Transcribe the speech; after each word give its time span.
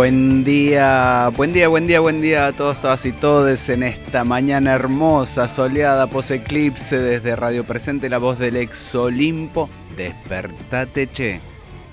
Buen 0.00 0.44
día, 0.44 1.30
buen 1.36 1.52
día, 1.52 1.68
buen 1.68 1.86
día, 1.86 2.00
buen 2.00 2.22
día 2.22 2.46
a 2.46 2.52
todos, 2.54 2.80
todas 2.80 3.04
y 3.04 3.12
todes 3.12 3.68
en 3.68 3.82
esta 3.82 4.24
mañana 4.24 4.72
hermosa, 4.72 5.46
soleada, 5.46 6.06
pos 6.06 6.30
eclipse 6.30 6.98
desde 6.98 7.36
Radio 7.36 7.64
Presente, 7.64 8.08
la 8.08 8.16
voz 8.16 8.38
del 8.38 8.56
ex 8.56 8.94
Olimpo. 8.94 9.68
Despertate, 9.98 11.10
che 11.10 11.49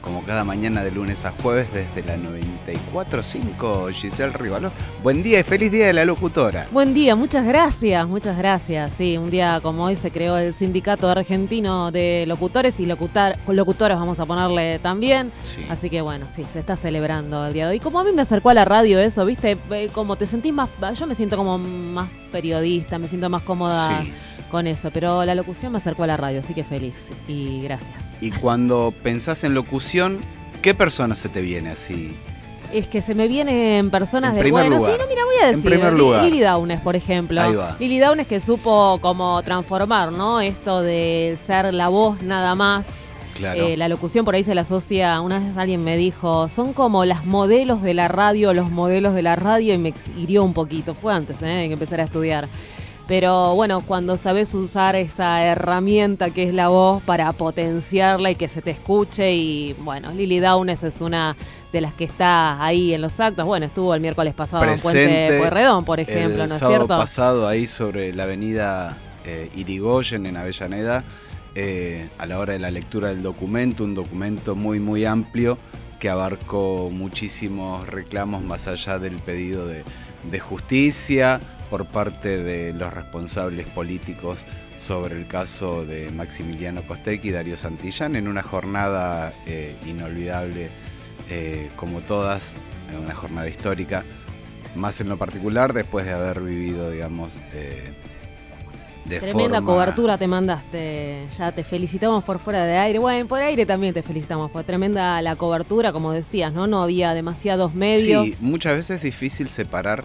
como 0.07 0.23
cada 0.23 0.45
mañana 0.45 0.85
de 0.85 0.91
lunes 0.91 1.25
a 1.25 1.33
jueves 1.33 1.67
desde 1.73 2.07
la 2.07 2.15
94.5, 2.15 3.91
Giselle 3.91 4.31
Rivaló. 4.31 4.71
Buen 5.03 5.21
día 5.21 5.41
y 5.41 5.43
feliz 5.43 5.69
día 5.69 5.87
de 5.87 5.91
la 5.91 6.05
locutora. 6.05 6.69
Buen 6.71 6.93
día, 6.93 7.17
muchas 7.17 7.45
gracias, 7.45 8.07
muchas 8.07 8.37
gracias. 8.37 8.93
Sí, 8.93 9.17
un 9.17 9.29
día 9.29 9.59
como 9.61 9.83
hoy 9.83 9.97
se 9.97 10.09
creó 10.09 10.37
el 10.37 10.53
Sindicato 10.53 11.09
Argentino 11.09 11.91
de 11.91 12.23
Locutores 12.25 12.79
y 12.79 12.85
locutar, 12.85 13.37
locutoras 13.47 13.99
vamos 13.99 14.17
a 14.21 14.25
ponerle 14.25 14.79
también. 14.79 15.33
Así 15.69 15.89
que 15.89 15.99
bueno, 15.99 16.27
sí, 16.33 16.45
se 16.53 16.59
está 16.59 16.77
celebrando 16.77 17.45
el 17.45 17.51
día 17.51 17.65
de 17.65 17.71
hoy. 17.71 17.79
Como 17.81 17.99
a 17.99 18.05
mí 18.05 18.13
me 18.13 18.21
acercó 18.21 18.51
a 18.51 18.53
la 18.53 18.63
radio 18.63 18.99
eso, 18.99 19.25
¿viste? 19.25 19.57
Eh, 19.71 19.89
como 19.91 20.15
te 20.15 20.25
sentís 20.25 20.53
más, 20.53 20.69
yo 20.97 21.05
me 21.05 21.15
siento 21.15 21.35
como 21.35 21.57
más 21.57 22.09
periodista, 22.27 22.99
me 22.99 23.07
siento 23.07 23.29
más 23.29 23.41
cómoda. 23.41 24.01
Sí 24.03 24.13
con 24.47 24.67
eso, 24.67 24.91
pero 24.91 25.25
la 25.25 25.35
locución 25.35 25.71
me 25.71 25.77
acercó 25.77 26.03
a 26.03 26.07
la 26.07 26.17
radio, 26.17 26.39
así 26.39 26.53
que 26.53 26.63
feliz 26.63 27.09
y 27.27 27.61
gracias. 27.61 28.17
Y 28.21 28.31
cuando 28.31 28.93
pensás 29.03 29.43
en 29.43 29.53
locución, 29.53 30.21
¿qué 30.61 30.73
persona 30.73 31.15
se 31.15 31.29
te 31.29 31.41
viene 31.41 31.71
así? 31.71 32.15
Es 32.73 32.87
que 32.87 33.01
se 33.01 33.15
me 33.15 33.29
vienen 33.29 33.89
personas 33.89 34.35
de 34.35 34.51
bueno, 34.51 34.77
sí, 34.85 34.91
no, 34.99 35.07
mira, 35.07 35.21
voy 35.23 35.35
a 35.41 35.55
decir, 35.55 36.23
Lili 36.23 36.41
Downes, 36.41 36.81
por 36.81 36.97
ejemplo. 36.97 37.41
Ahí 37.41 37.55
va. 37.55 37.77
Lili 37.79 37.97
Downes 37.97 38.27
que 38.27 38.41
supo 38.41 38.99
como 39.01 39.41
transformar, 39.43 40.11
¿no? 40.11 40.41
Esto 40.41 40.81
de 40.81 41.37
ser 41.45 41.73
la 41.73 41.87
voz 41.87 42.21
nada 42.23 42.55
más. 42.55 43.09
Claro. 43.37 43.67
Eh, 43.67 43.77
la 43.77 43.87
locución 43.87 44.25
por 44.25 44.35
ahí 44.35 44.43
se 44.43 44.55
la 44.55 44.61
asocia, 44.61 45.21
una 45.21 45.39
vez 45.39 45.55
alguien 45.57 45.83
me 45.83 45.95
dijo, 45.95 46.49
son 46.49 46.73
como 46.73 47.05
las 47.05 47.25
modelos 47.25 47.81
de 47.81 47.93
la 47.93 48.07
radio, 48.07 48.53
los 48.53 48.71
modelos 48.71 49.13
de 49.13 49.21
la 49.21 49.35
radio, 49.35 49.73
y 49.73 49.77
me 49.77 49.93
hirió 50.17 50.43
un 50.43 50.53
poquito, 50.53 50.95
fue 50.95 51.13
antes 51.13 51.41
¿eh? 51.41 51.45
de 51.45 51.67
que 51.67 51.73
empezar 51.73 51.99
a 51.99 52.03
estudiar. 52.03 52.47
Pero 53.07 53.55
bueno, 53.55 53.81
cuando 53.81 54.17
sabes 54.17 54.53
usar 54.53 54.97
esa 54.97 55.41
herramienta 55.41 56.29
que 56.29 56.43
es 56.43 56.53
la 56.53 56.67
voz 56.67 57.01
para 57.03 57.31
potenciarla 57.31 58.31
y 58.31 58.35
que 58.35 58.49
se 58.49 58.61
te 58.61 58.71
escuche, 58.71 59.33
y 59.33 59.73
bueno, 59.79 60.11
Lily 60.11 60.39
Downes 60.39 60.83
es 60.83 60.99
una 60.99 61.37
de 61.71 61.79
las 61.79 61.93
que 61.93 62.03
está 62.03 62.61
ahí 62.63 62.93
en 62.93 63.01
los 63.01 63.17
actos. 63.21 63.45
Bueno, 63.45 63.65
estuvo 63.65 63.95
el 63.95 64.01
miércoles 64.01 64.33
pasado 64.33 64.65
en 64.65 64.77
Puente 64.77 65.37
Pueyrredón, 65.39 65.85
por 65.85 66.01
ejemplo, 66.01 66.45
¿no 66.47 66.53
es 66.53 66.59
cierto? 66.59 66.95
El 66.95 66.99
pasado 66.99 67.47
ahí 67.47 67.65
sobre 67.65 68.13
la 68.13 68.23
avenida 68.23 68.97
eh, 69.25 69.49
Irigoyen 69.55 70.25
en 70.25 70.35
Avellaneda, 70.35 71.05
eh, 71.59 72.07
a 72.19 72.27
la 72.27 72.37
hora 72.37 72.53
de 72.53 72.59
la 72.59 72.69
lectura 72.69 73.07
del 73.07 73.23
documento, 73.23 73.83
un 73.83 73.95
documento 73.95 74.55
muy, 74.55 74.79
muy 74.79 75.05
amplio 75.05 75.57
que 75.99 76.07
abarcó 76.07 76.91
muchísimos 76.91 77.89
reclamos 77.89 78.43
más 78.43 78.67
allá 78.67 78.99
del 78.99 79.15
pedido 79.15 79.65
de, 79.65 79.83
justicia 80.39 81.39
por 81.71 81.87
parte 81.87 82.43
de 82.43 82.73
los 82.73 82.93
responsables 82.93 83.67
políticos 83.69 84.45
sobre 84.75 85.17
el 85.17 85.27
caso 85.27 85.83
de 85.83 86.11
Maximiliano 86.11 86.85
Costec 86.85 87.25
y 87.25 87.31
Darío 87.31 87.57
Santillán 87.57 88.15
en 88.15 88.27
una 88.27 88.43
jornada 88.43 89.33
eh, 89.47 89.75
inolvidable 89.87 90.69
eh, 91.27 91.71
como 91.75 92.01
todas, 92.01 92.53
una 92.95 93.15
jornada 93.15 93.49
histórica, 93.49 94.03
más 94.75 95.01
en 95.01 95.09
lo 95.09 95.17
particular 95.17 95.73
después 95.73 96.05
de 96.05 96.13
haber 96.13 96.39
vivido, 96.41 96.91
digamos, 96.91 97.41
de 99.07 99.19
Tremenda 99.19 99.61
cobertura 99.61 100.17
te 100.17 100.27
mandaste, 100.27 101.27
ya 101.37 101.51
te 101.51 101.63
felicitamos 101.63 102.23
por 102.23 102.39
fuera 102.39 102.65
de 102.65 102.77
aire, 102.77 102.99
bueno, 102.99 103.27
por 103.27 103.41
aire 103.41 103.65
también 103.65 103.93
te 103.93 104.01
felicitamos, 104.01 104.51
por 104.51 104.63
tremenda 104.63 105.21
la 105.21 105.35
cobertura, 105.35 105.91
como 105.91 106.11
decías, 106.11 106.53
¿no? 106.53 106.67
No 106.67 106.81
había 106.81 107.13
demasiados 107.13 107.73
medios. 107.73 108.27
Sí, 108.27 108.45
muchas 108.45 108.75
veces 108.75 108.97
es 108.97 109.03
difícil 109.03 109.49
separar 109.49 110.03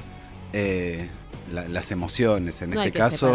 las 1.50 1.90
emociones 1.90 2.62
en 2.62 2.72
este 2.72 2.92
caso. 2.92 3.34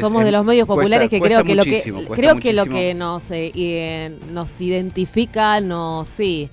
Somos 0.00 0.24
de 0.24 0.32
los 0.32 0.44
medios 0.44 0.66
populares 0.66 1.08
que 1.08 1.20
creo 1.20 1.44
que 1.44 1.54
lo 1.54 1.64
que 1.64 1.82
creo 2.12 2.36
que 2.36 2.52
lo 2.52 2.64
que 2.66 2.94
nos 2.94 3.24
eh, 3.30 4.18
nos 4.30 4.60
identifica, 4.60 5.60
nos 5.60 6.08
sí, 6.08 6.48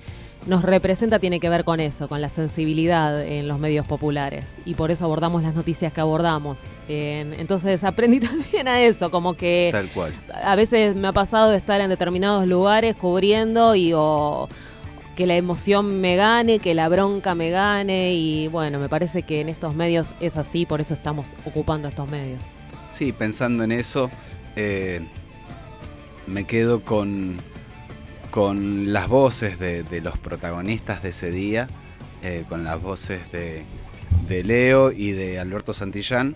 nos 0.46 0.62
representa 0.62 1.18
tiene 1.18 1.38
que 1.38 1.48
ver 1.48 1.64
con 1.64 1.78
eso, 1.80 2.08
con 2.08 2.20
la 2.20 2.28
sensibilidad 2.28 3.24
en 3.24 3.46
los 3.46 3.58
medios 3.58 3.86
populares 3.86 4.56
y 4.64 4.74
por 4.74 4.90
eso 4.90 5.04
abordamos 5.04 5.42
las 5.42 5.54
noticias 5.54 5.92
que 5.92 6.00
abordamos. 6.00 6.60
entonces 6.88 7.84
aprendí 7.84 8.20
también 8.28 8.66
a 8.68 8.80
eso, 8.80 9.10
como 9.10 9.34
que 9.34 9.68
Tal 9.72 9.88
cual. 9.88 10.12
a 10.42 10.56
veces 10.56 10.96
me 10.96 11.08
ha 11.08 11.12
pasado 11.12 11.50
de 11.50 11.56
estar 11.56 11.80
en 11.80 11.88
determinados 11.90 12.46
lugares 12.48 12.96
cubriendo 12.96 13.74
y 13.74 13.92
o 13.94 14.48
que 15.16 15.26
la 15.26 15.36
emoción 15.36 16.00
me 16.00 16.16
gane, 16.16 16.58
que 16.58 16.74
la 16.74 16.88
bronca 16.88 17.34
me 17.34 17.50
gane 17.50 18.14
y 18.14 18.48
bueno, 18.48 18.78
me 18.78 18.88
parece 18.88 19.22
que 19.22 19.42
en 19.42 19.48
estos 19.48 19.74
medios 19.74 20.12
es 20.20 20.36
así, 20.36 20.64
por 20.66 20.80
eso 20.80 20.94
estamos 20.94 21.34
ocupando 21.44 21.86
estos 21.88 22.08
medios. 22.10 22.56
Sí, 22.90 23.12
pensando 23.12 23.62
en 23.62 23.72
eso, 23.72 24.10
eh, 24.56 25.00
me 26.26 26.44
quedo 26.44 26.80
con, 26.82 27.36
con 28.32 28.94
las 28.94 29.08
voces 29.08 29.58
de, 29.58 30.00
los 30.02 30.16
protagonistas 30.16 31.02
de 31.02 31.10
ese 31.10 31.30
día, 31.30 31.68
eh, 32.22 32.46
con 32.48 32.64
las 32.64 32.80
voces 32.80 33.30
de, 33.30 33.62
de 34.26 34.42
Leo 34.42 34.90
y 34.90 35.12
de 35.12 35.38
Alberto 35.38 35.74
Santillán, 35.74 36.34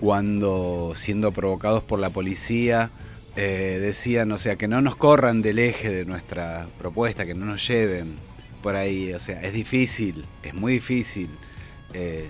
cuando 0.00 0.94
siendo 0.96 1.30
provocados 1.30 1.84
por 1.84 2.00
la 2.00 2.10
policía, 2.10 2.90
eh, 3.36 3.78
decían, 3.80 4.32
o 4.32 4.38
sea, 4.38 4.56
que 4.56 4.66
no 4.66 4.82
nos 4.82 4.96
corran 4.96 5.40
del 5.40 5.60
eje 5.60 5.90
de 5.90 6.04
nuestra 6.04 6.66
propuesta, 6.78 7.24
que 7.24 7.34
no 7.34 7.46
nos 7.46 7.64
lleven 7.68 8.16
por 8.60 8.74
ahí, 8.74 9.12
o 9.12 9.20
sea, 9.20 9.40
es 9.40 9.52
difícil, 9.52 10.26
es 10.42 10.52
muy 10.52 10.72
difícil 10.72 11.30
eh, 11.94 12.28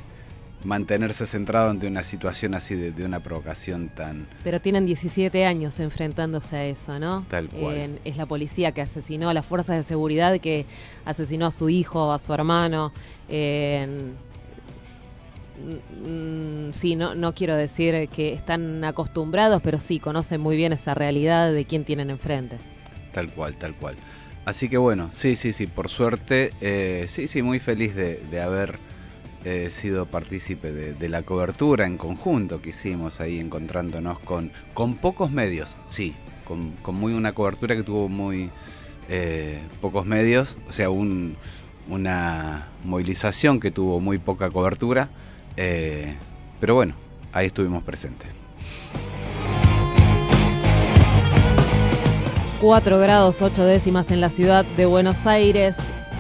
mantenerse 0.65 1.27
centrado 1.27 1.71
ante 1.71 1.87
una 1.87 2.03
situación 2.03 2.55
así 2.55 2.75
de, 2.75 3.05
una 3.05 3.21
provocación 3.21 3.89
tan... 3.89 4.27
Pero 4.43 4.61
tienen 4.61 4.87
17 4.87 5.45
años 5.45 5.79
enfrentándose 5.81 6.57
a 6.57 6.65
eso, 6.65 6.99
¿no? 6.99 7.25
Tal 7.29 7.49
cual. 7.49 8.01
es 8.05 8.17
la 8.17 8.27
policía 8.27 8.73
que 8.73 8.83
asesinó 8.83 9.29
a 9.29 9.35
las 9.35 9.47
fuerzas 9.47 9.77
de 9.77 9.85
seguridad 9.85 10.39
que 10.41 10.67
asesinó 11.05 11.47
a 11.47 11.51
su 11.51 11.69
hijo, 11.69 12.13
a 12.13 12.19
su 12.19 12.33
hermano. 12.33 12.93
Mm, 15.59 16.73
sí, 16.73 16.97
no, 16.97 17.15
no 17.15 17.35
quiero 17.35 17.57
decir 17.57 18.09
que 18.09 18.33
están 18.33 18.85
acostumbrados, 18.85 19.63
pero 19.63 19.81
sí 19.81 19.99
conocen 19.99 20.41
muy 20.41 20.57
bien 20.57 20.73
esa 20.73 20.95
realidad 20.95 21.53
de 21.53 21.65
quién 21.65 21.85
tienen 21.85 22.11
enfrente. 22.11 22.59
Tal 23.13 23.33
cual, 23.33 23.57
tal 23.57 23.75
cual. 23.75 23.97
Así 24.45 24.69
que 24.69 24.79
bueno, 24.79 25.09
sí, 25.11 25.35
sí, 25.35 25.53
sí, 25.53 25.67
por 25.67 25.89
suerte, 25.89 26.53
eh, 26.61 27.07
sí, 27.09 27.27
sí, 27.27 27.43
muy 27.43 27.59
feliz 27.59 27.97
de, 27.97 28.41
haber 28.41 28.79
eh, 29.47 29.71
sido 29.71 30.07
partícipe 30.07 30.73
de, 30.73 31.09
la 31.09 31.23
cobertura 31.23 31.87
en 31.87 31.97
conjunto 31.97 32.61
que 32.61 32.71
hicimos 32.71 33.21
ahí, 33.21 33.39
encontrándonos 33.39 34.19
con, 34.19 34.51
con 34.75 34.97
pocos 34.97 35.31
medios, 35.31 35.77
sí, 35.87 36.17
con, 36.45 36.73
con 36.83 36.97
muy 36.97 37.13
una 37.13 37.33
cobertura 37.33 37.77
que 37.77 37.83
tuvo 37.83 38.09
muy 38.09 38.51
eh, 39.09 39.61
pocos 39.81 40.05
medios, 40.05 40.59
o 40.69 40.73
sea, 40.73 40.91
un, 40.91 41.37
una 41.89 42.67
movilización 42.85 43.61
que 43.61 43.71
tuvo 43.71 44.01
muy 44.01 44.19
poca 44.19 44.51
cobertura 44.51 45.11
eh, 45.57 46.15
pero 46.61 46.75
bueno, 46.75 46.95
ahí 47.33 47.47
estuvimos 47.47 47.83
presentes. 47.83 48.29
4 52.61 52.99
grados 52.99 53.43
8 53.43 53.65
décimas 53.65 54.11
en 54.11 54.21
la 54.21 54.31
ciudad 54.31 54.65
de 54.65 54.87
Buenos 54.87 55.27
Aires. 55.27 55.77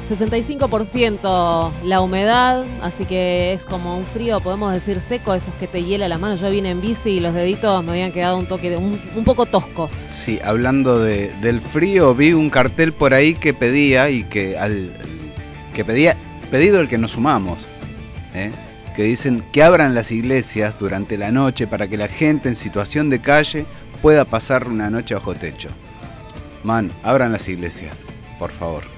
65% 0.09 1.71
la 1.85 2.01
humedad, 2.01 2.65
así 2.83 3.05
que 3.05 3.53
es 3.53 3.65
como 3.65 3.97
un 3.97 4.07
frío, 4.07 4.41
podemos 4.41 4.73
decir 4.73 5.01
seco, 5.01 5.35
esos 5.35 5.55
que 5.55 5.67
te 5.67 5.83
hiela 5.83 6.09
las 6.09 6.21
manos. 6.21 6.41
Yo 6.41 6.51
vine 6.51 6.71
en 6.71 6.81
bici 6.81 7.11
y 7.11 7.21
los 7.21 7.35
deditos 7.35 7.83
me 7.85 7.93
habían 7.93 8.13
quedado 8.13 8.39
un 8.39 8.47
toque 8.47 8.71
de 8.71 8.77
un, 8.77 8.99
poco 9.25 9.47
toscos. 9.47 9.93
Sí, 9.93 10.39
hablando 10.45 10.99
de, 11.01 11.35
del 11.41 11.61
frío, 11.61 12.15
vi 12.15 12.33
un 12.33 12.51
cartel 12.51 12.93
por 12.93 13.15
ahí 13.15 13.35
que 13.35 13.53
pedía 13.53 14.09
y 14.11 14.25
que 14.25 14.57
al 14.57 14.93
que 15.75 15.85
pedía 15.85 16.17
pedido 16.51 16.81
el 16.81 16.89
que 16.89 16.97
nos 16.97 17.13
sumamos, 17.13 17.69
¿eh? 18.35 18.51
que 18.95 19.03
dicen 19.03 19.45
que 19.53 19.63
abran 19.63 19.95
las 19.95 20.11
iglesias 20.11 20.79
durante 20.79 21.19
la 21.19 21.31
noche 21.31 21.67
para 21.67 21.87
que 21.87 21.99
la 21.99 22.09
gente 22.09 22.49
en 22.49 22.57
situación 22.57 23.11
de 23.11 23.21
calle 23.21 23.67
pueda 24.01 24.25
pasar 24.25 24.69
una 24.69 24.89
noche 24.89 25.15
bajo 25.15 25.35
techo. 25.35 25.69
Man, 26.65 26.91
abran 27.03 27.33
las 27.33 27.47
iglesias, 27.49 28.07
por 28.39 28.53
favor. 28.53 28.96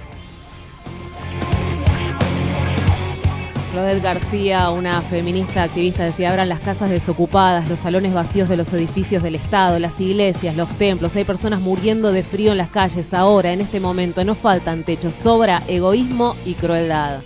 Claudette 3.78 4.02
García, 4.02 4.70
una 4.70 5.00
feminista 5.02 5.62
activista, 5.62 6.02
decía, 6.02 6.30
abran 6.30 6.48
las 6.48 6.58
casas 6.58 6.90
desocupadas, 6.90 7.68
los 7.68 7.78
salones 7.78 8.12
vacíos 8.12 8.48
de 8.48 8.56
los 8.56 8.72
edificios 8.72 9.22
del 9.22 9.36
Estado, 9.36 9.78
las 9.78 10.00
iglesias, 10.00 10.56
los 10.56 10.68
templos. 10.78 11.14
Hay 11.14 11.22
personas 11.22 11.60
muriendo 11.60 12.10
de 12.10 12.24
frío 12.24 12.50
en 12.50 12.58
las 12.58 12.70
calles 12.70 13.14
ahora, 13.14 13.52
en 13.52 13.60
este 13.60 13.78
momento. 13.78 14.24
No 14.24 14.34
faltan 14.34 14.82
techos, 14.82 15.14
sobra 15.14 15.62
egoísmo 15.68 16.34
y 16.44 16.54
crueldad. 16.54 17.20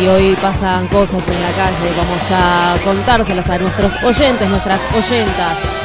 Y 0.00 0.06
hoy 0.06 0.36
pasan 0.40 0.86
cosas 0.86 1.26
en 1.26 1.42
la 1.42 1.50
calle, 1.50 1.96
vamos 1.96 2.22
a 2.30 2.76
contárselas 2.84 3.50
a 3.50 3.58
nuestros 3.58 3.92
oyentes, 4.04 4.48
nuestras 4.48 4.80
oyentas. 4.94 5.83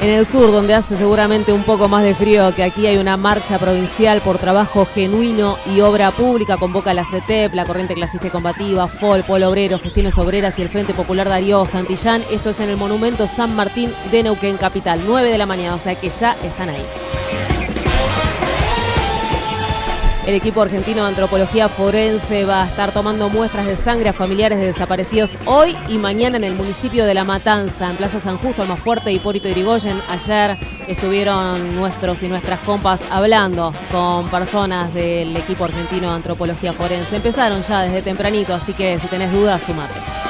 En 0.00 0.08
el 0.08 0.26
sur, 0.26 0.50
donde 0.50 0.72
hace 0.72 0.96
seguramente 0.96 1.52
un 1.52 1.62
poco 1.62 1.86
más 1.86 2.02
de 2.02 2.14
frío 2.14 2.54
que 2.54 2.62
aquí, 2.62 2.86
hay 2.86 2.96
una 2.96 3.18
marcha 3.18 3.58
provincial 3.58 4.22
por 4.22 4.38
trabajo 4.38 4.86
genuino 4.86 5.58
y 5.66 5.82
obra 5.82 6.10
pública. 6.10 6.56
Convoca 6.56 6.94
la 6.94 7.04
CETEP, 7.04 7.52
la 7.52 7.66
Corriente 7.66 7.92
Clasista 7.92 8.28
y 8.28 8.30
Combativa, 8.30 8.88
FOL, 8.88 9.22
Polo 9.24 9.50
Obrero, 9.50 9.78
Gestiones 9.78 10.16
Obreras 10.16 10.58
y 10.58 10.62
el 10.62 10.70
Frente 10.70 10.94
Popular 10.94 11.28
Darío 11.28 11.66
Santillán. 11.66 12.22
Esto 12.30 12.48
es 12.48 12.60
en 12.60 12.70
el 12.70 12.78
Monumento 12.78 13.28
San 13.28 13.54
Martín 13.54 13.92
de 14.10 14.22
Neuquén 14.22 14.56
Capital, 14.56 15.02
9 15.06 15.30
de 15.30 15.36
la 15.36 15.44
mañana, 15.44 15.74
o 15.74 15.78
sea 15.78 15.94
que 15.94 16.08
ya 16.08 16.34
están 16.42 16.70
ahí. 16.70 17.29
El 20.30 20.36
equipo 20.36 20.62
argentino 20.62 21.02
de 21.02 21.08
antropología 21.08 21.68
forense 21.68 22.44
va 22.44 22.62
a 22.62 22.66
estar 22.68 22.92
tomando 22.92 23.28
muestras 23.28 23.66
de 23.66 23.74
sangre 23.74 24.10
a 24.10 24.12
familiares 24.12 24.60
de 24.60 24.66
desaparecidos 24.66 25.36
hoy 25.44 25.76
y 25.88 25.98
mañana 25.98 26.36
en 26.36 26.44
el 26.44 26.54
municipio 26.54 27.04
de 27.04 27.14
La 27.14 27.24
Matanza, 27.24 27.90
en 27.90 27.96
Plaza 27.96 28.20
San 28.20 28.38
Justo, 28.38 28.62
Almafuerte 28.62 29.10
y 29.10 29.16
Hipólito 29.16 29.48
Irigoyen. 29.48 30.00
Ayer 30.08 30.56
estuvieron 30.86 31.74
nuestros 31.74 32.22
y 32.22 32.28
nuestras 32.28 32.60
compas 32.60 33.00
hablando 33.10 33.74
con 33.90 34.28
personas 34.28 34.94
del 34.94 35.36
equipo 35.36 35.64
argentino 35.64 36.10
de 36.10 36.14
antropología 36.14 36.72
forense. 36.72 37.16
Empezaron 37.16 37.62
ya 37.62 37.80
desde 37.80 38.00
tempranito, 38.00 38.54
así 38.54 38.72
que 38.72 39.00
si 39.00 39.08
tenés 39.08 39.32
dudas, 39.32 39.60
sumate. 39.64 40.29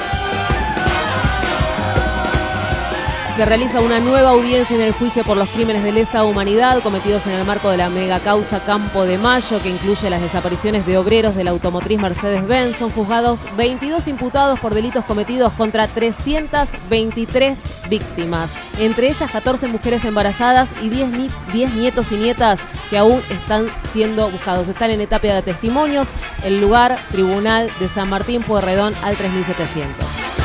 Se 3.40 3.46
realiza 3.46 3.80
una 3.80 4.00
nueva 4.00 4.32
audiencia 4.32 4.76
en 4.76 4.82
el 4.82 4.92
juicio 4.92 5.24
por 5.24 5.34
los 5.34 5.48
crímenes 5.48 5.82
de 5.82 5.92
lesa 5.92 6.24
humanidad 6.24 6.82
cometidos 6.82 7.26
en 7.26 7.32
el 7.32 7.46
marco 7.46 7.70
de 7.70 7.78
la 7.78 7.88
mega 7.88 8.20
causa 8.20 8.62
Campo 8.66 9.06
de 9.06 9.16
Mayo, 9.16 9.62
que 9.62 9.70
incluye 9.70 10.10
las 10.10 10.20
desapariciones 10.20 10.84
de 10.84 10.98
obreros 10.98 11.34
de 11.34 11.44
la 11.44 11.52
automotriz 11.52 11.98
Mercedes-Benz. 11.98 12.76
Son 12.76 12.90
juzgados 12.90 13.40
22 13.56 14.08
imputados 14.08 14.60
por 14.60 14.74
delitos 14.74 15.06
cometidos 15.06 15.54
contra 15.54 15.88
323 15.88 17.56
víctimas, 17.88 18.52
entre 18.78 19.08
ellas 19.08 19.30
14 19.30 19.68
mujeres 19.68 20.04
embarazadas 20.04 20.68
y 20.82 20.90
10, 20.90 21.08
10 21.50 21.74
nietos 21.76 22.12
y 22.12 22.16
nietas 22.16 22.60
que 22.90 22.98
aún 22.98 23.22
están 23.30 23.68
siendo 23.94 24.28
buscados. 24.28 24.68
Están 24.68 24.90
en 24.90 25.00
etapa 25.00 25.28
de 25.28 25.40
testimonios. 25.40 26.08
El 26.44 26.60
lugar, 26.60 26.98
Tribunal 27.10 27.70
de 27.80 27.88
San 27.88 28.10
Martín 28.10 28.42
Pueyrredón 28.42 28.94
al 29.02 29.16
3700. 29.16 30.39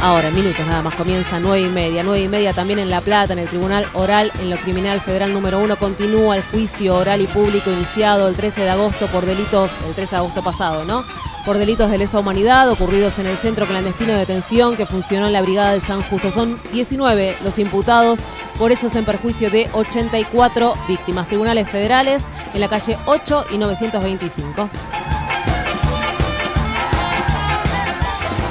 Ahora, 0.00 0.30
minutos 0.30 0.64
nada 0.64 0.80
más, 0.80 0.94
comienza 0.94 1.40
nueve 1.40 1.62
y 1.62 1.68
media. 1.68 2.04
Nueve 2.04 2.22
y 2.22 2.28
media 2.28 2.52
también 2.52 2.78
en 2.78 2.88
La 2.88 3.00
Plata, 3.00 3.32
en 3.32 3.40
el 3.40 3.48
Tribunal 3.48 3.84
Oral, 3.94 4.30
en 4.40 4.48
lo 4.48 4.56
Criminal 4.56 5.00
Federal 5.00 5.32
número 5.34 5.58
uno, 5.58 5.76
continúa 5.76 6.36
el 6.36 6.44
juicio 6.44 6.94
oral 6.94 7.20
y 7.20 7.26
público 7.26 7.70
iniciado 7.70 8.28
el 8.28 8.36
13 8.36 8.60
de 8.60 8.70
agosto 8.70 9.08
por 9.08 9.26
delitos, 9.26 9.72
el 9.88 9.94
13 9.94 10.10
de 10.12 10.16
agosto 10.18 10.42
pasado, 10.42 10.84
¿no? 10.84 11.04
Por 11.44 11.58
delitos 11.58 11.90
de 11.90 11.98
lesa 11.98 12.20
humanidad 12.20 12.70
ocurridos 12.70 13.18
en 13.18 13.26
el 13.26 13.36
centro 13.38 13.66
clandestino 13.66 14.12
de 14.12 14.20
detención 14.20 14.76
que 14.76 14.86
funcionó 14.86 15.26
en 15.26 15.32
la 15.32 15.42
Brigada 15.42 15.72
de 15.72 15.80
San 15.80 16.02
Justo. 16.02 16.30
Son 16.30 16.60
19 16.72 17.36
los 17.42 17.58
imputados 17.58 18.20
por 18.56 18.70
hechos 18.70 18.94
en 18.94 19.04
perjuicio 19.04 19.50
de 19.50 19.68
84 19.72 20.74
víctimas. 20.86 21.26
Tribunales 21.26 21.68
federales 21.68 22.22
en 22.54 22.60
la 22.60 22.68
calle 22.68 22.96
8 23.06 23.46
y 23.50 23.58
925. 23.58 24.70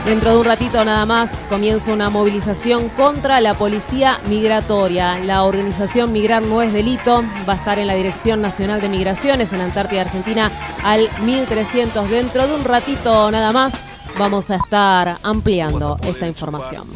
Dentro 0.07 0.31
de 0.31 0.37
un 0.37 0.45
ratito 0.45 0.85
nada 0.85 1.05
más 1.05 1.29
comienza 1.49 1.91
una 1.91 2.09
movilización 2.09 2.87
contra 2.87 3.41
la 3.41 3.55
policía 3.55 4.21
migratoria. 4.29 5.19
La 5.19 5.43
organización 5.43 6.13
Migrar 6.13 6.41
no 6.43 6.61
es 6.61 6.71
delito 6.71 7.25
va 7.47 7.53
a 7.53 7.55
estar 7.57 7.77
en 7.77 7.87
la 7.87 7.93
Dirección 7.93 8.39
Nacional 8.39 8.79
de 8.79 8.87
Migraciones 8.87 9.51
en 9.51 9.57
la 9.57 9.65
Antártida 9.65 10.03
Argentina 10.03 10.49
al 10.81 11.09
1300. 11.25 12.09
Dentro 12.09 12.47
de 12.47 12.55
un 12.55 12.63
ratito 12.63 13.29
nada 13.31 13.51
más 13.51 13.73
vamos 14.17 14.49
a 14.49 14.55
estar 14.55 15.17
ampliando 15.23 15.99
esta 16.03 16.25
información. 16.25 16.87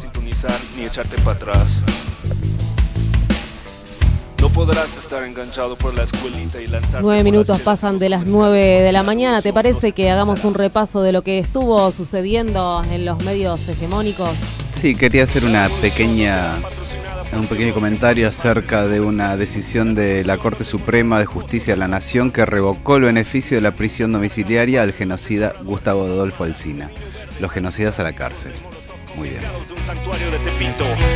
Ni 0.74 0.84
echarte 0.84 1.18
para 1.18 1.36
atrás. 1.36 1.68
Podrás 4.54 4.88
estar 4.98 5.22
enganchado 5.22 5.76
por 5.76 5.94
la 5.94 6.04
escuelita 6.04 6.60
y 6.60 6.66
lanzar. 6.66 7.02
Nueve 7.02 7.24
minutos 7.24 7.60
pasan 7.62 7.98
de 7.98 8.08
las 8.08 8.26
nueve 8.26 8.60
de 8.60 8.92
la 8.92 9.02
mañana. 9.02 9.40
¿Te 9.40 9.52
parece 9.52 9.92
que 9.92 10.10
hagamos 10.10 10.44
un 10.44 10.54
repaso 10.54 11.02
de 11.02 11.12
lo 11.12 11.22
que 11.22 11.38
estuvo 11.38 11.90
sucediendo 11.90 12.82
en 12.90 13.04
los 13.04 13.22
medios 13.24 13.66
hegemónicos? 13.68 14.30
Sí, 14.72 14.94
quería 14.94 15.24
hacer 15.24 15.44
una 15.44 15.68
pequeña 15.80 16.58
un 17.32 17.46
pequeño 17.46 17.72
comentario 17.72 18.28
acerca 18.28 18.86
de 18.86 19.00
una 19.00 19.36
decisión 19.38 19.94
de 19.94 20.22
la 20.24 20.36
Corte 20.36 20.64
Suprema 20.64 21.18
de 21.18 21.24
Justicia 21.24 21.72
de 21.72 21.78
la 21.78 21.88
Nación 21.88 22.30
que 22.30 22.44
revocó 22.44 22.96
el 22.96 23.04
beneficio 23.04 23.56
de 23.56 23.62
la 23.62 23.74
prisión 23.74 24.12
domiciliaria 24.12 24.82
al 24.82 24.92
genocida 24.92 25.54
Gustavo 25.64 26.04
Adolfo 26.04 26.44
Alsina. 26.44 26.90
Los 27.40 27.50
genocidas 27.50 27.98
a 28.00 28.02
la 28.02 28.12
cárcel. 28.12 28.52
Muy 29.16 29.30
bien. 29.30 29.42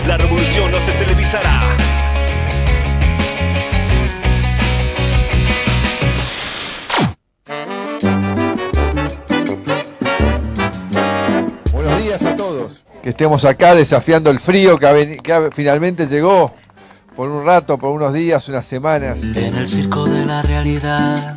La 0.07 0.17
revolución 0.17 0.71
no 0.71 0.79
se 0.79 0.93
televisará. 0.93 2.06
Que 13.03 13.11
estemos 13.11 13.45
acá 13.45 13.75
desafiando 13.75 14.31
el 14.31 14.39
frío 14.39 14.79
que, 14.79 15.51
finalmente 15.53 16.07
llegó 16.07 16.55
por 17.15 17.31
un 17.31 17.45
rato, 17.45 17.79
por 17.79 17.91
unos 17.91 18.13
días, 18.13 18.49
unas 18.49 18.67
semanas. 18.67 19.23
En 19.23 19.57
el 19.57 19.67
circo 19.69 20.07
de 20.07 20.27
la 20.27 20.43
realidad, 20.43 21.37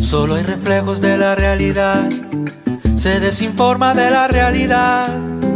solo 0.00 0.34
hay 0.36 0.44
reflejos 0.44 1.00
de 1.00 1.18
la 1.18 1.34
realidad. 1.34 2.08
Se 2.96 3.20
desinforma 3.20 3.94
de 3.94 4.10
la 4.10 4.28
realidad, 4.28 5.06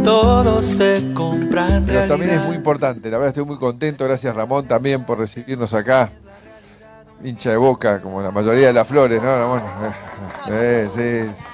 todo 0.03 0.61
se 0.61 1.13
compra 1.13 1.67
en 1.67 1.85
Pero 1.85 2.07
también 2.07 2.31
es 2.31 2.45
muy 2.45 2.55
importante, 2.55 3.09
la 3.09 3.17
verdad 3.17 3.29
estoy 3.29 3.45
muy 3.45 3.57
contento, 3.57 4.05
gracias 4.05 4.35
Ramón 4.35 4.67
también 4.67 5.05
por 5.05 5.19
recibirnos 5.19 5.73
acá. 5.73 6.09
Hincha 7.23 7.51
de 7.51 7.57
boca, 7.57 8.01
como 8.01 8.21
la 8.21 8.31
mayoría 8.31 8.67
de 8.67 8.73
las 8.73 8.87
flores, 8.87 9.21
¿no, 9.21 9.35
Ramón? 9.35 9.61
Eh, 10.49 10.89
sí 10.93 11.52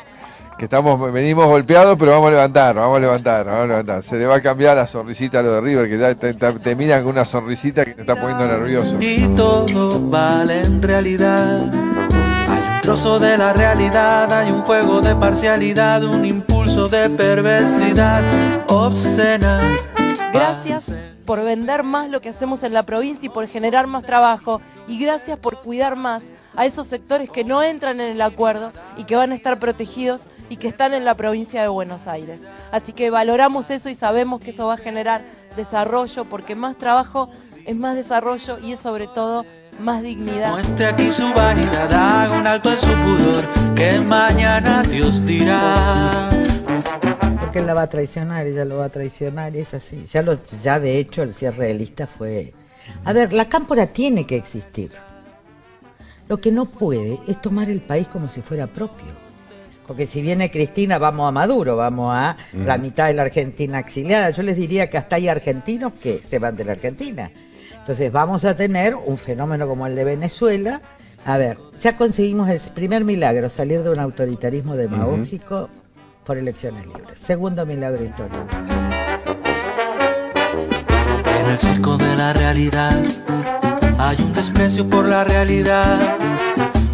que 0.59 0.65
estamos, 0.65 1.11
venimos 1.13 1.47
golpeados, 1.47 1.97
pero 1.97 2.11
vamos 2.11 2.27
a 2.27 2.31
levantar, 2.31 2.75
vamos 2.75 2.97
a 2.97 2.99
levantar, 2.99 3.45
vamos 3.45 3.63
a 3.63 3.67
levantar. 3.67 4.03
Se 4.03 4.17
le 4.17 4.27
va 4.27 4.35
a 4.35 4.41
cambiar 4.41 4.75
la 4.75 4.85
sonrisita 4.85 5.39
a 5.39 5.41
lo 5.41 5.53
de 5.53 5.61
River, 5.61 5.89
que 5.89 5.97
ya 5.97 6.13
te, 6.13 6.75
miran 6.75 7.03
con 7.03 7.13
una 7.13 7.25
sonrisita 7.25 7.85
que 7.85 7.93
te 7.93 8.01
está 8.01 8.15
poniendo 8.15 8.45
nervioso. 8.45 8.97
Y 8.99 9.25
todo 9.29 9.99
vale 10.09 10.61
en 10.61 10.81
realidad. 10.81 11.61
Hay 11.61 12.75
un 12.75 12.81
trozo 12.81 13.19
de 13.19 13.37
la 13.37 13.53
realidad, 13.53 14.31
hay 14.33 14.51
un 14.51 14.61
juego 14.63 14.99
de 14.99 15.15
parcialidad, 15.15 16.03
un 16.03 16.25
impulso 16.25 16.89
de 16.89 17.09
perversidad 17.09 18.21
obscena. 18.67 19.61
Gracias 20.33 20.91
por 21.29 21.43
vender 21.43 21.83
más 21.83 22.09
lo 22.09 22.21
que 22.21 22.29
hacemos 22.29 22.63
en 22.63 22.73
la 22.73 22.81
provincia 22.81 23.27
y 23.27 23.29
por 23.29 23.45
generar 23.45 23.85
más 23.85 24.03
trabajo. 24.03 24.61
Y 24.87 24.97
gracias 24.97 25.37
por 25.37 25.61
cuidar 25.61 25.95
más 25.95 26.23
a 26.55 26.65
esos 26.65 26.87
sectores 26.87 27.29
que 27.29 27.43
no 27.43 27.61
entran 27.61 28.01
en 28.01 28.13
el 28.13 28.21
acuerdo 28.23 28.71
y 28.97 29.03
que 29.03 29.15
van 29.15 29.31
a 29.31 29.35
estar 29.35 29.59
protegidos 29.59 30.23
y 30.49 30.57
que 30.57 30.67
están 30.67 30.95
en 30.95 31.05
la 31.05 31.13
provincia 31.13 31.61
de 31.61 31.67
Buenos 31.67 32.07
Aires. 32.07 32.47
Así 32.71 32.93
que 32.93 33.11
valoramos 33.11 33.69
eso 33.69 33.89
y 33.89 33.93
sabemos 33.93 34.41
que 34.41 34.49
eso 34.49 34.65
va 34.65 34.73
a 34.73 34.77
generar 34.77 35.21
desarrollo 35.55 36.25
porque 36.25 36.55
más 36.55 36.79
trabajo 36.79 37.29
es 37.63 37.75
más 37.75 37.95
desarrollo 37.95 38.57
y 38.57 38.71
es 38.71 38.79
sobre 38.79 39.05
todo 39.05 39.45
más 39.79 40.01
dignidad. 40.01 40.53
Muestre 40.53 40.87
aquí 40.87 41.11
su 41.11 41.31
vanidad, 41.35 41.93
haga 41.93 42.39
un 42.39 42.47
alto 42.47 42.71
en 42.71 42.79
su 42.79 42.91
pudor, 42.91 43.75
que 43.75 43.99
mañana 43.99 44.81
Dios 44.81 45.23
dirá. 45.27 46.31
Porque 47.49 47.61
él 47.61 47.65
la 47.65 47.73
va 47.73 47.81
a 47.81 47.89
traicionar, 47.89 48.45
ella 48.45 48.63
lo 48.63 48.77
va 48.77 48.85
a 48.85 48.89
traicionar, 48.89 49.55
y 49.55 49.59
es 49.61 49.73
así. 49.73 50.05
Ya, 50.05 50.21
lo, 50.21 50.39
ya 50.61 50.79
de 50.79 50.99
hecho 50.99 51.23
el 51.23 51.33
cierre 51.33 51.65
de 51.65 51.73
lista 51.73 52.05
fue... 52.05 52.53
A 53.03 53.11
ver, 53.11 53.33
la 53.33 53.49
cámpora 53.49 53.87
tiene 53.87 54.27
que 54.27 54.35
existir. 54.35 54.91
Lo 56.27 56.37
que 56.37 56.51
no 56.51 56.65
puede 56.65 57.17
es 57.27 57.41
tomar 57.41 57.71
el 57.71 57.81
país 57.81 58.07
como 58.07 58.27
si 58.27 58.41
fuera 58.41 58.67
propio. 58.67 59.07
Porque 59.87 60.05
si 60.05 60.21
viene 60.21 60.51
Cristina, 60.51 60.99
vamos 60.99 61.27
a 61.27 61.31
Maduro, 61.31 61.75
vamos 61.75 62.13
a 62.15 62.37
la 62.53 62.77
mitad 62.77 63.07
de 63.07 63.15
la 63.15 63.23
Argentina 63.23 63.79
exiliada. 63.79 64.29
Yo 64.29 64.43
les 64.43 64.55
diría 64.55 64.87
que 64.87 64.99
hasta 64.99 65.15
hay 65.15 65.27
argentinos 65.27 65.93
que 65.93 66.19
se 66.19 66.37
van 66.37 66.55
de 66.55 66.65
la 66.65 66.73
Argentina. 66.73 67.31
Entonces 67.79 68.11
vamos 68.11 68.45
a 68.45 68.55
tener 68.55 68.93
un 68.93 69.17
fenómeno 69.17 69.67
como 69.67 69.87
el 69.87 69.95
de 69.95 70.03
Venezuela. 70.03 70.83
A 71.25 71.39
ver, 71.39 71.57
ya 71.81 71.97
conseguimos 71.97 72.47
el 72.47 72.59
primer 72.75 73.03
milagro, 73.03 73.49
salir 73.49 73.81
de 73.81 73.89
un 73.89 73.99
autoritarismo 73.99 74.75
demagógico 74.75 75.67
por 76.29 76.37
elecciones 76.37 76.85
libres. 76.85 77.19
Segundo 77.19 77.65
milagro 77.65 78.03
histórico. 78.03 78.37
En 81.39 81.47
el 81.47 81.57
circo 81.57 81.97
de 81.97 82.15
la 82.15 82.33
realidad 82.33 83.01
hay 83.97 84.15
un 84.21 84.31
desprecio 84.35 84.87
por 84.87 85.07
la 85.07 85.23
realidad, 85.23 85.97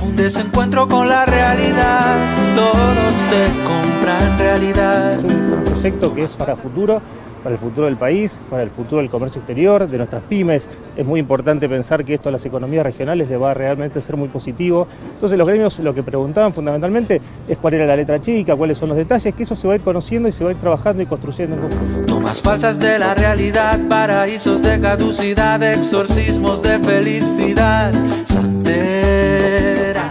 un 0.01 0.15
desencuentro 0.15 0.87
con 0.87 1.09
la 1.09 1.25
realidad, 1.25 2.15
todo 2.55 3.11
se 3.11 3.47
compra 3.67 4.25
en 4.25 4.39
realidad. 4.39 5.11
Es 5.11 5.19
un 5.19 5.63
proyecto 5.65 6.13
que 6.13 6.23
es 6.23 6.35
para 6.37 6.55
futuro 6.55 7.01
para 7.45 7.53
el 7.53 7.61
futuro 7.61 7.85
del 7.85 7.95
país, 7.95 8.39
para 8.49 8.63
el 8.63 8.71
futuro 8.71 9.03
del 9.03 9.11
comercio 9.11 9.37
exterior, 9.37 9.87
de 9.87 9.97
nuestras 9.99 10.23
pymes. 10.23 10.67
Es 10.97 11.05
muy 11.05 11.19
importante 11.19 11.69
pensar 11.69 12.03
que 12.03 12.15
esto 12.15 12.29
a 12.29 12.31
las 12.31 12.43
economías 12.43 12.83
regionales 12.83 13.29
le 13.29 13.37
va 13.37 13.51
a 13.51 13.53
realmente 13.53 14.01
ser 14.01 14.17
muy 14.17 14.29
positivo. 14.29 14.87
Entonces 15.13 15.37
los 15.37 15.47
gremios 15.47 15.77
lo 15.77 15.93
que 15.93 16.01
preguntaban 16.01 16.55
fundamentalmente 16.55 17.21
es 17.47 17.57
cuál 17.59 17.75
era 17.75 17.85
la 17.85 17.95
letra 17.95 18.19
chica, 18.19 18.55
cuáles 18.55 18.79
son 18.79 18.89
los 18.89 18.97
detalles, 18.97 19.31
que 19.35 19.43
eso 19.43 19.53
se 19.53 19.67
va 19.67 19.73
a 19.73 19.75
ir 19.75 19.83
conociendo 19.83 20.27
y 20.27 20.31
se 20.31 20.43
va 20.43 20.49
a 20.49 20.53
ir 20.53 20.59
trabajando 20.59 21.03
y 21.03 21.05
construyendo 21.05 21.55
en 21.55 21.61
conjunto. 21.61 22.05
Tomas 22.07 22.41
falsas 22.41 22.79
de 22.79 22.97
la 22.97 23.13
realidad, 23.13 23.79
paraísos 23.87 24.63
de 24.63 24.81
caducidad, 24.81 25.61
exorcismos 25.61 26.63
de 26.63 26.79
felicidad. 26.79 27.93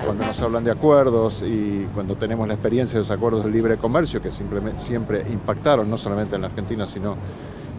Cuando 0.05 0.27
nos 0.27 0.41
hablan 0.41 0.65
de 0.65 0.71
acuerdos 0.71 1.43
y 1.43 1.89
cuando 1.95 2.17
tenemos 2.17 2.47
la 2.47 2.55
experiencia 2.55 2.95
de 2.95 3.01
los 3.01 3.11
acuerdos 3.11 3.45
de 3.45 3.51
libre 3.51 3.79
comercio 3.79 4.21
que 4.21 4.31
simplemente, 4.31 4.81
siempre 4.81 5.25
impactaron 5.31 5.89
no 5.89 5.97
solamente 5.97 6.37
en 6.37 6.43
la 6.43 6.49
Argentina, 6.49 6.87
sino 6.87 7.17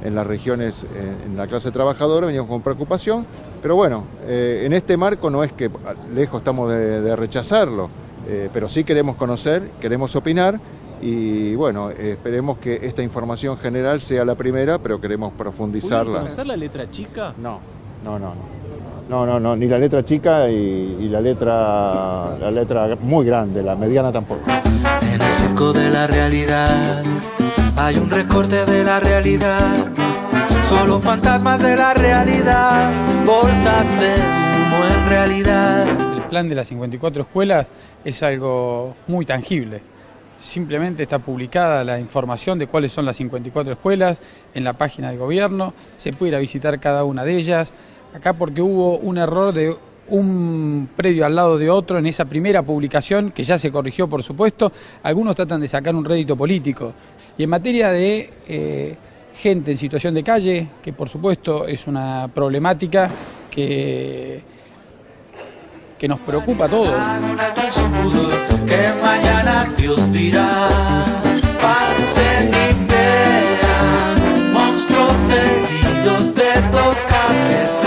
en 0.03 0.15
las 0.15 0.25
regiones, 0.25 0.85
en, 1.25 1.37
la 1.37 1.47
clase 1.47 1.71
trabajadora, 1.71 2.27
veníamos 2.27 2.49
con 2.49 2.61
preocupación, 2.61 3.25
pero 3.61 3.75
bueno, 3.75 4.05
eh, 4.23 4.63
en 4.65 4.73
este 4.73 4.97
marco 4.97 5.29
no 5.29 5.43
es 5.43 5.51
que 5.53 5.69
lejos 6.13 6.39
estamos 6.39 6.71
de, 6.71 7.15
rechazarlo, 7.15 7.89
eh, 8.27 8.49
pero 8.51 8.69
sí 8.69 8.83
queremos 8.83 9.15
conocer, 9.15 9.71
queremos 9.79 10.15
opinar 10.15 10.59
y 11.01 11.55
bueno, 11.55 11.89
esperemos 11.91 12.57
que 12.57 12.79
esta 12.83 13.03
información 13.03 13.57
general 13.57 14.01
sea 14.01 14.25
la 14.25 14.35
primera, 14.35 14.79
pero 14.79 14.99
queremos 14.99 15.33
profundizarla. 15.33 16.19
conocer 16.19 16.47
la 16.47 16.57
letra 16.57 16.89
chica? 16.89 17.33
No, 17.37 17.59
no, 18.03 18.17
no. 18.17 18.33
no. 18.33 18.54
No, 19.09 19.23
no, 19.23 19.39
no, 19.39 19.55
ni 19.55 19.67
la 19.67 19.77
letra 19.77 20.03
chica 20.03 20.49
y, 20.49 21.07
la 21.09 21.21
letra 21.21 22.37
la 22.39 22.49
letra 22.49 22.97
muy 22.99 23.25
grande, 23.25 23.61
la 23.61 23.75
mediana 23.75 24.11
tampoco. 24.11 24.41
En 25.13 25.21
el 25.21 25.31
circo 25.31 25.71
de 25.73 25.89
la 25.91 26.07
realidad 26.07 27.03
hay 27.77 27.97
un 27.97 28.09
recorte 28.09 28.65
de 28.65 28.83
la 28.83 28.99
realidad. 28.99 29.75
Solo 30.67 30.99
fantasmas 30.99 31.61
de 31.61 31.75
la 31.75 31.93
realidad, 31.93 32.91
bolsas 33.23 33.89
de 33.99 34.13
humo 34.15 34.85
en 34.85 35.09
realidad. 35.09 35.87
El 36.15 36.23
plan 36.23 36.49
de 36.49 36.55
las 36.55 36.67
54 36.67 37.21
escuelas 37.21 37.67
es 38.03 38.23
algo 38.23 38.95
muy 39.07 39.25
tangible. 39.25 39.81
Simplemente 40.39 41.03
está 41.03 41.19
publicada 41.19 41.83
la 41.83 41.99
información 41.99 42.57
de 42.57 42.67
cuáles 42.67 42.91
son 42.91 43.05
las 43.05 43.17
54 43.17 43.73
escuelas 43.73 44.19
en 44.53 44.63
la 44.63 44.73
página 44.73 45.09
del 45.09 45.19
gobierno, 45.19 45.73
se 45.95 46.11
puede 46.11 46.31
ir 46.31 46.35
a 46.35 46.39
visitar 46.39 46.79
cada 46.79 47.03
una 47.03 47.23
de 47.23 47.37
ellas, 47.37 47.73
acá 48.15 48.33
porque 48.33 48.61
hubo 48.61 48.97
un 48.99 49.17
error 49.17 49.53
de 49.53 49.75
un 50.07 50.87
predio 50.95 51.25
al 51.25 51.35
lado 51.35 51.57
de 51.57 51.69
otro 51.69 51.97
en 51.99 52.05
esa 52.05 52.25
primera 52.25 52.61
publicación, 52.61 53.31
que 53.31 53.43
ya 53.43 53.59
se 53.59 53.71
corrigió 53.71 54.07
por 54.07 54.23
supuesto, 54.23 54.71
algunos 55.03 55.35
tratan 55.35 55.59
de 55.59 55.67
sacar 55.67 55.93
un 55.95 56.05
rédito 56.05 56.37
político. 56.37 56.93
Y 57.37 57.43
en 57.43 57.49
materia 57.49 57.89
de 57.89 58.29
eh, 58.47 58.95
gente 59.35 59.71
en 59.71 59.77
situación 59.77 60.13
de 60.13 60.23
calle, 60.23 60.69
que 60.81 60.93
por 60.93 61.09
supuesto 61.09 61.67
es 61.67 61.87
una 61.87 62.29
problemática 62.33 63.09
que, 63.51 64.41
que 65.97 66.07
nos 66.07 66.19
preocupa 66.19 66.65
a 66.65 66.69
todos. 66.69 66.93
Que 68.65 68.89
mañana 69.03 69.73
Dios 69.77 69.99
monstruos 74.53 76.35
de 76.35 76.61
dos 76.71 77.05
cabezas 77.05 77.84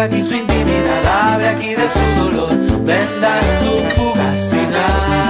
aquí 0.00 0.22
su 0.22 0.34
intimidad, 0.34 1.32
hable 1.32 1.48
aquí 1.48 1.74
de 1.74 1.88
su 1.88 2.22
dolor, 2.22 2.50
venda 2.84 3.40
su 3.60 4.00
fugacidad. 4.00 5.26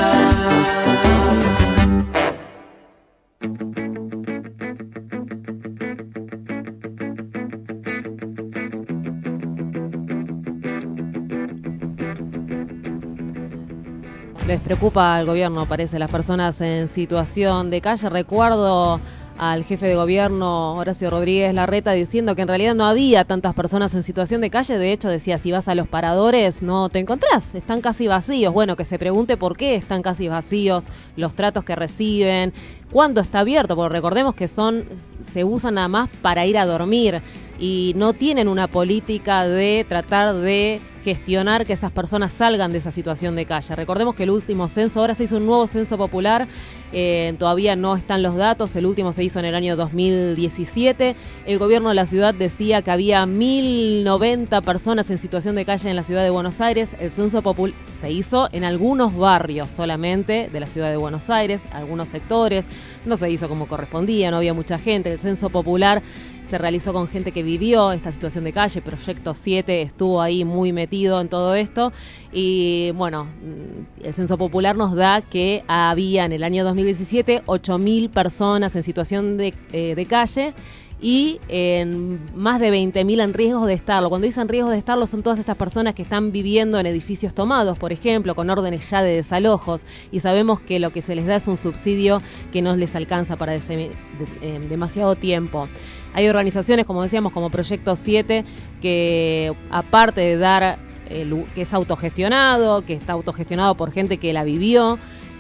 Les 14.47 14.61
preocupa 14.61 15.17
al 15.17 15.27
gobierno, 15.27 15.67
parece, 15.67 15.99
las 15.99 16.11
personas 16.11 16.61
en 16.61 16.87
situación 16.87 17.69
de 17.69 17.81
calle. 17.81 18.09
Recuerdo 18.09 19.01
al 19.39 19.65
jefe 19.65 19.87
de 19.87 19.95
gobierno 19.95 20.75
Horacio 20.77 21.11
Rodríguez 21.11 21.53
Larreta 21.53 21.93
diciendo 21.93 22.35
que 22.35 22.43
en 22.43 22.49
realidad 22.49 22.75
no 22.75 22.87
había 22.87 23.25
tantas 23.25 23.55
personas 23.55 23.95
en 23.95 24.03
situación 24.03 24.41
de 24.41 24.51
calle. 24.51 24.79
De 24.79 24.93
hecho, 24.93 25.09
decía, 25.09 25.39
si 25.39 25.53
vas 25.53 25.69
a 25.69 25.75
los 25.75 25.89
paradores 25.89 26.63
no 26.63 26.89
te 26.89 26.99
encontrás, 26.99 27.55
están 27.55 27.81
casi 27.81 28.07
vacíos. 28.07 28.53
Bueno, 28.53 28.77
que 28.77 28.85
se 28.85 28.99
pregunte 28.99 29.37
por 29.37 29.57
qué 29.57 29.75
están 29.75 30.03
casi 30.03 30.29
vacíos, 30.29 30.87
los 31.17 31.35
tratos 31.35 31.65
que 31.65 31.77
reciben, 31.77 32.53
cuándo 32.91 33.21
está 33.21 33.41
abierto, 33.41 33.77
porque 33.77 33.93
recordemos 33.93 34.35
que 34.35 34.49
son 34.49 34.85
se 35.33 35.45
usan 35.45 35.75
nada 35.75 35.89
más 35.89 36.09
para 36.23 36.47
ir 36.47 36.57
a 36.57 36.67
dormir 36.67 37.23
y 37.59 37.93
no 37.97 38.13
tienen 38.13 38.49
una 38.49 38.69
política 38.69 39.47
de 39.47 39.85
tratar 39.89 40.35
de 40.35 40.81
gestionar 41.07 41.65
que 41.67 41.73
esas 41.73 41.93
personas 41.93 42.33
salgan 42.33 42.73
de 42.73 42.79
esa 42.79 42.91
situación 42.91 43.37
de 43.37 43.47
calle. 43.47 43.77
Recordemos 43.77 44.17
que 44.17 44.25
el 44.25 44.31
último 44.31 44.67
censo, 44.67 44.99
ahora 44.99 45.15
se 45.15 45.23
hizo 45.23 45.37
un 45.37 45.47
nuevo 45.47 45.69
censo 45.69 45.97
popular, 45.97 46.49
eh, 46.93 47.33
todavía 47.39 47.77
no 47.77 47.95
están 47.95 48.25
los 48.25 48.35
datos, 48.35 48.75
el 48.75 48.87
último 48.87 49.13
se 49.13 49.23
hizo 49.23 49.39
en 49.39 49.45
el 49.45 49.55
año 49.55 49.77
2017. 49.77 51.15
El 51.47 51.59
gobierno 51.61 51.91
de 51.91 51.95
la 51.95 52.07
ciudad 52.07 52.35
decía 52.35 52.83
que 52.83 52.91
había 52.91 53.25
1.090 53.25 54.63
personas 54.63 55.09
en 55.11 55.19
situación 55.19 55.55
de 55.55 55.65
calle 55.65 55.91
en 55.91 55.95
la 55.95 56.03
ciudad 56.03 56.25
de 56.25 56.31
Buenos 56.31 56.61
Aires. 56.61 56.97
El 56.99 57.13
censo 57.13 57.41
popular 57.41 57.77
se 58.01 58.11
hizo 58.11 58.49
en 58.51 58.65
algunos 58.65 59.17
barrios 59.17 59.71
solamente 59.71 60.51
de 60.53 60.59
la 60.59 60.67
ciudad 60.67 60.91
de 60.91 60.97
Buenos 60.97 61.31
Aires, 61.31 61.67
algunos 61.71 62.09
sectores, 62.09 62.69
no 63.05 63.17
se 63.17 63.31
hizo 63.31 63.49
como 63.49 63.69
correspondía, 63.69 64.33
no 64.33 64.39
había 64.39 64.55
mucha 64.55 64.77
gente. 64.81 65.13
El 65.13 65.21
censo 65.21 65.51
popular 65.51 66.03
se 66.49 66.59
realizó 66.59 66.93
con 66.93 67.09
gente 67.09 67.33
que 67.33 67.43
vivió 67.43 67.93
esta 67.93 68.13
situación 68.13 68.45
de 68.45 68.53
calle. 68.53 68.81
Proyecto 68.81 69.35
7 69.35 69.83
estuvo 69.83 70.23
ahí 70.23 70.45
muy 70.45 70.73
metido 70.73 70.96
en 71.05 71.29
todo 71.29 71.55
esto. 71.55 71.93
Y 72.33 72.91
bueno, 72.93 73.27
el 74.03 74.15
Censo 74.15 74.39
Popular 74.39 74.77
nos 74.77 74.95
da 74.95 75.21
que 75.21 75.65
había 75.69 76.25
en 76.25 76.33
el 76.33 76.43
año 76.43 76.65
2017 76.65 77.43
8.000 77.47 78.11
personas 78.11 78.75
en 78.77 78.83
situación 78.83 79.37
de, 79.37 79.55
eh, 79.73 79.95
de 79.95 80.07
calle 80.07 80.55
y 81.01 81.41
en 81.49 82.19
más 82.35 82.59
de 82.59 82.73
20.000 82.73 83.23
en 83.23 83.35
riesgo 83.35 83.67
de 83.67 83.75
estarlo. 83.75 84.09
Cuando 84.09 84.27
dicen 84.27 84.49
riesgo 84.49 84.71
de 84.71 84.79
estarlo 84.79 85.07
son 85.07 85.23
todas 85.23 85.39
estas 85.39 85.57
personas 85.57 85.95
que 85.95 86.03
están 86.03 86.33
viviendo 86.33 86.79
en 86.79 86.87
edificios 86.87 87.35
tomados, 87.35 87.79
por 87.79 87.93
ejemplo, 87.93 88.35
con 88.35 88.49
órdenes 88.49 88.89
ya 88.89 89.03
de 89.03 89.15
desalojos 89.15 89.85
y 90.11 90.21
sabemos 90.21 90.61
que 90.61 90.81
lo 90.81 90.91
que 90.91 91.03
se 91.03 91.15
les 91.15 91.27
da 91.27 91.37
es 91.37 91.49
un 91.49 91.59
subsidio 91.59 92.23
que 92.53 92.63
no 92.63 92.75
les 92.77 92.97
alcanza 92.97 93.37
para 93.37 93.55
eh, 93.55 93.91
demasiado 94.69 95.17
tiempo. 95.17 95.69
Hay 96.17 96.29
organizaciones, 96.29 96.87
como 96.87 97.03
decíamos, 97.03 97.31
como 97.31 97.51
Proyecto 97.51 97.95
7, 97.95 98.43
que 98.81 99.55
aparte 99.71 100.23
de 100.23 100.39
dar, 100.39 100.79
que 101.09 101.63
es 101.63 101.75
autogestionado, 101.75 102.83
que 102.83 102.95
está 102.95 103.13
autogestionado 103.15 103.77
por 103.77 103.93
gente 103.93 104.19
que 104.19 104.33
la 104.33 104.45
vivió, 104.45 104.99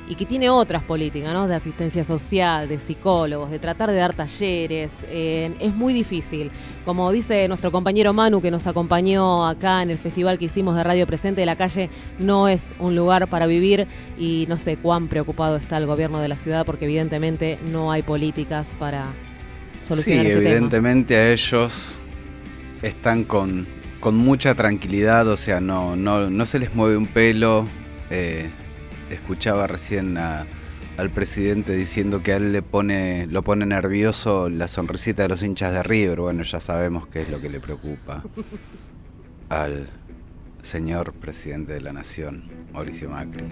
y 0.09 0.15
que 0.15 0.25
tiene 0.25 0.49
otras 0.51 0.83
políticas, 0.83 1.33
¿no? 1.33 1.49
De 1.49 1.55
asistencia 1.55 2.05
social, 2.05 2.69
de 2.69 2.79
psicólogos, 2.79 3.51
de 3.51 3.59
tratar 3.59 3.91
de 3.91 3.97
dar 3.97 4.15
talleres. 4.15 5.05
Eh, 5.09 5.53
es 5.59 5.75
muy 5.75 5.93
difícil. 5.93 6.51
Como 6.85 7.11
dice 7.11 7.49
nuestro 7.49 7.73
compañero 7.73 8.13
Manu, 8.13 8.41
que 8.41 8.51
nos 8.51 8.67
acompañó 8.67 9.47
acá 9.47 9.83
en 9.83 9.91
el 9.91 9.99
festival 9.99 10.39
que 10.39 10.45
hicimos 10.45 10.77
de 10.77 10.85
Radio 10.85 11.07
Presente 11.07 11.41
de 11.41 11.47
la 11.47 11.57
Calle, 11.57 11.91
no 12.19 12.49
es 12.49 12.75
un 12.79 12.95
lugar 12.95 13.29
para 13.29 13.47
vivir 13.47 13.87
y 14.17 14.47
no 14.49 14.59
sé 14.59 14.77
cuán 14.77 15.09
preocupado 15.09 15.57
está 15.57 15.77
el 15.79 15.87
gobierno 15.87 16.21
de 16.21 16.29
la 16.29 16.37
ciudad 16.37 16.65
porque 16.65 16.85
evidentemente 16.85 17.59
no 17.73 17.91
hay 17.91 18.03
políticas 18.03 18.75
para 18.79 19.07
solucionar 19.83 20.25
sí, 20.25 20.31
este 20.31 20.47
evidentemente 20.47 21.17
a 21.17 21.33
ellos 21.33 21.97
están 22.83 23.25
con, 23.25 23.67
con 24.00 24.17
mucha 24.17 24.55
tranquilidad, 24.55 25.26
o 25.29 25.37
sea, 25.37 25.61
no, 25.61 25.97
no, 25.97 26.31
no 26.31 26.47
se 26.47 26.59
les 26.59 26.75
mueve 26.75 26.97
un 26.97 27.07
pelo. 27.07 27.67
Eh, 28.11 28.50
escuchaba 29.11 29.67
recién 29.67 30.19
a 30.19 30.47
al 30.97 31.11
presidente 31.11 31.75
diciendo 31.75 32.23
que 32.23 32.33
a 32.33 32.37
él 32.37 32.53
le 32.53 32.62
pone, 32.62 33.26
lo 33.26 33.43
pone 33.43 33.67
nervioso 33.67 34.49
la 34.49 34.69
sonrisita 34.69 35.23
de 35.23 35.29
los 35.29 35.43
hinchas 35.43 35.73
de 35.73 35.83
River. 35.83 36.21
Bueno, 36.21 36.43
ya 36.43 36.61
sabemos 36.61 37.07
qué 37.07 37.21
es 37.21 37.31
lo 37.31 37.41
que 37.41 37.50
le 37.50 37.61
preocupa 37.61 38.23
al 39.49 39.88
señor 40.62 41.12
presidente 41.12 41.75
de 41.75 41.81
la 41.81 41.93
Nación, 41.93 42.45
Mauricio 42.73 43.11
Macri. 43.11 43.45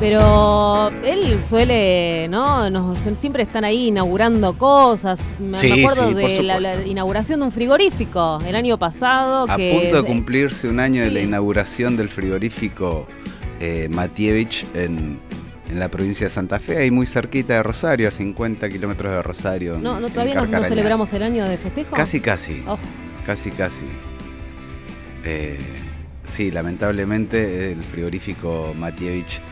Pero 0.00 0.90
él 1.02 1.40
suele, 1.44 2.28
¿no? 2.28 2.70
Nos, 2.70 3.00
siempre 3.18 3.42
están 3.42 3.64
ahí 3.64 3.88
inaugurando 3.88 4.56
cosas. 4.56 5.20
Me, 5.40 5.58
acuerdo 5.58 6.14
de 6.14 6.42
la, 6.42 6.86
inauguración 6.86 7.40
de 7.40 7.46
un 7.46 7.52
frigorífico 7.52 8.38
el 8.46 8.54
año 8.54 8.78
pasado. 8.78 9.46
A 9.50 9.56
punto 9.56 10.02
de 10.02 10.04
cumplirse 10.04 10.68
un 10.68 10.78
año 10.78 11.02
de 11.02 11.10
la 11.10 11.20
inauguración 11.20 11.96
del 11.96 12.08
frigorífico 12.08 13.08
eh, 13.58 13.88
Matievich 13.90 14.64
en, 14.74 15.18
la 15.74 15.90
provincia 15.90 16.26
de 16.26 16.30
Santa 16.30 16.58
Fe, 16.58 16.78
ahí 16.78 16.90
muy 16.90 17.04
cerquita 17.04 17.54
de 17.54 17.62
Rosario, 17.62 18.08
a 18.08 18.10
50 18.10 18.70
kilómetros 18.70 19.12
de 19.12 19.20
Rosario. 19.20 19.78
No, 19.78 20.00
no 20.00 20.08
todavía 20.08 20.34
no, 20.36 20.64
celebramos 20.64 21.12
el 21.12 21.22
año 21.22 21.46
de 21.46 21.58
festejo. 21.58 21.94
Casi, 21.94 22.20
casi. 22.20 22.62
Oh. 22.66 22.78
Casi, 23.26 23.50
casi. 23.50 23.84
Eh, 25.26 25.58
sí, 26.24 26.50
lamentablemente 26.50 27.72
el 27.72 27.82
frigorífico 27.82 28.72
Matievich 28.78 29.42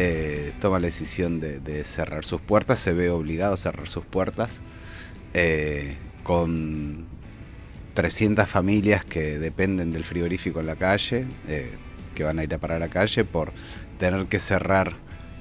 eh, 0.00 0.52
toma 0.60 0.78
la 0.78 0.86
decisión 0.86 1.40
de, 1.40 1.82
cerrar 1.82 2.24
sus 2.24 2.40
puertas, 2.40 2.78
se 2.78 2.92
ve 2.92 3.10
obligado 3.10 3.54
a 3.54 3.56
cerrar 3.56 3.88
sus 3.88 4.04
puertas 4.04 4.60
eh, 5.34 5.96
con 6.22 7.06
300 7.94 8.48
familias 8.48 9.04
que 9.04 9.40
dependen 9.40 9.90
del 9.90 10.04
frigorífico 10.04 10.60
en 10.60 10.66
la 10.66 10.76
calle, 10.76 11.26
eh, 11.48 11.72
que 12.14 12.22
van 12.22 12.38
a 12.38 12.44
ir 12.44 12.54
a 12.54 12.58
parar 12.58 12.76
a 12.76 12.86
la 12.86 12.90
calle 12.90 13.24
por 13.24 13.52
tener 13.98 14.26
que 14.26 14.38
cerrar 14.38 14.92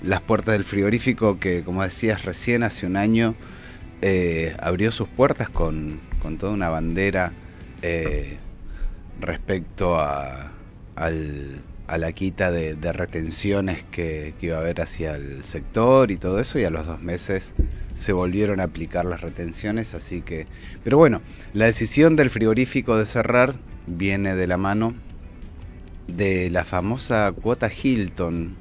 las 0.01 0.21
puertas 0.21 0.53
del 0.53 0.63
frigorífico 0.63 1.39
que, 1.39 1.63
como 1.63 1.83
decías 1.83 2.25
recién, 2.25 2.63
hace 2.63 2.87
un 2.87 2.97
año 2.97 3.35
abrió 4.59 4.91
sus 4.91 5.07
puertas 5.07 5.49
con, 5.49 5.99
con 6.19 6.39
toda 6.39 6.53
una 6.53 6.69
bandera 6.69 7.31
respecto 9.21 9.99
a, 9.99 10.51
al 10.95 11.61
a 11.87 11.97
la 11.97 12.11
quita 12.11 12.51
de, 12.51 12.75
retenciones 12.91 13.83
que, 13.89 14.33
iba 14.41 14.57
a 14.57 14.59
haber 14.59 14.81
hacia 14.81 15.15
el 15.15 15.43
sector 15.43 16.11
y 16.11 16.17
todo 16.17 16.39
eso, 16.39 16.59
y 16.59 16.65
a 16.65 16.69
los 16.69 16.85
dos 16.85 17.01
meses 17.01 17.53
se 17.95 18.13
volvieron 18.13 18.59
a 18.59 18.63
aplicar 18.63 19.05
las 19.05 19.21
retenciones, 19.21 19.93
así 19.93 20.21
que... 20.21 20.47
Pero 20.83 20.97
bueno, 20.97 21.21
la 21.53 21.65
decisión 21.65 22.15
del 22.15 22.29
frigorífico 22.29 22.97
de 22.97 23.05
cerrar 23.05 23.55
viene 23.87 24.35
de 24.35 24.47
la 24.47 24.57
mano 24.57 24.93
de 26.07 26.49
la 26.49 26.65
famosa 26.65 27.31
cuota 27.31 27.69
Hilton, 27.71 28.55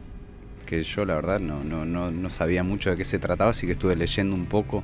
que 0.64 0.82
yo 0.82 1.04
la 1.04 1.14
verdad 1.14 1.40
no, 1.40 1.62
no, 1.64 1.84
no, 1.84 2.30
sabía 2.30 2.62
mucho 2.62 2.90
de 2.90 2.96
qué 2.96 3.04
se 3.04 3.18
trataba, 3.18 3.50
así 3.50 3.66
que 3.66 3.72
estuve 3.72 3.94
leyendo 3.96 4.34
un 4.34 4.46
poco 4.46 4.82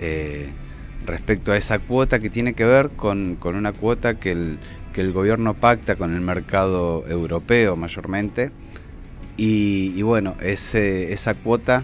eh, 0.00 0.48
respecto 1.06 1.52
a 1.52 1.56
esa 1.56 1.78
cuota 1.78 2.18
que 2.18 2.30
tiene 2.30 2.54
que 2.54 2.64
ver 2.64 2.90
con, 2.90 3.36
con 3.36 3.56
una 3.56 3.72
cuota 3.72 4.14
que 4.18 4.32
el, 4.32 4.58
que 4.94 5.02
el 5.02 5.12
gobierno 5.12 5.54
pacta 5.54 5.96
con 5.96 6.14
el 6.14 6.22
mercado 6.22 7.04
europeo 7.06 7.76
mayormente. 7.76 8.52
Y, 9.36 10.00
bueno, 10.02 10.36
esa 10.40 11.34
cuota 11.34 11.82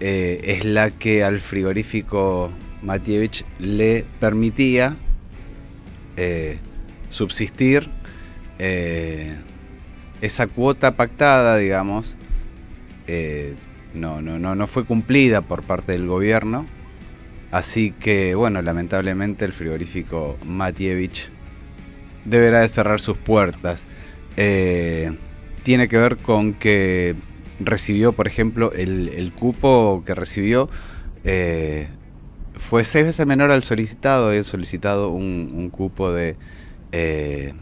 eh, 0.00 0.40
es 0.44 0.64
la 0.64 0.92
que 0.92 1.24
al 1.24 1.40
frigorífico 1.40 2.50
Matievich 2.82 3.44
le 3.58 4.04
permitía 4.20 4.96
eh, 6.16 6.58
subsistir. 7.10 7.90
Eh, 8.60 9.34
esa 10.20 10.46
cuota 10.46 10.96
pactada, 10.96 11.58
digamos, 11.58 12.16
no, 13.92 14.22
no, 14.22 14.38
no, 14.38 14.54
no 14.54 14.66
fue 14.68 14.84
cumplida 14.84 15.42
por 15.42 15.64
parte 15.64 15.92
del 15.92 16.06
gobierno. 16.06 16.66
Así 17.50 17.90
que, 17.90 18.34
bueno, 18.34 18.62
lamentablemente 18.62 19.44
el 19.44 19.52
frigorífico 19.52 20.38
Matievich 20.46 21.30
deberá 22.24 22.60
de 22.60 22.68
cerrar 22.68 23.00
sus 23.00 23.16
puertas. 23.16 23.84
Eh, 24.36 25.16
tiene 25.62 25.88
que 25.88 25.98
ver 25.98 26.16
con 26.16 26.54
que 26.54 27.14
recibió, 27.60 28.12
por 28.12 28.26
ejemplo, 28.26 28.72
el, 28.72 29.32
cupo 29.38 30.02
que 30.04 30.14
recibió 30.14 30.68
eh, 31.24 31.88
fue 32.56 32.84
seis 32.84 33.04
veces 33.04 33.26
menor 33.26 33.50
al 33.50 33.62
solicitado. 33.62 34.32
He 34.32 34.44
solicitado 34.44 35.10
un, 35.10 35.70
cupo 35.70 36.12
de, 36.12 36.36
eh, 36.92 37.54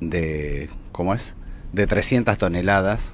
de, 0.00 0.68
¿cómo 0.92 1.14
es? 1.14 1.34
De 1.72 1.86
300 1.86 2.36
toneladas 2.38 3.12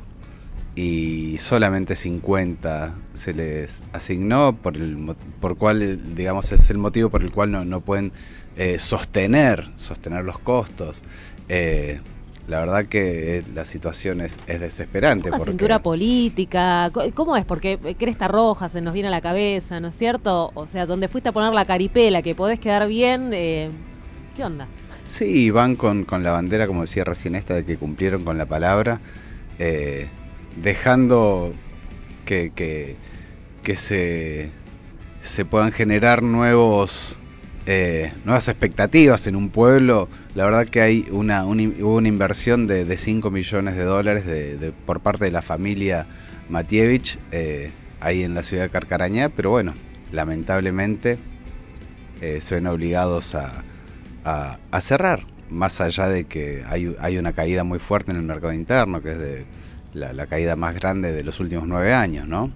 y 0.75 1.37
solamente 1.39 1.97
50 1.97 2.95
se 3.13 3.35
les 3.35 3.81
asignó 3.93 4.57
por 4.57 4.77
el 4.77 5.15
por 5.39 5.59
cual 5.59 6.15
digamos 6.15 6.51
es 6.51 6.71
el 6.71 6.79
motivo 6.79 7.11
por 7.11 7.23
el 7.23 7.31
cual 7.31 7.51
no, 7.51 7.65
no 7.67 7.83
pueden 7.83 8.13
eh, 8.57 8.79
sostener, 8.79 9.71
sostener 9.77 10.25
los 10.25 10.39
costos. 10.39 11.01
Eh, 11.49 12.01
la 12.49 12.61
verdad 12.61 12.85
que 12.85 13.39
eh, 13.39 13.43
la 13.55 13.65
situación 13.65 14.21
es, 14.21 14.39
es 14.47 14.61
desesperante. 14.61 15.31
La 15.31 15.39
cintura 15.39 15.79
política, 15.79 16.91
¿cómo 17.15 17.37
es? 17.37 17.47
Porque 17.47 17.79
cresta 17.99 18.29
roja 18.29 18.69
se 18.69 18.83
nos 18.83 18.93
viene 18.93 19.09
a 19.09 19.11
la 19.11 19.23
cabeza, 19.23 19.81
¿no 19.81 19.89
es 19.89 19.97
cierto? 19.97 20.51
O 20.55 20.67
sea, 20.67 20.85
donde 20.85 21.09
fuiste 21.09 21.31
a 21.31 21.33
poner 21.33 21.55
la 21.55 21.65
caripela, 21.65 22.21
que 22.21 22.35
podés 22.35 22.59
quedar 22.61 22.87
bien, 22.89 23.31
¿qué 23.31 24.45
onda? 24.45 24.67
Sí, 25.05 25.51
van 25.51 25.77
con, 25.77 26.05
con, 26.05 26.23
la 26.23 26.33
bandera, 26.33 26.67
como 26.67 26.83
decía 26.83 27.05
recién 27.05 27.35
esta, 27.37 27.55
de 27.55 27.65
que 27.65 27.77
cumplieron 27.77 28.25
con 28.25 28.37
la 28.37 28.47
palabra, 28.47 29.01
dejando 30.57 31.55
que, 32.27 32.53
que, 32.55 32.97
que 33.63 33.77
se, 33.77 34.51
se 35.23 35.45
puedan 35.45 35.73
generar 35.73 36.23
nuevos 36.23 37.19
eh, 37.65 38.13
nuevas 38.25 38.49
expectativas 38.49 39.27
en 39.27 39.37
un 39.37 39.51
pueblo. 39.51 40.09
La 40.35 40.45
verdad 40.45 40.67
que 40.67 40.81
hay 40.81 41.07
una, 41.11 41.45
hubo 41.45 41.97
una 41.97 42.09
inversión 42.09 42.67
de, 42.67 42.85
de 42.85 42.97
5 42.97 43.31
millones 43.31 43.77
de 43.77 43.85
dólares 43.85 44.25
por 44.85 45.01
parte 45.01 45.27
de 45.27 45.31
la 45.31 45.43
familia 45.43 46.07
Matievich 46.49 47.19
eh, 47.31 47.71
ahí 48.01 48.25
en 48.25 48.35
la 48.35 48.43
ciudad 48.43 48.65
de 48.65 48.71
Carcarañá, 48.71 49.29
pero 49.29 49.51
bueno, 49.51 49.75
lamentablemente 50.11 51.19
eh, 52.21 52.41
se 52.41 52.57
ven 52.57 52.67
obligados 52.67 53.37
a, 53.37 53.63
a, 54.25 54.81
cerrar, 54.81 55.25
más 55.49 55.81
allá 55.81 56.09
de 56.09 56.25
que 56.25 56.65
hay, 56.67 56.97
hay, 56.99 57.17
una 57.17 57.33
caída 57.33 57.63
muy 57.63 57.79
fuerte 57.79 58.11
en 58.11 58.17
el 58.17 58.25
mercado 58.25 58.53
interno, 58.53 59.03
que 59.03 59.13
es 59.13 59.19
de 59.19 59.45
la, 59.95 60.13
la 60.13 60.27
caída 60.27 60.57
más 60.57 60.75
grande 60.75 61.13
de 61.13 61.23
los 61.23 61.39
últimos 61.39 61.67
nueve 61.69 61.93
años, 61.95 62.27
¿no? 62.27 62.51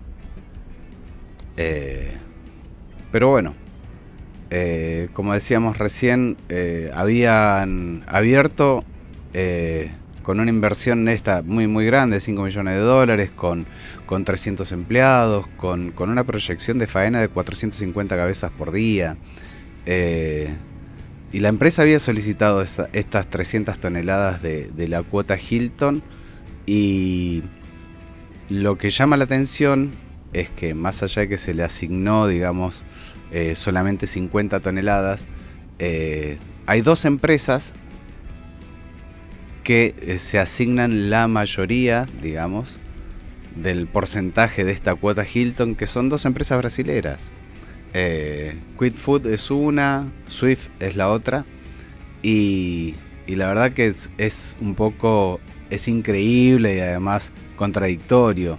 pero 3.11 3.31
bueno, 3.31 3.55
eh, 4.51 5.09
como 5.13 5.35
decíamos 5.35 5.79
recién, 5.79 6.37
eh, 6.49 6.91
habían 6.95 8.05
abierto 8.07 8.85
eh, 9.35 9.91
con 10.23 10.41
una 10.41 10.51
inversión 10.51 11.09
esta 11.09 11.43
muy 11.43 11.67
muy 11.67 11.87
grande, 11.87 12.21
5 12.21 12.43
millones 12.43 12.75
de 12.75 12.81
dólares, 12.81 13.31
con, 13.31 13.67
con 14.07 14.25
300 14.25 14.71
empleados, 14.73 15.47
con, 15.57 15.93
una 15.99 16.25
proyección 16.25 16.79
de 16.79 16.87
faena 16.87 17.21
de 17.21 17.29
450 17.29 18.17
cabezas 18.17 18.51
por 18.53 18.73
día. 18.73 19.17
y 21.33 21.41
la 21.41 21.49
empresa 21.49 21.83
había 21.83 22.01
solicitado 22.01 22.63
estas 22.63 23.27
300 23.29 23.79
toneladas 23.79 24.43
de, 24.43 24.71
de 24.71 24.89
la 24.89 25.03
cuota 25.03 25.37
Hilton 25.39 26.03
y 26.67 27.43
lo 28.49 28.79
que 28.79 28.91
llama 28.91 29.17
la 29.17 29.25
atención 29.25 29.93
es 30.33 30.51
que 30.51 30.75
más 30.75 31.03
allá 31.03 31.23
de 31.23 31.29
que 31.29 31.39
se 31.39 31.55
le 31.55 31.63
asignó, 31.63 32.27
digamos, 32.29 32.85
eh, 33.33 33.55
solamente 33.57 34.07
50 34.07 34.61
toneladas. 34.61 35.27
Eh, 35.79 36.39
hay 36.67 36.81
dos 36.81 37.05
empresas 37.05 37.73
que 39.63 39.95
eh, 40.01 40.19
se 40.19 40.39
asignan 40.39 41.11
la 41.11 41.29
mayoría, 41.29 42.07
digamos, 42.23 42.79
del 43.57 43.87
porcentaje 43.87 44.65
de 44.65 44.73
esta 44.73 44.95
cuota 44.95 45.25
Hilton, 45.27 45.75
que 45.75 45.87
son 45.87 46.09
dos 46.09 46.25
empresas 46.25 46.59
brasileras. 46.59 47.33
Eh, 47.95 48.57
Food 48.95 49.27
es 49.27 49.51
una, 49.51 50.13
Swift 50.29 50.69
es 50.81 50.97
la 50.97 51.11
otra, 51.11 51.45
y, 52.23 52.95
la 53.27 53.49
verdad 53.49 53.73
que 53.73 53.89
es, 53.89 54.11
es, 54.19 54.57
un 54.61 54.75
poco, 54.75 55.41
es 55.71 55.89
increíble 55.89 56.77
y 56.77 56.81
además 56.81 57.33
contradictorio. 57.57 58.59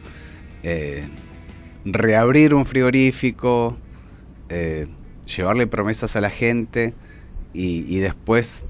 reabrir 1.85 2.53
un 2.53 2.65
frigorífico, 2.65 3.77
eh, 4.49 4.87
llevarle 5.25 5.67
promesas 5.67 6.15
a 6.15 6.21
la 6.21 6.29
gente 6.29 6.93
y, 7.53 7.99
después 7.99 8.65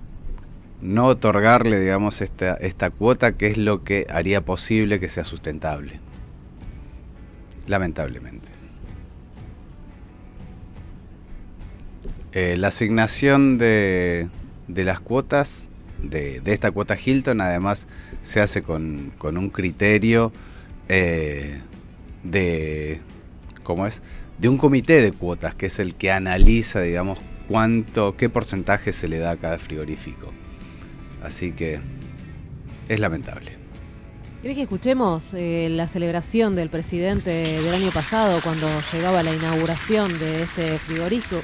no 0.82 1.08
otorgarle, 1.08 1.80
digamos, 1.80 2.22
esta, 2.22 2.54
esta 2.54 2.90
cuota 2.90 3.34
que 3.34 3.48
es 3.48 3.58
lo 3.58 3.84
que 3.84 4.08
haría 4.10 4.46
posible 4.46 5.00
que 5.00 5.10
sea 5.10 5.26
sustentable. 5.26 6.00
Lamentablemente. 7.66 8.48
Eh, 12.32 12.56
la 12.58 12.70
asignación 12.70 13.58
de, 13.58 14.30
de 14.68 14.84
las 14.84 15.00
cuotas 15.00 15.68
de, 16.02 16.42
esta 16.46 16.72
cuota 16.72 16.98
Hilton 17.04 17.42
además 17.42 17.88
se 18.22 18.40
hace 18.40 18.62
con, 18.62 19.14
un 19.22 19.50
criterio 19.50 20.32
eh, 20.90 21.60
de, 22.24 23.02
¿cómo 23.64 23.88
es? 23.88 24.02
De 24.38 24.50
un 24.50 24.58
comité 24.58 25.02
de 25.02 25.12
cuotas, 25.12 25.56
que 25.56 25.66
es 25.66 25.80
el 25.80 25.96
que 25.96 26.12
analiza, 26.12 26.82
digamos, 26.82 27.20
cuánto, 27.48 28.16
qué 28.16 28.30
porcentaje 28.30 28.94
se 28.94 29.08
le 29.08 29.18
da 29.18 29.32
a 29.32 29.38
cada 29.38 29.58
frigorífico. 29.58 30.32
Así 31.24 31.54
que 31.54 31.80
es 32.88 33.00
lamentable. 33.00 33.54
¿Crees 34.42 34.56
que 34.56 34.62
escuchemos 34.64 35.34
eh, 35.34 35.68
la 35.72 35.88
celebración 35.88 36.56
del 36.56 36.70
presidente 36.70 37.32
del 37.32 37.74
año 37.74 37.92
pasado 37.92 38.40
cuando 38.44 38.68
llegaba 38.94 39.24
la 39.24 39.34
inauguración 39.34 40.20
de 40.20 40.44
este 40.44 40.78
frigorífico? 40.78 41.42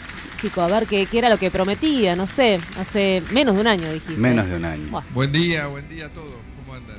A 0.57 0.67
ver 0.67 0.85
qué, 0.85 1.07
era 1.13 1.29
lo 1.29 1.39
que 1.39 1.49
prometía, 1.49 2.17
no 2.17 2.27
sé, 2.27 2.59
hace 2.77 3.23
menos 3.31 3.55
de 3.55 3.61
un 3.61 3.67
año 3.67 3.91
dijiste. 3.91 4.17
Menos 4.17 4.45
de 4.47 4.57
un 4.57 4.65
año. 4.65 5.01
Buen 5.13 5.31
día, 5.31 5.67
buen 5.67 5.87
día 5.87 6.07
a 6.07 6.09
todos, 6.09 6.33
¿cómo 6.57 6.75
andan? 6.75 6.97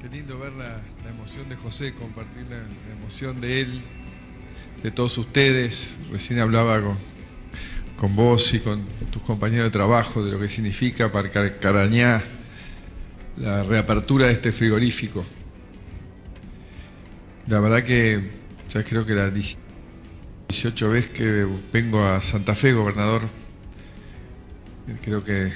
Qué 0.00 0.08
lindo 0.08 0.38
ver 0.38 0.52
la, 1.04 1.10
emoción 1.10 1.48
de 1.48 1.56
José, 1.56 1.92
compartir 1.94 2.46
la, 2.48 2.62
emoción 2.92 3.40
de 3.40 3.60
él, 3.60 3.82
de 4.82 4.90
todos 4.90 5.16
ustedes. 5.18 5.96
Recién 6.10 6.38
hablaba 6.40 6.80
con, 6.80 6.96
con 7.96 8.16
vos 8.16 8.52
y 8.54 8.60
con 8.60 8.84
tus 9.10 9.22
compañeros 9.22 9.66
de 9.66 9.70
trabajo 9.70 10.24
de 10.24 10.32
lo 10.32 10.40
que 10.40 10.48
significa 10.48 11.12
para 11.12 11.30
Carañá 11.58 12.22
la 13.36 13.62
reapertura 13.62 14.26
de 14.26 14.32
este 14.32 14.52
frigorífico. 14.52 15.24
La 17.46 17.60
verdad 17.60 17.84
que 17.84 18.20
ya 18.70 18.82
creo 18.84 19.04
que 19.04 19.14
la 19.14 19.30
18 20.48 20.90
veces 20.90 21.10
que 21.10 21.46
vengo 21.72 22.04
a 22.04 22.22
Santa 22.22 22.54
Fe, 22.54 22.72
gobernador. 22.72 23.22
Creo 25.02 25.24
que 25.24 25.46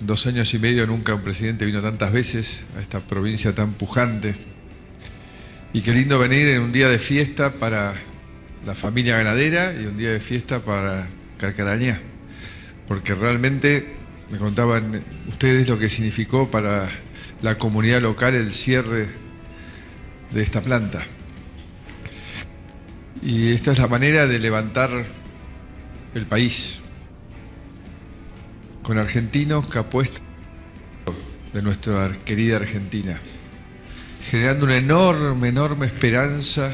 en 0.00 0.06
dos 0.06 0.26
años 0.26 0.52
y 0.54 0.58
medio 0.58 0.86
nunca 0.86 1.14
un 1.14 1.22
presidente 1.22 1.64
vino 1.64 1.82
tantas 1.82 2.12
veces 2.12 2.64
a 2.76 2.80
esta 2.80 3.00
provincia 3.00 3.54
tan 3.54 3.72
pujante. 3.72 4.59
Y 5.72 5.82
qué 5.82 5.92
lindo 5.92 6.18
venir 6.18 6.48
en 6.48 6.62
un 6.62 6.72
día 6.72 6.88
de 6.88 6.98
fiesta 6.98 7.52
para 7.52 7.94
la 8.66 8.74
familia 8.74 9.16
ganadera 9.16 9.72
y 9.72 9.86
un 9.86 9.96
día 9.96 10.10
de 10.10 10.18
fiesta 10.18 10.60
para 10.60 11.06
Carcarañá. 11.38 12.00
Porque 12.88 13.14
realmente 13.14 13.94
me 14.30 14.38
contaban 14.38 15.02
ustedes 15.28 15.68
lo 15.68 15.78
que 15.78 15.88
significó 15.88 16.50
para 16.50 16.90
la 17.40 17.56
comunidad 17.56 18.00
local 18.02 18.34
el 18.34 18.52
cierre 18.52 19.06
de 20.32 20.42
esta 20.42 20.60
planta. 20.60 21.04
Y 23.22 23.52
esta 23.52 23.70
es 23.70 23.78
la 23.78 23.86
manera 23.86 24.26
de 24.26 24.40
levantar 24.40 24.90
el 26.16 26.26
país 26.26 26.80
con 28.82 28.98
argentinos 28.98 29.68
que 29.68 29.78
apuestan 29.78 30.24
de 31.52 31.62
nuestra 31.62 32.10
querida 32.24 32.56
Argentina, 32.56 33.20
generando 34.30 34.64
una 34.64 34.76
enorme, 34.76 35.48
enorme 35.48 35.86
esperanza 35.86 36.70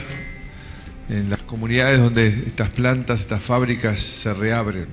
en 1.08 1.30
las 1.30 1.42
comunidades 1.44 1.98
donde 1.98 2.26
estas 2.26 2.68
plantas, 2.68 3.20
estas 3.20 3.42
fábricas 3.42 3.98
se 3.98 4.34
reabren. 4.34 4.88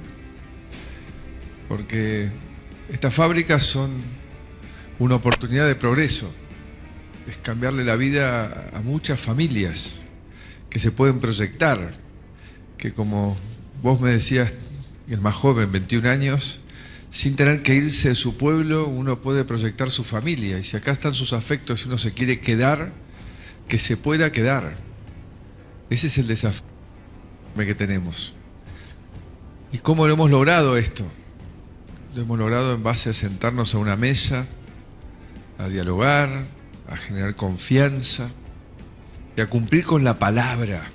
Porque 1.68 2.30
estas 2.90 3.14
fábricas 3.14 3.64
son 3.64 3.92
una 4.98 5.16
oportunidad 5.16 5.68
de 5.68 5.76
progreso, 5.76 6.32
es 7.28 7.36
cambiarle 7.36 7.84
la 7.84 7.98
vida 7.98 8.70
a 8.74 8.80
muchas 8.80 9.20
familias 9.20 9.96
que 10.70 10.80
se 10.80 10.92
pueden 10.92 11.20
proyectar, 11.20 11.96
que 12.78 12.94
como 12.94 13.36
vos 13.82 14.00
me 14.00 14.12
decías, 14.12 14.54
el 15.10 15.20
más 15.20 15.36
joven, 15.36 15.70
21 15.70 16.10
años, 16.10 16.62
sin 17.14 17.36
tener 17.36 17.62
que 17.62 17.76
irse 17.76 18.10
de 18.10 18.16
su 18.16 18.38
pueblo, 18.38 18.88
uno 18.88 19.22
puede 19.22 19.46
proyectar 19.46 19.92
su 19.92 20.04
familia. 20.04 20.58
Y 20.58 20.64
si 20.64 20.76
acá 20.76 20.92
están 20.92 21.14
sus 21.14 21.32
afectos 21.32 21.84
y 21.84 21.88
uno 21.88 22.00
se 22.00 22.14
quiere 22.14 22.40
quedar, 22.40 22.92
que 23.68 23.78
se 23.78 23.96
pueda 23.96 24.32
quedar. 24.32 24.78
Ese 25.92 26.08
es 26.08 26.18
el 26.18 26.28
desafío 26.28 26.66
que 27.56 27.76
tenemos. 27.76 28.34
¿Y 29.72 29.78
cómo 29.78 30.08
lo 30.08 30.14
hemos 30.14 30.32
logrado 30.32 30.76
esto? 30.76 31.06
Lo 32.16 32.24
hemos 32.24 32.40
logrado 32.40 32.74
en 32.74 32.82
base 32.82 33.12
a 33.12 33.14
sentarnos 33.14 33.76
a 33.76 33.78
una 33.78 33.96
mesa, 33.96 34.48
a 35.60 35.68
dialogar, 35.68 36.46
a 36.90 36.98
generar 36.98 37.36
confianza, 37.36 38.32
y 39.38 39.42
a 39.42 39.48
cumplir 39.48 39.86
con 39.86 40.04
la 40.04 40.18
palabra. 40.18 40.90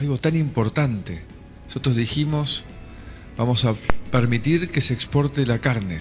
Algo 0.00 0.18
tan 0.18 0.36
importante. 0.36 1.22
Nosotros 1.66 1.96
dijimos, 1.96 2.62
vamos 3.38 3.64
a 3.64 3.74
permitir 4.20 4.70
que 4.70 4.80
se 4.80 4.94
exporte 4.94 5.44
la 5.44 5.58
carne 5.58 6.00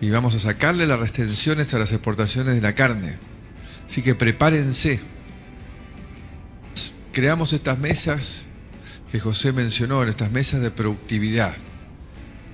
y 0.00 0.08
vamos 0.08 0.36
a 0.36 0.38
sacarle 0.38 0.86
las 0.86 1.00
restricciones 1.00 1.74
a 1.74 1.78
las 1.80 1.90
exportaciones 1.90 2.54
de 2.54 2.60
la 2.60 2.76
carne. 2.76 3.16
Así 3.88 4.02
que 4.02 4.14
prepárense. 4.14 5.00
Creamos 7.12 7.52
estas 7.52 7.76
mesas 7.76 8.44
que 9.10 9.18
José 9.18 9.50
mencionó, 9.50 10.04
en 10.04 10.10
estas 10.10 10.30
mesas 10.30 10.60
de 10.60 10.70
productividad, 10.70 11.56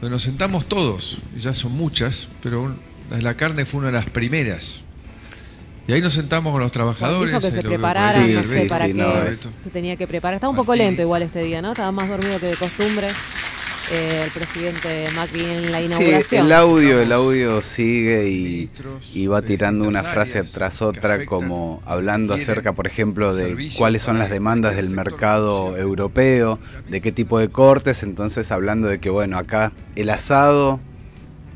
donde 0.00 0.14
nos 0.14 0.22
sentamos 0.22 0.66
todos, 0.66 1.18
y 1.36 1.40
ya 1.40 1.52
son 1.52 1.72
muchas, 1.72 2.28
pero 2.42 2.74
la 3.10 3.36
carne 3.36 3.66
fue 3.66 3.80
una 3.80 3.88
de 3.88 3.94
las 3.98 4.08
primeras. 4.08 4.80
Y 5.86 5.92
ahí 5.92 6.00
nos 6.00 6.14
sentamos 6.14 6.52
con 6.52 6.62
los 6.62 6.72
trabajadores. 6.72 7.34
Dijo 7.34 7.46
que 7.46 7.54
se 7.54 7.62
prepararan, 7.62 8.32
no 8.32 8.44
sé 8.44 8.64
para 8.64 8.86
qué 8.86 9.36
se 9.56 9.68
tenía 9.68 9.96
que 9.96 10.06
preparar. 10.06 10.36
Estaba 10.36 10.50
un 10.52 10.56
poco 10.56 10.74
lento 10.74 11.02
igual 11.02 11.22
este 11.22 11.42
día, 11.42 11.60
¿no? 11.60 11.72
Estaba 11.72 11.92
más 11.92 12.08
dormido 12.08 12.40
que 12.40 12.46
de 12.46 12.56
costumbre. 12.56 13.08
Eh, 13.90 14.22
el 14.24 14.30
presidente 14.30 15.08
Macri 15.14 15.44
en 15.44 15.70
la 15.70 15.82
inauguración. 15.82 16.24
Sí, 16.24 16.36
el 16.36 16.52
audio, 16.52 17.00
el 17.00 17.12
audio 17.12 17.60
sigue 17.60 18.28
y, 18.28 19.26
va 19.26 19.42
tirando 19.42 19.86
una 19.86 20.02
frase 20.02 20.42
tras 20.44 20.80
otra, 20.80 21.26
como 21.26 21.82
hablando 21.84 22.32
acerca, 22.34 22.72
por 22.72 22.86
ejemplo, 22.86 23.34
de 23.34 23.70
cuáles 23.76 24.02
son 24.02 24.18
las 24.18 24.30
demandas 24.30 24.76
del 24.76 24.90
mercado 24.90 25.76
europeo, 25.76 26.58
de 26.88 27.00
qué 27.02 27.12
tipo 27.12 27.38
de 27.38 27.48
cortes, 27.48 28.02
entonces 28.02 28.50
hablando 28.50 28.88
de 28.88 29.00
que, 29.00 29.10
bueno, 29.10 29.36
acá 29.36 29.72
el 29.96 30.08
asado 30.08 30.80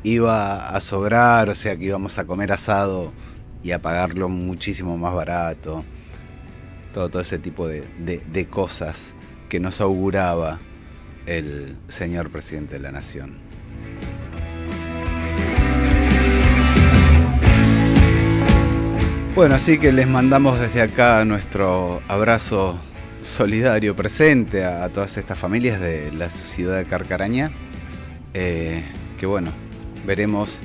iba 0.03 0.69
a 0.69 0.79
sobrar, 0.81 1.49
o 1.49 1.55
sea 1.55 1.77
que 1.77 1.85
íbamos 1.85 2.19
a 2.19 2.25
comer 2.25 2.51
asado 2.51 3.11
y 3.63 3.71
a 3.71 3.81
pagarlo 3.81 4.29
muchísimo 4.29 4.97
más 4.97 5.13
barato. 5.13 5.83
Todo, 6.93 7.09
todo 7.09 7.21
ese 7.21 7.37
tipo 7.37 7.67
de, 7.67 7.83
de, 7.97 8.47
cosas 8.47 9.13
que 9.47 9.59
nos 9.59 9.79
auguraba 9.79 10.59
el 11.29 11.75
señor 11.87 12.29
presidente 12.31 12.73
de 12.73 12.79
la 12.79 12.91
nación. 12.91 13.37
Bueno, 19.35 19.55
así 19.55 19.77
que 19.77 19.93
les 19.93 20.07
mandamos 20.07 20.59
desde 20.59 20.81
acá 20.81 21.23
nuestro 21.23 22.01
abrazo 22.09 22.77
solidario 23.21 23.95
presente 23.95 24.65
a, 24.65 24.89
todas 24.89 25.15
estas 25.17 25.37
familias 25.37 25.79
de 25.79 26.11
la 26.11 26.29
ciudad 26.29 26.77
de 26.77 26.85
Carcaraña. 26.85 27.51
Eh, 28.33 28.83
que 29.17 29.25
bueno, 29.25 29.51
veremos 30.05 30.59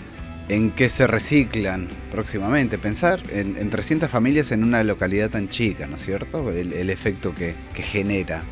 en 0.48 0.70
qué 0.70 0.88
se 0.88 1.07
reciclan 1.07 1.88
próximamente. 2.11 2.79
Pensar 2.79 3.20
en, 3.31 3.70
300 3.70 4.11
familias 4.11 4.53
en 4.53 4.64
una 4.64 4.83
localidad 4.83 5.31
tan 5.31 5.48
chica, 5.48 5.87
¿no 5.87 5.96
es 5.96 6.05
cierto? 6.05 6.50
El, 6.50 6.90
efecto 6.90 7.35
que, 7.35 7.55
genera. 7.74 8.42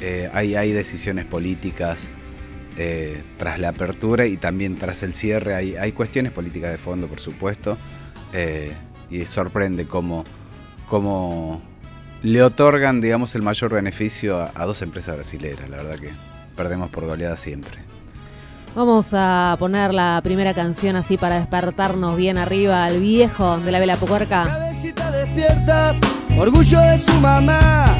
Eh, 0.00 0.30
hay, 0.32 0.54
hay, 0.54 0.72
decisiones 0.72 1.26
políticas 1.26 2.08
eh, 2.78 3.22
tras 3.36 3.58
la 3.58 3.70
apertura 3.70 4.26
y 4.26 4.36
también 4.36 4.76
tras 4.76 5.02
el 5.02 5.14
cierre. 5.14 5.54
Hay, 5.54 5.76
hay 5.76 5.92
cuestiones 5.92 6.32
políticas 6.32 6.70
de 6.70 6.78
fondo, 6.78 7.06
por 7.06 7.20
supuesto. 7.20 7.76
Eh, 8.32 8.72
y 9.10 9.26
sorprende 9.26 9.86
cómo, 9.86 10.24
cómo, 10.88 11.60
le 12.22 12.42
otorgan, 12.42 13.00
digamos, 13.00 13.34
el 13.34 13.42
mayor 13.42 13.72
beneficio 13.72 14.38
a, 14.38 14.52
a 14.54 14.64
dos 14.64 14.82
empresas 14.82 15.16
brasileras. 15.16 15.68
La 15.68 15.78
verdad 15.78 15.98
que 15.98 16.10
perdemos 16.56 16.90
por 16.90 17.04
goleada 17.06 17.36
siempre. 17.36 17.90
Vamos 18.74 19.08
a 19.12 19.56
poner 19.58 19.92
la 19.92 20.20
primera 20.22 20.54
canción 20.54 20.94
así 20.94 21.16
para 21.16 21.40
despertarnos 21.40 22.16
bien 22.16 22.38
arriba 22.38 22.84
al 22.84 23.00
viejo 23.00 23.58
de 23.58 23.72
la 23.72 23.80
vela 23.80 23.96
puerca. 23.96 24.44
Cabecita 24.44 25.10
despierta, 25.10 25.96
orgullo 26.38 26.80
de 26.80 26.98
su 26.98 27.12
mamá. 27.14 27.99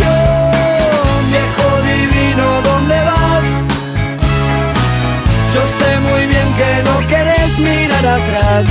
camino 2.31 2.61
donde 2.61 2.95
vas. 2.95 3.43
Yo 5.53 5.61
sé 5.79 5.99
muy 5.99 6.27
bien 6.27 6.53
que 6.53 6.83
no 6.83 7.07
querés 7.07 7.57
mirar 7.57 8.05
atrás. 8.05 8.65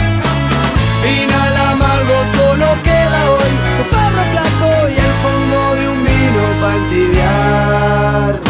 Final 1.03 1.57
amargo 1.57 2.14
solo 2.37 2.66
queda 2.83 3.31
hoy, 3.31 3.53
un 3.81 3.87
perro 3.90 4.23
flaco 4.33 4.88
y 4.88 4.96
el 5.07 5.12
fondo 5.23 5.75
de 5.77 5.88
un 5.88 6.05
vino 6.05 6.42
para 6.61 6.77
entibiar. 6.77 8.49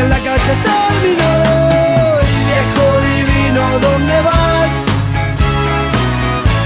en 0.00 0.10
la 0.10 0.18
calle 0.18 0.54
terminó. 0.70 1.32
Y 2.28 2.36
viejo 2.50 2.84
divino, 3.10 3.62
¿dónde 3.86 4.16
vas? 4.28 4.72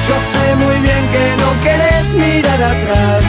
Yo 0.09 0.17
sé 0.33 0.57
muy 0.57 0.77
bien 0.87 1.03
que 1.15 1.25
no 1.43 1.49
querés 1.65 2.07
mirar 2.25 2.63
atrás. 2.75 3.23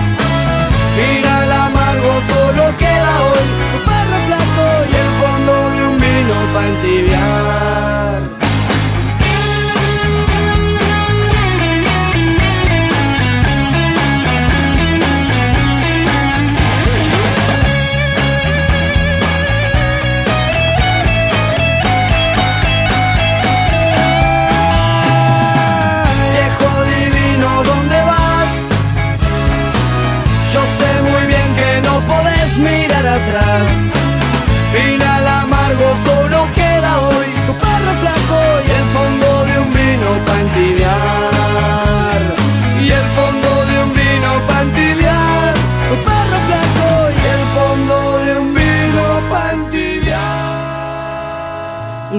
Final 0.96 1.52
amargo 1.52 2.14
solo 2.34 2.78
queda 2.78 3.14
hoy 3.30 3.46
tu 3.72 3.80
perro 3.90 4.18
flaco 4.28 4.66
y 4.92 4.94
el 5.04 5.10
fondo 5.22 5.54
de 5.74 5.80
un 5.90 6.00
vino 6.00 6.36
para 6.54 6.68
entibiar. 6.68 8.41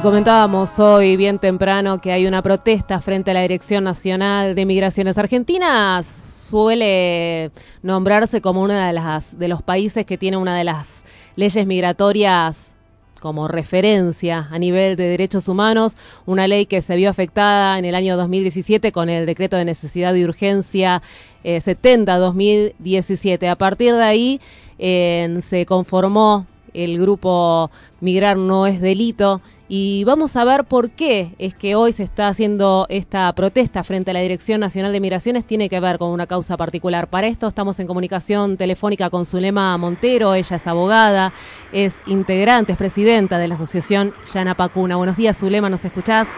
Comentábamos 0.03 0.81
hoy 0.81 1.17
bien 1.17 1.39
temprano 1.39 2.01
que 2.01 2.11
hay 2.11 2.27
una 2.27 2.43
protesta 2.43 3.01
frente 3.01 3.31
a 3.31 3.35
la 3.35 3.43
Dirección 3.43 3.85
Nacional 3.85 4.57
de 4.57 4.67
Migraciones 4.67 5.17
Argentinas 5.17 6.07
suele 6.07 7.53
nombrarse 7.83 8.41
como 8.41 8.63
una 8.63 8.89
de 8.89 8.95
las 8.95 9.39
de 9.39 9.47
los 9.47 9.63
países 9.63 10.05
que 10.05 10.19
tiene 10.19 10.37
una 10.37 10.57
de 10.57 10.65
las 10.65 11.05
leyes 11.37 11.69
migratorias 11.69 12.75
como 13.21 13.47
referencia 13.47 14.49
a 14.51 14.59
nivel 14.59 14.97
de 14.97 15.05
derechos 15.05 15.47
humanos, 15.47 15.97
una 16.27 16.49
ley 16.49 16.67
que 16.67 16.83
se 16.83 16.97
vio 16.97 17.09
afectada 17.09 17.79
en 17.79 17.85
el 17.85 17.95
año 17.95 18.17
2017 18.17 18.91
con 18.91 19.09
el 19.09 19.25
decreto 19.25 19.57
de 19.57 19.65
necesidad 19.65 20.15
y 20.15 20.25
urgencia 20.25 21.01
70-2017. 21.45 23.43
Eh, 23.43 23.49
a 23.49 23.57
partir 23.57 23.95
de 23.95 24.03
ahí 24.03 24.41
se 24.79 25.65
conformó 25.65 26.47
el 26.75 26.99
grupo 26.99 27.71
Migrar 28.01 28.37
no 28.37 28.67
es 28.67 28.81
delito 28.81 29.41
y 29.75 30.05
vamos 30.05 30.37
a 30.37 30.45
ver 30.45 30.65
por 30.65 30.91
qué 30.91 31.35
es 31.39 31.55
que 31.55 31.77
hoy 31.77 31.95
se 31.95 32.03
está 32.03 32.29
haciendo 32.29 32.85
esta 32.91 33.33
protesta 33.33 33.83
frente 33.83 34.11
a 34.11 34.13
la 34.13 34.21
Dirección 34.21 34.61
Nacional 34.61 34.93
de 34.93 35.01
Migraciones. 35.01 35.47
Tiene 35.47 35.71
que 35.71 35.81
ver 35.81 35.97
con 35.97 36.11
una 36.11 36.27
causa 36.27 36.59
particular. 36.59 37.07
Para 37.07 37.27
esto 37.27 37.47
estamos 37.47 37.81
en 37.81 37.87
comunicación 37.87 38.59
telefónica 38.59 39.09
con 39.09 39.25
Zulema 39.25 39.79
Montero. 39.79 40.35
Ella 40.35 40.57
es 40.57 40.67
abogada, 40.67 41.33
es 41.73 42.03
integrante, 42.05 42.73
es 42.73 42.77
presidenta 42.77 43.39
de 43.39 43.49
la 43.49 43.55
Asociación 43.55 44.15
Yana 44.31 44.55
Pacuna. 44.55 44.97
Buenos 44.97 45.17
días, 45.17 45.39
Zulema, 45.39 45.71
¿nos 45.71 45.87
escuchás? 45.87 46.29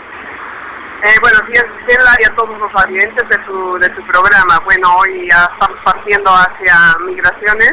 Eh, 1.03 1.19
buenos 1.21 1.43
días, 1.49 1.67
y 1.89 2.25
a 2.25 2.37
todos 2.37 2.57
los 2.57 2.85
oyentes 2.87 3.29
de 3.29 3.45
su, 3.45 3.79
de 3.81 3.93
su 3.97 4.13
programa. 4.13 4.61
Bueno, 4.65 4.97
hoy 4.99 5.27
estamos 5.27 5.81
partiendo 5.85 6.31
hacia 6.31 6.77
migraciones. 7.05 7.73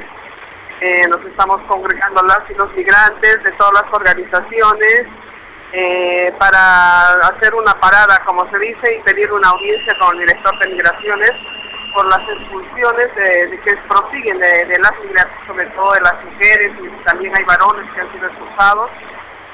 Eh, 0.81 1.07
nos 1.07 1.23
estamos 1.23 1.57
congregando 1.67 2.23
las 2.23 2.49
y 2.49 2.55
los 2.55 2.73
migrantes 2.73 3.43
de 3.43 3.51
todas 3.59 3.73
las 3.73 3.93
organizaciones 3.93 5.05
eh, 5.73 6.33
para 6.37 7.13
hacer 7.27 7.53
una 7.55 7.73
parada, 7.79 8.21
como 8.25 8.49
se 8.51 8.59
dice, 8.59 8.95
y 8.95 9.03
pedir 9.03 9.31
una 9.31 9.49
audiencia 9.49 9.97
con 9.99 10.13
el 10.15 10.27
director 10.27 10.57
de 10.59 10.67
migraciones 10.67 11.31
por 11.93 12.05
las 12.07 12.19
expulsiones 12.27 13.15
de, 13.15 13.59
que 13.63 13.77
prosiguen 13.87 14.39
de, 14.39 14.79
las 14.79 14.93
migraciones, 14.99 15.47
sobre 15.47 15.65
todo 15.67 15.93
de 15.93 16.01
las 16.01 16.25
mujeres, 16.25 16.71
y 16.81 17.03
también 17.05 17.33
hay 17.37 17.43
varones 17.45 17.89
que 17.93 18.01
han 18.01 18.11
sido 18.11 18.27
expulsados. 18.27 18.89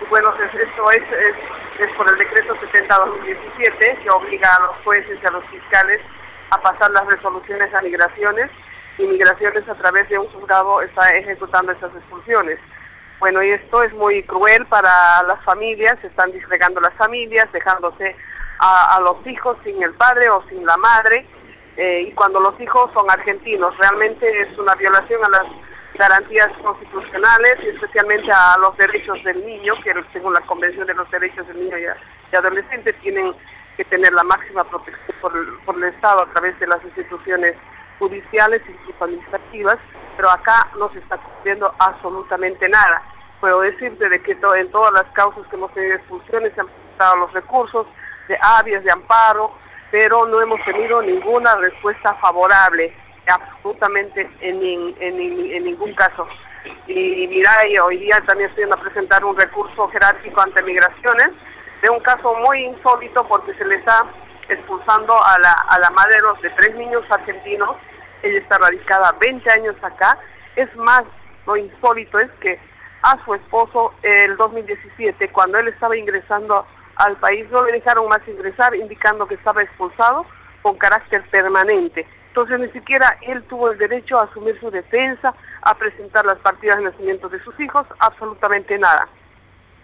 Y 0.02 0.10
bueno, 0.10 0.34
esto 0.40 0.92
es, 0.92 1.04
es, 1.80 1.96
por 1.96 2.10
el 2.12 2.18
decreto 2.18 2.56
70-2017 2.56 4.04
que 4.04 4.10
obliga 4.10 4.56
a 4.56 4.62
los 4.62 4.76
jueces 4.84 5.20
y 5.22 5.28
a 5.28 5.32
los 5.32 5.46
fiscales 5.46 6.02
a 6.52 6.62
pasar 6.62 6.92
las 6.92 7.06
resoluciones 7.08 7.74
a 7.74 7.82
migraciones 7.82 8.50
y 8.98 9.04
migraciones 9.04 9.68
a 9.68 9.76
través 9.76 10.08
de 10.10 10.18
un 10.18 10.28
juzgado 10.30 10.82
está 10.82 11.10
ejecutando 11.10 11.72
esas 11.72 11.94
expulsiones. 11.96 12.60
Bueno, 13.20 13.42
y 13.42 13.50
esto 13.50 13.82
es 13.82 13.92
muy 13.94 14.22
cruel 14.24 14.66
para 14.68 15.24
las 15.24 15.44
familias, 15.44 15.98
se 16.02 16.08
están 16.08 16.32
disgregando 16.32 16.80
las 16.80 16.94
familias, 16.94 17.52
dejándose 17.52 18.16
a, 18.60 19.00
los 19.02 19.26
hijos 19.26 19.58
sin 19.64 19.82
el 19.82 19.94
padre 19.96 20.30
o 20.30 20.44
sin 20.50 20.64
la 20.66 20.78
madre, 20.78 21.26
eh, 21.78 22.06
y 22.08 22.12
cuando 22.12 22.40
los 22.40 22.60
hijos 22.60 22.92
son 22.94 23.10
argentinos, 23.10 23.76
realmente 23.78 24.28
es 24.42 24.58
una 24.58 24.76
violación 24.76 25.20
a 25.26 25.30
las 25.30 25.46
garantías 25.96 26.50
constitucionales 26.62 27.56
y 27.64 27.70
especialmente 27.70 28.32
a 28.32 28.56
los 28.60 28.78
derechos 28.78 29.24
del 29.24 29.44
niño, 29.46 29.74
que 29.84 29.94
según 30.14 30.34
la 30.34 30.42
Convención 30.42 30.86
de 30.86 30.94
los 30.94 31.10
Derechos 31.10 31.48
del 31.48 31.60
Niño 31.60 31.78
y, 31.78 32.36
Adolescente 32.36 32.94
tienen 32.94 33.34
que 33.78 33.86
tener 33.86 34.14
la 34.14 34.24
máxima 34.24 34.64
protección 34.66 35.18
por 35.66 35.76
el 35.78 35.84
Estado 35.86 36.24
a 36.24 36.32
través 36.34 36.60
de 36.60 36.68
las 36.68 36.84
instituciones 36.84 37.56
judiciales 38.00 38.62
y 38.68 39.04
administrativas, 39.04 39.78
pero 40.16 40.30
acá 40.30 40.70
no 40.78 40.90
se 40.92 41.00
está 41.00 41.18
cumpliendo 41.18 41.74
absolutamente 41.80 42.68
nada. 42.70 43.02
Puedo 43.40 43.62
decirte 43.62 44.10
de 44.10 44.22
que 44.22 44.32
en 44.32 44.72
todas 44.72 44.92
las 44.94 45.06
causas 45.14 45.46
que 45.48 45.56
hemos 45.56 45.72
tenido 45.74 45.96
expulsiones 45.96 46.54
se 46.54 46.62
han 46.62 46.68
presentado 46.68 47.16
los 47.18 47.34
recursos 47.34 47.88
de 48.28 48.38
avias, 48.42 48.84
de 48.84 48.92
amparo, 48.92 49.52
pero 49.92 50.26
no 50.26 50.42
hemos 50.42 50.64
tenido 50.66 51.02
ninguna 51.02 51.56
respuesta 51.56 52.14
favorable, 52.16 52.94
absolutamente 53.28 54.30
en, 54.42 54.60
ningún 55.64 55.94
caso. 55.94 56.28
Y 56.88 57.28
mira, 57.28 57.52
hoy 57.84 57.98
día 57.98 58.22
también 58.26 58.50
estoy 58.50 58.66
a 58.66 58.82
presentar 58.82 59.24
un 59.24 59.38
recurso 59.38 59.88
jerárquico 59.90 60.42
ante 60.42 60.64
migraciones 60.64 61.30
de 61.82 61.90
un 61.90 62.00
caso 62.00 62.36
muy 62.36 62.66
insólito 62.66 63.26
porque 63.28 63.54
se 63.54 63.66
les 63.66 63.80
está 63.80 64.06
expulsando 64.50 65.14
a 65.14 65.40
la, 65.40 65.52
a 65.52 65.80
la 65.80 65.90
madre 65.92 66.18
de 66.42 66.50
tres 66.52 66.76
niños 66.76 67.04
argentinos 67.10 67.76
ella 68.24 68.40
está 68.40 68.58
radicada 68.58 69.16
20 69.20 69.52
años 69.52 69.76
acá. 69.82 70.18
Es 70.56 70.74
más, 70.76 71.04
lo 71.46 71.56
insólito 71.56 72.20
es 72.20 72.32
que 72.42 72.60
a 73.04 73.24
su 73.24 73.36
esposo 73.36 73.94
el 74.02 74.36
2017, 74.38 75.30
cuando 75.30 75.58
él 75.60 75.68
estaba 75.68 75.96
ingresando 75.96 76.66
al 76.96 77.16
país, 77.18 77.50
no 77.52 77.64
le 77.66 77.74
dejaron 77.74 78.08
más 78.10 78.28
ingresar, 78.28 78.76
indicando 78.76 79.28
que 79.28 79.36
estaba 79.36 79.62
expulsado 79.62 80.26
con 80.62 80.78
carácter 80.78 81.24
permanente. 81.30 82.08
Entonces 82.30 82.60
ni 82.60 82.70
siquiera 82.70 83.18
él 83.22 83.44
tuvo 83.44 83.72
el 83.72 83.78
derecho 83.78 84.20
a 84.20 84.24
asumir 84.24 84.60
su 84.60 84.70
defensa, 84.70 85.34
a 85.62 85.76
presentar 85.76 86.26
las 86.26 86.38
partidas 86.40 86.78
de 86.78 86.86
nacimiento 86.86 87.30
de 87.30 87.42
sus 87.44 87.58
hijos, 87.60 87.86
absolutamente 88.00 88.78
nada. 88.78 89.08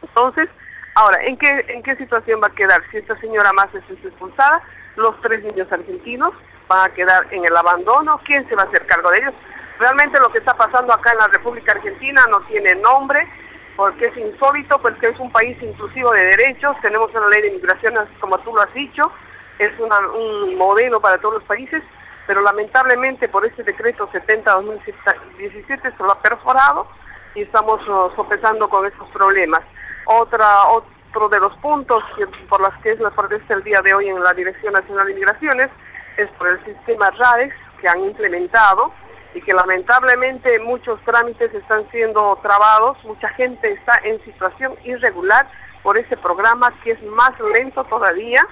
Entonces, 0.01 0.49
ahora, 0.95 1.23
¿en 1.23 1.37
qué, 1.37 1.65
en 1.69 1.83
qué 1.83 1.95
situación 1.95 2.41
va 2.41 2.47
a 2.47 2.55
quedar? 2.55 2.81
Si 2.91 2.97
esta 2.97 3.19
señora 3.19 3.51
más 3.53 3.67
es 3.73 3.83
expulsada, 3.89 4.61
los 4.95 5.19
tres 5.21 5.43
niños 5.43 5.71
argentinos, 5.71 6.33
van 6.67 6.89
a 6.89 6.93
quedar 6.93 7.27
en 7.31 7.45
el 7.45 7.55
abandono, 7.55 8.19
¿quién 8.25 8.47
se 8.47 8.55
va 8.55 8.63
a 8.63 8.65
hacer 8.65 8.85
cargo 8.85 9.09
de 9.11 9.19
ellos? 9.19 9.33
Realmente 9.79 10.19
lo 10.19 10.29
que 10.29 10.39
está 10.39 10.53
pasando 10.53 10.93
acá 10.93 11.11
en 11.11 11.17
la 11.17 11.27
República 11.27 11.73
Argentina 11.73 12.21
no 12.29 12.41
tiene 12.41 12.75
nombre, 12.75 13.27
porque 13.75 14.05
es 14.07 14.17
insólito, 14.17 14.79
porque 14.79 15.09
es 15.09 15.19
un 15.19 15.31
país 15.31 15.57
inclusivo 15.61 16.11
de 16.11 16.23
derechos, 16.23 16.75
tenemos 16.81 17.13
una 17.13 17.27
ley 17.27 17.41
de 17.41 17.47
inmigración, 17.49 17.95
como 18.19 18.37
tú 18.39 18.53
lo 18.53 18.61
has 18.61 18.73
dicho, 18.73 19.11
es 19.59 19.71
un 19.79 20.55
modelo 20.57 20.99
para 21.01 21.17
todos 21.19 21.35
los 21.35 21.43
países, 21.43 21.83
pero 22.27 22.41
lamentablemente 22.41 23.27
por 23.27 23.45
este 23.45 23.63
decreto 23.63 24.09
70-2017 24.11 25.97
se 25.97 26.03
lo 26.03 26.11
ha 26.11 26.21
perforado 26.21 26.87
y 27.35 27.41
estamos 27.41 27.81
uh, 27.87 28.11
sopesando 28.15 28.69
con 28.69 28.85
estos 28.85 29.09
problemas. 29.09 29.61
Otra, 30.05 30.65
otro 30.69 31.29
de 31.29 31.39
los 31.39 31.55
puntos 31.57 32.03
por 32.49 32.59
los 32.61 32.73
que 32.81 32.91
es 32.91 32.99
la 32.99 33.11
protesta 33.11 33.53
el 33.53 33.63
día 33.63 33.81
de 33.81 33.93
hoy 33.93 34.07
en 34.09 34.21
la 34.21 34.33
Dirección 34.33 34.73
Nacional 34.73 35.05
de 35.05 35.11
Inmigraciones 35.11 35.69
es 36.17 36.29
por 36.31 36.47
el 36.47 36.63
sistema 36.65 37.09
RADEX 37.11 37.55
que 37.79 37.87
han 37.87 38.03
implementado 38.03 38.93
y 39.33 39.41
que 39.41 39.53
lamentablemente 39.53 40.59
muchos 40.59 40.99
trámites 41.05 41.53
están 41.53 41.89
siendo 41.91 42.37
trabados, 42.41 42.97
mucha 43.03 43.29
gente 43.29 43.71
está 43.71 43.99
en 44.03 44.23
situación 44.23 44.75
irregular 44.83 45.47
por 45.81 45.97
ese 45.97 46.15
programa 46.17 46.73
que 46.83 46.91
es 46.91 47.03
más 47.03 47.31
lento 47.55 47.83
todavía, 47.85 48.45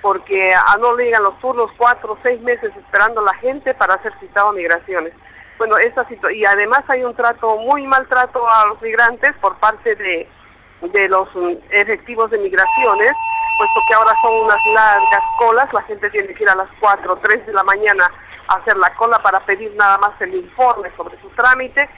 porque 0.00 0.54
a 0.54 0.76
no 0.78 0.96
le 0.96 1.06
llegan 1.06 1.24
los 1.24 1.38
turnos 1.40 1.70
cuatro 1.76 2.12
o 2.12 2.18
seis 2.22 2.40
meses 2.40 2.72
esperando 2.76 3.20
la 3.22 3.34
gente 3.34 3.74
para 3.74 4.00
ser 4.02 4.12
citado 4.18 4.48
a 4.48 4.52
migraciones. 4.52 5.12
Bueno, 5.58 5.76
esta 5.76 6.06
y 6.32 6.44
además 6.46 6.80
hay 6.88 7.04
un 7.04 7.14
trato, 7.14 7.56
muy 7.58 7.86
maltrato 7.86 8.48
a 8.48 8.66
los 8.66 8.80
migrantes 8.80 9.34
por 9.42 9.58
parte 9.58 9.94
de, 9.94 10.26
de 10.80 11.08
los 11.08 11.28
mm, 11.34 11.52
efectivos 11.70 12.30
de 12.30 12.38
migraciones, 12.38 13.12
puesto 13.58 13.80
que 13.88 13.94
ahora 13.94 14.12
son 14.22 14.32
unas 14.44 14.66
largas 14.74 15.22
colas, 15.38 15.72
la 15.72 15.82
gente 15.82 16.10
tiene 16.10 16.32
que 16.34 16.42
ir 16.42 16.48
a 16.48 16.56
las 16.56 16.68
4 16.80 17.12
o 17.12 17.16
3 17.16 17.46
de 17.46 17.52
la 17.52 17.64
mañana 17.64 18.04
a 18.48 18.54
hacer 18.54 18.76
la 18.76 18.94
cola 18.94 19.18
para 19.22 19.40
pedir 19.40 19.74
nada 19.76 19.98
más 19.98 20.20
el 20.20 20.34
informe 20.34 20.90
sobre 20.96 21.20
su 21.20 21.28
trámite. 21.30 21.88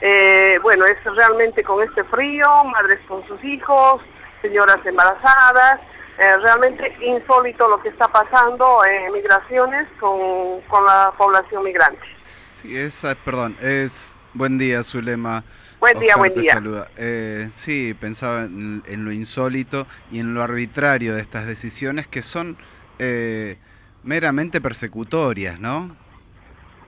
Eh, 0.00 0.58
bueno, 0.62 0.84
es 0.86 0.96
realmente 1.04 1.62
con 1.62 1.82
este 1.82 2.04
frío, 2.04 2.64
madres 2.64 3.00
con 3.06 3.26
sus 3.26 3.42
hijos, 3.44 4.02
señoras 4.42 4.78
embarazadas, 4.84 5.80
eh, 6.18 6.36
realmente 6.42 6.96
insólito 7.00 7.68
lo 7.68 7.80
que 7.80 7.88
está 7.88 8.08
pasando 8.08 8.84
en 8.84 9.12
migraciones 9.12 9.88
con, 9.98 10.60
con 10.68 10.84
la 10.84 11.12
población 11.16 11.64
migrante. 11.64 12.02
Sí, 12.52 12.76
es, 12.76 13.04
perdón, 13.24 13.56
es 13.60 14.16
buen 14.32 14.58
día, 14.58 14.82
Zulema. 14.82 15.44
Buen 15.84 15.98
día, 15.98 16.16
buen 16.16 16.32
día. 16.32 16.62
Eh, 16.96 17.50
sí, 17.52 17.92
pensaba 17.92 18.44
en, 18.44 19.04
lo 19.04 19.12
insólito 19.12 19.86
y 20.10 20.18
en 20.18 20.32
lo 20.32 20.42
arbitrario 20.42 21.14
de 21.14 21.20
estas 21.20 21.46
decisiones 21.46 22.06
que 22.06 22.22
son 22.22 22.56
eh, 22.98 23.58
meramente 24.02 24.62
persecutorias, 24.62 25.60
¿no? 25.60 25.94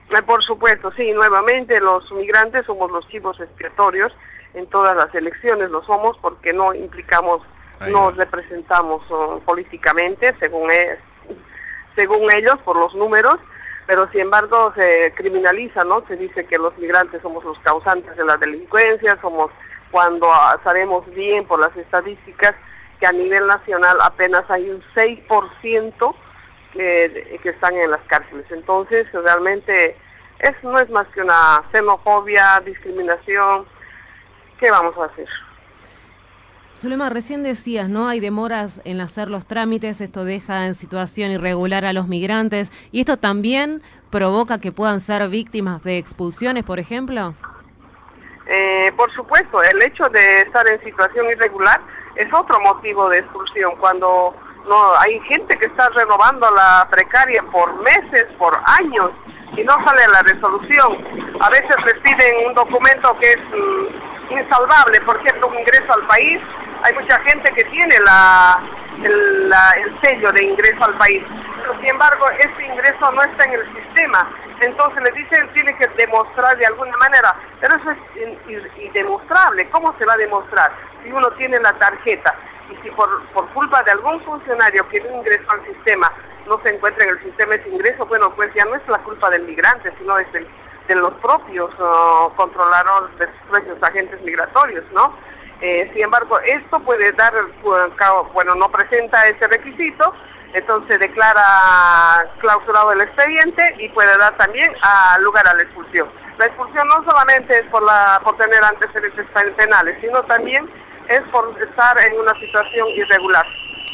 Eh, 0.09 0.21
por 0.23 0.43
supuesto, 0.43 0.91
sí, 0.93 1.11
nuevamente 1.11 1.79
los 1.79 2.11
migrantes 2.11 2.65
somos 2.65 2.89
los 2.89 3.07
chivos 3.07 3.39
expiatorios 3.39 4.11
en 4.55 4.65
todas 4.65 4.97
las 4.97 5.13
elecciones, 5.13 5.69
lo 5.69 5.83
somos 5.83 6.17
porque 6.17 6.51
no 6.51 6.73
implicamos, 6.73 7.43
no 7.87 8.09
representamos 8.09 9.03
uh, 9.11 9.39
políticamente, 9.45 10.33
según, 10.39 10.71
es, 10.71 10.97
según 11.95 12.33
ellos, 12.33 12.57
por 12.65 12.75
los 12.75 12.95
números, 12.95 13.35
pero 13.87 14.07
sin 14.11 14.21
embargo 14.21 14.73
se 14.75 15.13
criminaliza, 15.15 15.83
¿no? 15.85 16.05
Se 16.07 16.17
dice 16.17 16.45
que 16.45 16.57
los 16.57 16.77
migrantes 16.77 17.21
somos 17.21 17.43
los 17.45 17.57
causantes 17.59 18.15
de 18.15 18.25
la 18.25 18.37
delincuencia, 18.37 19.17
somos 19.21 19.49
cuando 19.89 20.27
sabemos 20.63 21.05
bien 21.15 21.45
por 21.45 21.59
las 21.59 21.75
estadísticas 21.75 22.53
que 22.99 23.07
a 23.07 23.13
nivel 23.13 23.47
nacional 23.47 23.97
apenas 24.01 24.43
hay 24.49 24.69
un 24.69 24.83
6% 24.93 26.15
que, 26.73 27.39
que 27.41 27.49
están 27.49 27.75
en 27.77 27.91
las 27.91 28.01
cárceles. 28.07 28.45
Entonces, 28.51 29.07
realmente 29.13 29.95
es, 30.39 30.63
no 30.63 30.77
es 30.77 30.89
más 30.89 31.07
que 31.13 31.21
una 31.21 31.63
xenofobia, 31.71 32.61
discriminación. 32.65 33.65
¿Qué 34.59 34.69
vamos 34.69 34.97
a 34.97 35.05
hacer? 35.05 35.29
Zulema, 36.77 37.09
recién 37.09 37.41
decías, 37.41 37.89
¿no? 37.89 38.07
Hay 38.07 38.19
demoras 38.19 38.79
en 38.85 39.01
hacer 39.01 39.29
los 39.29 39.47
trámites, 39.47 39.99
esto 39.99 40.23
deja 40.25 40.67
en 40.67 40.75
situación 40.75 41.31
irregular 41.31 41.85
a 41.85 41.93
los 41.93 42.07
migrantes 42.07 42.71
y 42.91 42.99
esto 42.99 43.17
también 43.17 43.81
provoca 44.11 44.59
que 44.59 44.71
puedan 44.71 44.99
ser 44.99 45.27
víctimas 45.27 45.83
de 45.83 45.97
expulsiones, 45.97 46.63
por 46.63 46.77
ejemplo. 46.77 47.33
Eh, 48.45 48.91
por 48.95 49.11
supuesto, 49.11 49.59
el 49.63 49.81
hecho 49.81 50.03
de 50.09 50.41
estar 50.41 50.67
en 50.69 50.79
situación 50.83 51.25
irregular 51.31 51.81
es 52.15 52.31
otro 52.31 52.59
motivo 52.61 53.09
de 53.09 53.19
expulsión. 53.19 53.75
Cuando 53.79 54.35
no 54.69 54.99
hay 54.99 55.19
gente 55.21 55.57
que 55.57 55.65
está 55.65 55.89
renovando 55.89 56.47
la 56.51 56.87
precaria 56.91 57.41
por 57.51 57.73
meses, 57.81 58.25
por 58.37 58.55
años 58.79 59.09
y 59.57 59.63
no 59.63 59.73
sale 59.83 60.03
la 60.13 60.21
resolución. 60.21 61.37
A 61.41 61.49
veces 61.49 61.75
les 61.87 61.95
piden 62.03 62.47
un 62.47 62.53
documento 62.53 63.17
que 63.19 63.31
es 63.31 63.39
mm, 63.39 64.33
insalvable, 64.39 65.01
por 65.07 65.17
ejemplo, 65.17 65.47
un 65.47 65.57
ingreso 65.57 65.93
al 65.93 66.05
país 66.05 66.39
hay 66.83 66.93
mucha 66.93 67.19
gente 67.21 67.51
que 67.53 67.63
tiene 67.65 67.95
la, 68.05 68.61
el, 69.03 69.99
sello 70.03 70.31
de 70.31 70.43
ingreso 70.43 70.83
al 70.83 70.97
país, 70.97 71.23
pero 71.61 71.75
sin 71.79 71.89
embargo 71.89 72.25
ese 72.39 72.65
ingreso 72.65 73.11
no 73.11 73.21
está 73.21 73.45
en 73.45 73.53
el 73.53 73.75
sistema. 73.75 74.29
Entonces 74.59 75.03
le 75.03 75.11
dicen 75.11 75.53
tiene 75.53 75.75
que 75.77 75.87
demostrar 75.97 76.57
de 76.57 76.65
alguna 76.65 76.95
manera, 76.97 77.35
pero 77.59 77.75
eso 77.75 77.91
es 77.91 78.77
indemostrable. 78.77 79.69
¿Cómo 79.69 79.95
se 79.97 80.05
va 80.05 80.13
a 80.13 80.17
demostrar? 80.17 80.71
Si 81.03 81.11
uno 81.11 81.29
tiene 81.31 81.59
la 81.59 81.73
tarjeta 81.73 82.35
y 82.71 82.75
si 82.83 82.89
por, 82.91 83.09
por 83.33 83.47
culpa 83.49 83.83
de 83.83 83.91
algún 83.91 84.21
funcionario 84.23 84.87
que 84.89 85.01
no 85.01 85.17
ingresó 85.17 85.51
al 85.51 85.65
sistema 85.65 86.11
no 86.47 86.59
se 86.63 86.69
encuentra 86.69 87.03
en 87.03 87.11
el 87.11 87.23
sistema 87.23 87.55
ese 87.55 87.69
ingreso, 87.69 88.05
bueno, 88.05 88.33
pues 88.33 88.49
ya 88.55 88.65
no 88.65 88.75
es 88.75 88.87
la 88.87 88.99
culpa 88.99 89.29
del 89.29 89.43
migrante, 89.43 89.93
sino 89.99 90.17
es 90.17 90.27
de 90.31 90.95
los 90.95 91.13
propios 91.15 91.69
uh, 91.79 92.33
controladores 92.35 93.17
de 93.19 93.25
sus 93.25 93.49
propios 93.51 93.83
agentes 93.83 94.21
migratorios, 94.21 94.85
¿no? 94.93 95.13
Eh, 95.61 95.89
sin 95.93 96.03
embargo, 96.03 96.39
esto 96.41 96.79
puede 96.81 97.11
dar, 97.13 97.33
bueno, 98.33 98.55
no 98.55 98.69
presenta 98.69 99.23
ese 99.25 99.47
requisito, 99.47 100.13
entonces 100.53 100.99
declara 100.99 101.41
clausurado 102.39 102.91
el 102.91 103.01
expediente 103.01 103.75
y 103.79 103.89
puede 103.89 104.15
dar 104.17 104.37
también 104.37 104.71
a 104.81 105.17
lugar 105.19 105.47
a 105.47 105.55
la 105.55 105.63
expulsión. 105.63 106.07
La 106.37 106.45
expulsión 106.45 106.87
no 106.87 107.03
solamente 107.09 107.59
es 107.59 107.65
por, 107.67 107.81
la, 107.83 108.21
por 108.23 108.37
tener 108.37 108.63
antecedentes 108.63 109.25
penales, 109.55 109.97
sino 109.99 110.23
también 110.23 110.69
es 111.09 111.21
por 111.31 111.55
estar 111.61 111.97
en 112.05 112.19
una 112.19 112.33
situación 112.39 112.87
irregular 112.89 113.45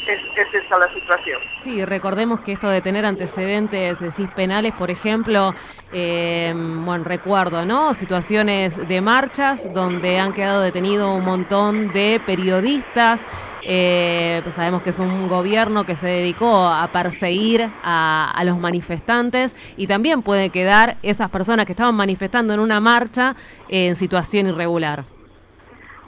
es, 0.06 0.20
es 0.36 0.64
esa 0.64 0.78
la 0.78 0.92
situación. 0.92 1.40
Sí, 1.62 1.84
recordemos 1.84 2.40
que 2.40 2.52
esto 2.52 2.68
de 2.68 2.80
tener 2.82 3.06
antecedentes, 3.06 3.98
decís, 3.98 4.28
penales, 4.34 4.72
por 4.74 4.90
ejemplo, 4.90 5.54
eh, 5.92 6.52
bueno, 6.54 7.04
recuerdo, 7.04 7.64
¿no? 7.64 7.94
Situaciones 7.94 8.76
de 8.88 9.00
marchas 9.00 9.72
donde 9.72 10.18
han 10.18 10.32
quedado 10.32 10.60
detenidos 10.60 11.16
un 11.16 11.24
montón 11.24 11.92
de 11.92 12.20
periodistas. 12.24 13.26
Eh, 13.66 14.40
pues 14.42 14.56
sabemos 14.56 14.82
que 14.82 14.90
es 14.90 14.98
un 14.98 15.26
gobierno 15.26 15.84
que 15.84 15.96
se 15.96 16.06
dedicó 16.06 16.66
a 16.68 16.86
perseguir 16.92 17.70
a, 17.82 18.42
los 18.44 18.58
manifestantes 18.58 19.56
y 19.78 19.86
también 19.86 20.20
puede 20.20 20.50
quedar 20.50 20.98
esas 21.02 21.30
personas 21.30 21.64
que 21.64 21.72
estaban 21.72 21.94
manifestando 21.94 22.52
en 22.52 22.60
una 22.60 22.78
marcha 22.78 23.34
en 23.68 23.96
situación 23.96 24.48
irregular. 24.48 25.13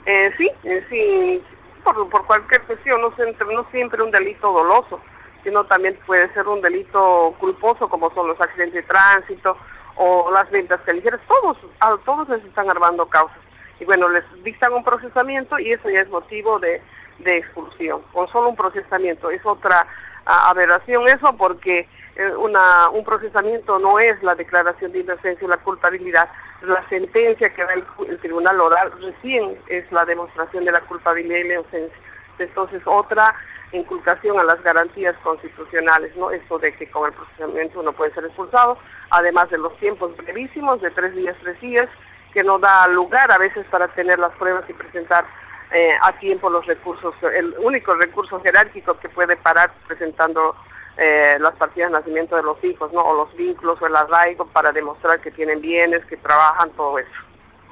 Eh, 0.09 0.31
sí, 0.37 0.49
eh, 0.63 0.85
sí, 0.89 1.43
por, 1.83 2.25
cualquier 2.25 2.61
cuestión, 2.61 3.01
no 3.01 3.09
no 3.09 3.67
siempre 3.71 4.01
un 4.01 4.09
delito 4.09 4.53
doloso, 4.53 5.01
sino 5.43 5.65
también 5.65 5.99
puede 6.05 6.33
ser 6.33 6.47
un 6.47 6.61
delito 6.61 7.35
culposo 7.39 7.89
como 7.89 8.09
son 8.13 8.29
los 8.29 8.39
accidentes 8.39 8.75
de 8.75 8.83
tránsito 8.83 9.57
o 9.97 10.31
las 10.31 10.49
ventas 10.49 10.79
callejeras, 10.85 11.19
todos, 11.27 11.57
a 11.81 11.97
todos 12.05 12.29
les 12.29 12.41
están 12.45 12.69
armando 12.69 13.05
causas. 13.07 13.37
Y 13.81 13.85
bueno, 13.85 14.07
les 14.07 14.23
dictan 14.43 14.71
un 14.71 14.85
procesamiento 14.85 15.59
y 15.59 15.73
eso 15.73 15.89
ya 15.89 15.99
es 15.99 16.09
motivo 16.09 16.57
de, 16.57 16.81
de 17.19 17.39
expulsión, 17.39 18.01
con 18.13 18.29
solo 18.29 18.47
un 18.47 18.55
procesamiento. 18.55 19.29
Es 19.29 19.45
otra 19.45 19.85
aberración 20.25 21.05
eso 21.07 21.35
porque 21.35 21.87
eh, 22.15 22.31
una, 22.37 22.89
un 22.91 23.03
procesamiento 23.03 23.77
no 23.77 23.99
es 23.99 24.23
la 24.23 24.35
declaración 24.35 24.93
de 24.93 24.99
inocencia 24.99 25.45
y 25.45 25.49
la 25.49 25.57
culpabilidad. 25.57 26.29
La 26.61 26.87
sentencia 26.89 27.53
que 27.53 27.63
da 27.63 27.73
el, 27.73 28.17
tribunal 28.19 28.59
oral 28.59 28.91
recién 28.99 29.57
es 29.67 29.89
la 29.91 30.05
demostración 30.05 30.65
de 30.65 30.71
la 30.71 30.81
culpabilidad 30.81 31.37
y 31.37 31.47
la 31.47 31.53
inocencia. 31.55 31.97
Entonces, 32.39 32.81
otra 32.85 33.33
inculcación 33.71 34.39
a 34.39 34.43
las 34.43 34.61
garantías 34.63 35.15
constitucionales, 35.23 36.15
¿no? 36.15 36.31
Eso 36.31 36.57
de 36.59 36.73
que 36.73 36.89
con 36.89 37.07
el 37.07 37.13
procesamiento 37.13 37.79
uno 37.79 37.91
puede 37.93 38.13
ser 38.13 38.25
expulsado, 38.25 38.77
además 39.11 39.49
de 39.49 39.57
los 39.57 39.77
tiempos 39.77 40.15
brevísimos, 40.17 40.81
de 40.81 40.89
tres 40.91 41.13
días, 41.13 41.35
tres 41.41 41.59
días, 41.61 41.89
que 42.33 42.43
no 42.43 42.59
da 42.59 42.87
lugar 42.87 43.31
a 43.31 43.37
veces 43.37 43.65
para 43.69 43.87
tener 43.89 44.19
las 44.19 44.33
pruebas 44.33 44.63
y 44.69 44.73
presentar 44.73 45.25
eh, 45.71 45.97
a 46.01 46.13
tiempo 46.19 46.49
los 46.49 46.65
recursos, 46.65 47.13
el 47.35 47.53
único 47.59 47.93
recurso 47.95 48.39
jerárquico 48.41 48.97
que 48.99 49.09
puede 49.09 49.35
parar 49.35 49.71
presentando 49.87 50.55
eh, 50.97 51.37
las 51.39 51.53
partidas 51.55 51.91
de 51.91 51.97
nacimiento 51.99 52.35
de 52.35 52.43
los 52.43 52.61
hijos, 52.63 52.91
¿no? 52.91 53.01
O 53.01 53.15
los 53.15 53.35
vínculos 53.35 53.79
o 53.81 53.85
el 53.85 53.95
arraigo 53.95 54.47
para 54.47 54.71
demostrar 54.71 55.19
que 55.21 55.31
tienen 55.31 55.61
bienes, 55.61 56.03
que 56.05 56.17
trabajan, 56.17 56.71
todo 56.71 56.97
eso. 56.97 57.11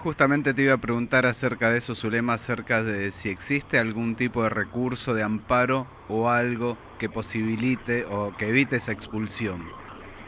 Justamente 0.04 0.54
te 0.54 0.62
iba 0.62 0.74
a 0.74 0.78
preguntar 0.78 1.26
acerca 1.26 1.72
de 1.72 1.80
eso, 1.80 1.96
Zulema, 1.96 2.34
acerca 2.34 2.84
de 2.84 3.12
si 3.12 3.30
existe 3.30 3.80
algún 3.80 4.16
tipo 4.16 4.44
de 4.44 4.50
recurso 4.50 5.16
de 5.16 5.24
amparo 5.24 5.88
o 6.08 6.30
algo 6.30 6.78
que 7.00 7.10
posibilite 7.10 8.06
o 8.06 8.32
que 8.38 8.50
evite 8.50 8.76
esa 8.76 8.92
expulsión. 8.92 9.68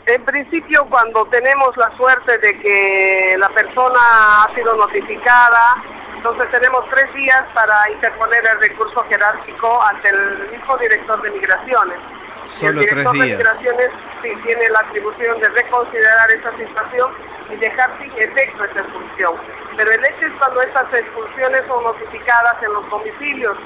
En 0.08 0.24
principio, 0.26 0.88
cuando 0.89 1.26
tenemos 1.26 1.78
la 1.78 1.95
suerte 1.98 2.39
de 2.39 2.60
que 2.60 3.36
la 3.38 3.50
persona 3.50 4.00
ha 4.43 4.56
sido 4.56 4.74
notificada, 4.76 5.84
entonces 6.16 6.50
tenemos 6.50 6.84
tres 6.89 7.14
días 7.14 7.43
para 7.54 7.91
interponer 7.91 8.43
el 8.54 8.60
recurso 8.60 9.04
jerárquico 9.10 9.84
ante 9.84 10.10
el 10.10 10.50
mismo 10.50 10.78
director 10.78 11.22
de 11.22 11.30
migraciones 11.30 12.16
Solo 12.50 12.82
el 12.82 12.89
director 12.89 13.14
de 13.14 13.26
migraciones 13.26 13.91
sí, 14.22 14.30
tiene 14.43 14.70
la 14.70 14.80
atribución 14.80 15.39
de 15.39 15.50
reconsiderar 15.50 16.32
esa 16.32 16.58
situación 16.58 17.12
y 17.50 17.56
dejar 17.58 17.98
sin 18.00 18.12
efecto 18.18 18.64
esa 18.64 18.80
expulsión. 18.80 19.36
Pero 19.76 19.91
el 19.91 20.06
hecho 20.06 20.26
es 20.26 20.34
cuando 20.39 20.62
esas 20.62 20.93
expulsiones 20.93 21.64
son 21.68 21.84
notificadas 21.84 22.56
en 22.62 22.74
los 22.74 22.89
domicilios 22.89 23.58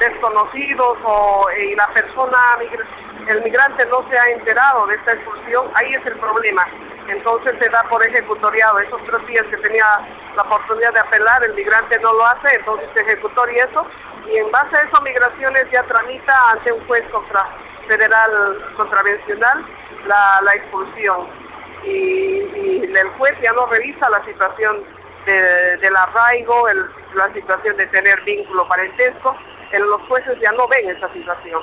desconocidos 0.00 0.98
o 1.04 1.46
y 1.58 1.74
la 1.74 1.86
persona, 1.88 2.38
el 3.28 3.42
migrante 3.42 3.86
no 3.86 4.08
se 4.08 4.18
ha 4.18 4.30
enterado 4.30 4.86
de 4.86 4.96
esta 4.96 5.12
expulsión, 5.12 5.70
ahí 5.74 5.94
es 5.94 6.06
el 6.06 6.18
problema. 6.18 6.66
Entonces 7.08 7.54
se 7.60 7.68
da 7.68 7.82
por 7.84 8.04
ejecutoriado. 8.04 8.78
Esos 8.78 9.00
tres 9.04 9.26
días 9.26 9.44
que 9.50 9.56
tenía 9.58 9.84
la 10.34 10.42
oportunidad 10.42 10.92
de 10.94 11.00
apelar, 11.00 11.44
el 11.44 11.54
migrante 11.54 11.98
no 12.00 12.12
lo 12.12 12.24
hace, 12.26 12.56
entonces 12.56 12.88
se 12.94 13.00
ejecutoria 13.02 13.64
eso 13.64 13.86
y 14.26 14.38
en 14.38 14.50
base 14.50 14.76
a 14.76 14.82
eso 14.82 15.02
Migraciones 15.02 15.70
ya 15.70 15.82
tramita 15.82 16.34
ante 16.52 16.72
un 16.72 16.86
juez 16.86 17.04
contra, 17.10 17.46
federal 17.86 18.72
contravencional 18.76 19.64
la, 20.06 20.54
expulsión 20.54 21.26
y, 21.84 22.40
el 22.84 23.08
juez 23.18 23.34
ya 23.42 23.52
no 23.52 23.66
revisa 23.66 24.08
la 24.10 24.24
situación 24.24 24.82
del 25.26 25.96
arraigo, 25.96 26.66
la 27.14 27.32
situación 27.32 27.76
de 27.76 27.86
tener 27.86 28.20
vínculo 28.22 28.68
parentesco, 28.68 29.36
los 29.72 30.02
jueces 30.02 30.38
ya 30.40 30.52
no 30.52 30.68
ven 30.68 30.90
esa 30.90 31.12
situación. 31.12 31.60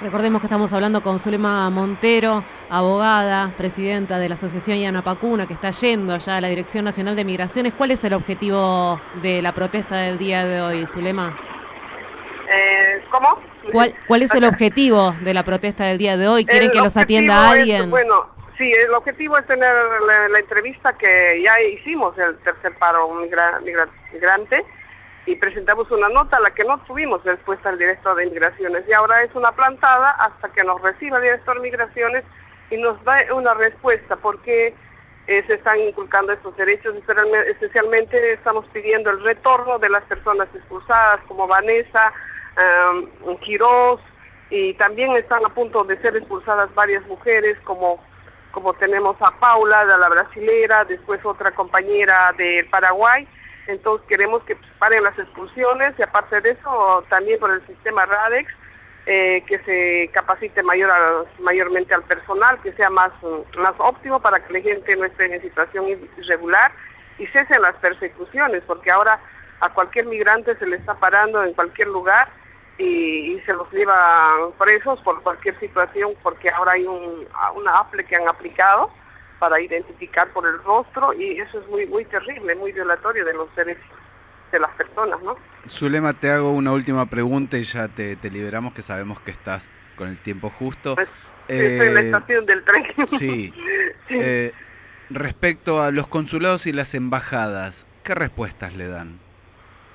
Recordemos 0.00 0.42
que 0.42 0.46
estamos 0.46 0.72
hablando 0.74 1.02
con 1.02 1.18
Zulema 1.18 1.70
Montero, 1.70 2.44
abogada, 2.68 3.54
presidenta 3.56 4.18
de 4.18 4.28
la 4.28 4.34
Asociación 4.34 4.78
Yanapacuna, 4.78 5.46
que 5.46 5.54
está 5.54 5.70
yendo 5.70 6.18
ya 6.18 6.36
a 6.36 6.40
la 6.42 6.48
Dirección 6.48 6.84
Nacional 6.84 7.16
de 7.16 7.24
Migraciones. 7.24 7.72
¿Cuál 7.72 7.92
es 7.92 8.04
el 8.04 8.12
objetivo 8.12 9.00
de 9.22 9.40
la 9.40 9.52
protesta 9.52 9.96
del 9.96 10.18
día 10.18 10.44
de 10.44 10.60
hoy, 10.60 10.86
Zulema? 10.86 11.34
Eh, 12.50 13.02
¿Cómo? 13.10 13.40
¿Cuál, 14.06 14.22
es 14.22 14.34
el 14.34 14.44
objetivo 14.44 15.14
de 15.22 15.34
la 15.34 15.44
protesta 15.44 15.84
del 15.84 15.98
día 15.98 16.16
de 16.16 16.28
hoy? 16.28 16.44
¿Quieren 16.44 16.70
que 16.70 16.78
los 16.78 16.96
atienda 16.96 17.50
alguien? 17.50 17.90
bueno, 17.90 18.26
sí, 18.58 18.70
el 18.72 18.92
objetivo 18.94 19.38
es 19.38 19.46
tener 19.46 19.74
la, 20.30 20.38
entrevista 20.38 20.92
que 20.96 21.42
ya 21.42 21.60
hicimos, 21.60 22.16
el 22.18 22.36
tercer 22.38 22.74
paro 22.78 23.10
migrante 24.12 24.64
y 25.26 25.34
presentamos 25.36 25.90
una 25.90 26.08
nota 26.08 26.36
a 26.36 26.40
la 26.40 26.50
que 26.50 26.64
no 26.64 26.78
tuvimos 26.84 27.22
respuesta 27.24 27.68
al 27.68 27.78
director 27.78 28.16
de 28.16 28.26
Migraciones 28.26 28.84
y 28.88 28.92
ahora 28.92 29.22
es 29.22 29.34
una 29.34 29.52
plantada 29.52 30.10
hasta 30.10 30.48
que 30.50 30.62
nos 30.62 30.80
reciba 30.80 31.16
el 31.16 31.24
director 31.24 31.56
de 31.56 31.62
Migraciones 31.62 32.24
y 32.70 32.76
nos 32.76 33.02
da 33.04 33.18
una 33.34 33.54
respuesta 33.54 34.16
porque 34.16 34.74
eh, 35.26 35.44
se 35.48 35.54
están 35.54 35.80
inculcando 35.80 36.32
estos 36.32 36.56
derechos, 36.56 36.94
especialmente 37.48 38.34
estamos 38.34 38.64
pidiendo 38.72 39.10
el 39.10 39.24
retorno 39.24 39.78
de 39.80 39.88
las 39.88 40.04
personas 40.04 40.46
expulsadas 40.54 41.20
como 41.26 41.48
Vanessa, 41.48 42.12
um, 42.56 43.36
Quiroz 43.38 44.00
y 44.50 44.74
también 44.74 45.12
están 45.16 45.44
a 45.44 45.50
punto 45.50 45.84
de 45.84 46.00
ser 46.00 46.16
expulsadas 46.16 46.74
varias 46.74 47.04
mujeres 47.06 47.58
como 47.64 48.00
como 48.56 48.72
tenemos 48.72 49.16
a 49.20 49.38
Paula 49.38 49.84
de 49.84 49.98
la 49.98 50.08
brasilera, 50.08 50.86
después 50.86 51.22
otra 51.26 51.50
compañera 51.50 52.32
de 52.38 52.66
Paraguay. 52.70 53.28
Entonces 53.66 54.06
queremos 54.08 54.42
que 54.44 54.56
paren 54.78 55.04
las 55.04 55.18
expulsiones 55.18 55.92
y 55.98 56.02
aparte 56.02 56.40
de 56.40 56.52
eso 56.52 57.04
también 57.10 57.38
por 57.38 57.50
el 57.50 57.66
sistema 57.66 58.06
RADEX 58.06 58.50
eh, 59.04 59.44
que 59.46 59.58
se 59.58 60.10
capacite 60.12 60.62
mayor 60.62 60.90
mayormente 61.38 61.92
al 61.92 62.02
personal, 62.04 62.58
que 62.62 62.72
sea 62.72 62.88
más, 62.88 63.12
más 63.58 63.74
óptimo 63.76 64.20
para 64.20 64.40
que 64.40 64.54
la 64.54 64.60
gente 64.60 64.96
no 64.96 65.04
esté 65.04 65.26
en 65.26 65.42
situación 65.42 65.88
irregular 66.16 66.72
y 67.18 67.26
cesen 67.26 67.60
las 67.60 67.74
persecuciones, 67.76 68.62
porque 68.66 68.90
ahora 68.90 69.20
a 69.60 69.68
cualquier 69.74 70.06
migrante 70.06 70.56
se 70.56 70.66
le 70.66 70.76
está 70.76 70.94
parando 70.94 71.44
en 71.44 71.52
cualquier 71.52 71.88
lugar 71.88 72.28
y, 72.78 73.40
se 73.46 73.52
los 73.52 73.70
lleva 73.72 74.50
presos 74.58 75.00
por 75.00 75.22
cualquier 75.22 75.58
situación, 75.60 76.12
porque 76.22 76.50
ahora 76.50 76.72
hay 76.72 76.84
un, 76.84 77.26
una 77.54 77.72
APLE 77.78 78.04
que 78.04 78.16
han 78.16 78.28
aplicado 78.28 78.90
para 79.38 79.60
identificar 79.60 80.28
por 80.32 80.46
el 80.46 80.62
rostro 80.62 81.12
y 81.12 81.38
eso 81.38 81.60
es 81.60 81.68
muy 81.68 81.86
muy 81.86 82.04
terrible, 82.06 82.54
muy 82.54 82.72
violatorio 82.72 83.24
de 83.24 83.34
los 83.34 83.54
derechos 83.54 83.84
de 84.50 84.60
las 84.60 84.70
personas, 84.72 85.20
¿no? 85.22 85.36
Zulema, 85.68 86.12
te 86.14 86.30
hago 86.30 86.50
una 86.52 86.72
última 86.72 87.06
pregunta 87.06 87.58
y 87.58 87.64
ya 87.64 87.88
te, 87.88 88.16
liberamos 88.30 88.72
que 88.72 88.82
sabemos 88.82 89.20
que 89.20 89.30
estás 89.30 89.68
con 89.96 90.08
el 90.08 90.18
tiempo 90.18 90.50
justo. 90.50 90.94
Pues, 90.94 91.08
estoy 91.48 91.88
en 91.88 91.94
la 91.94 92.00
eh, 92.00 92.04
estación 92.06 92.46
del 92.46 92.64
tren. 92.64 92.86
Sí. 93.06 93.52
Eh, 94.08 94.52
respecto 95.10 95.82
a 95.82 95.90
los 95.90 96.06
consulados 96.06 96.66
y 96.66 96.72
las 96.72 96.94
embajadas, 96.94 97.86
¿qué 98.04 98.14
respuestas 98.14 98.74
le 98.74 98.86
dan? 98.86 99.25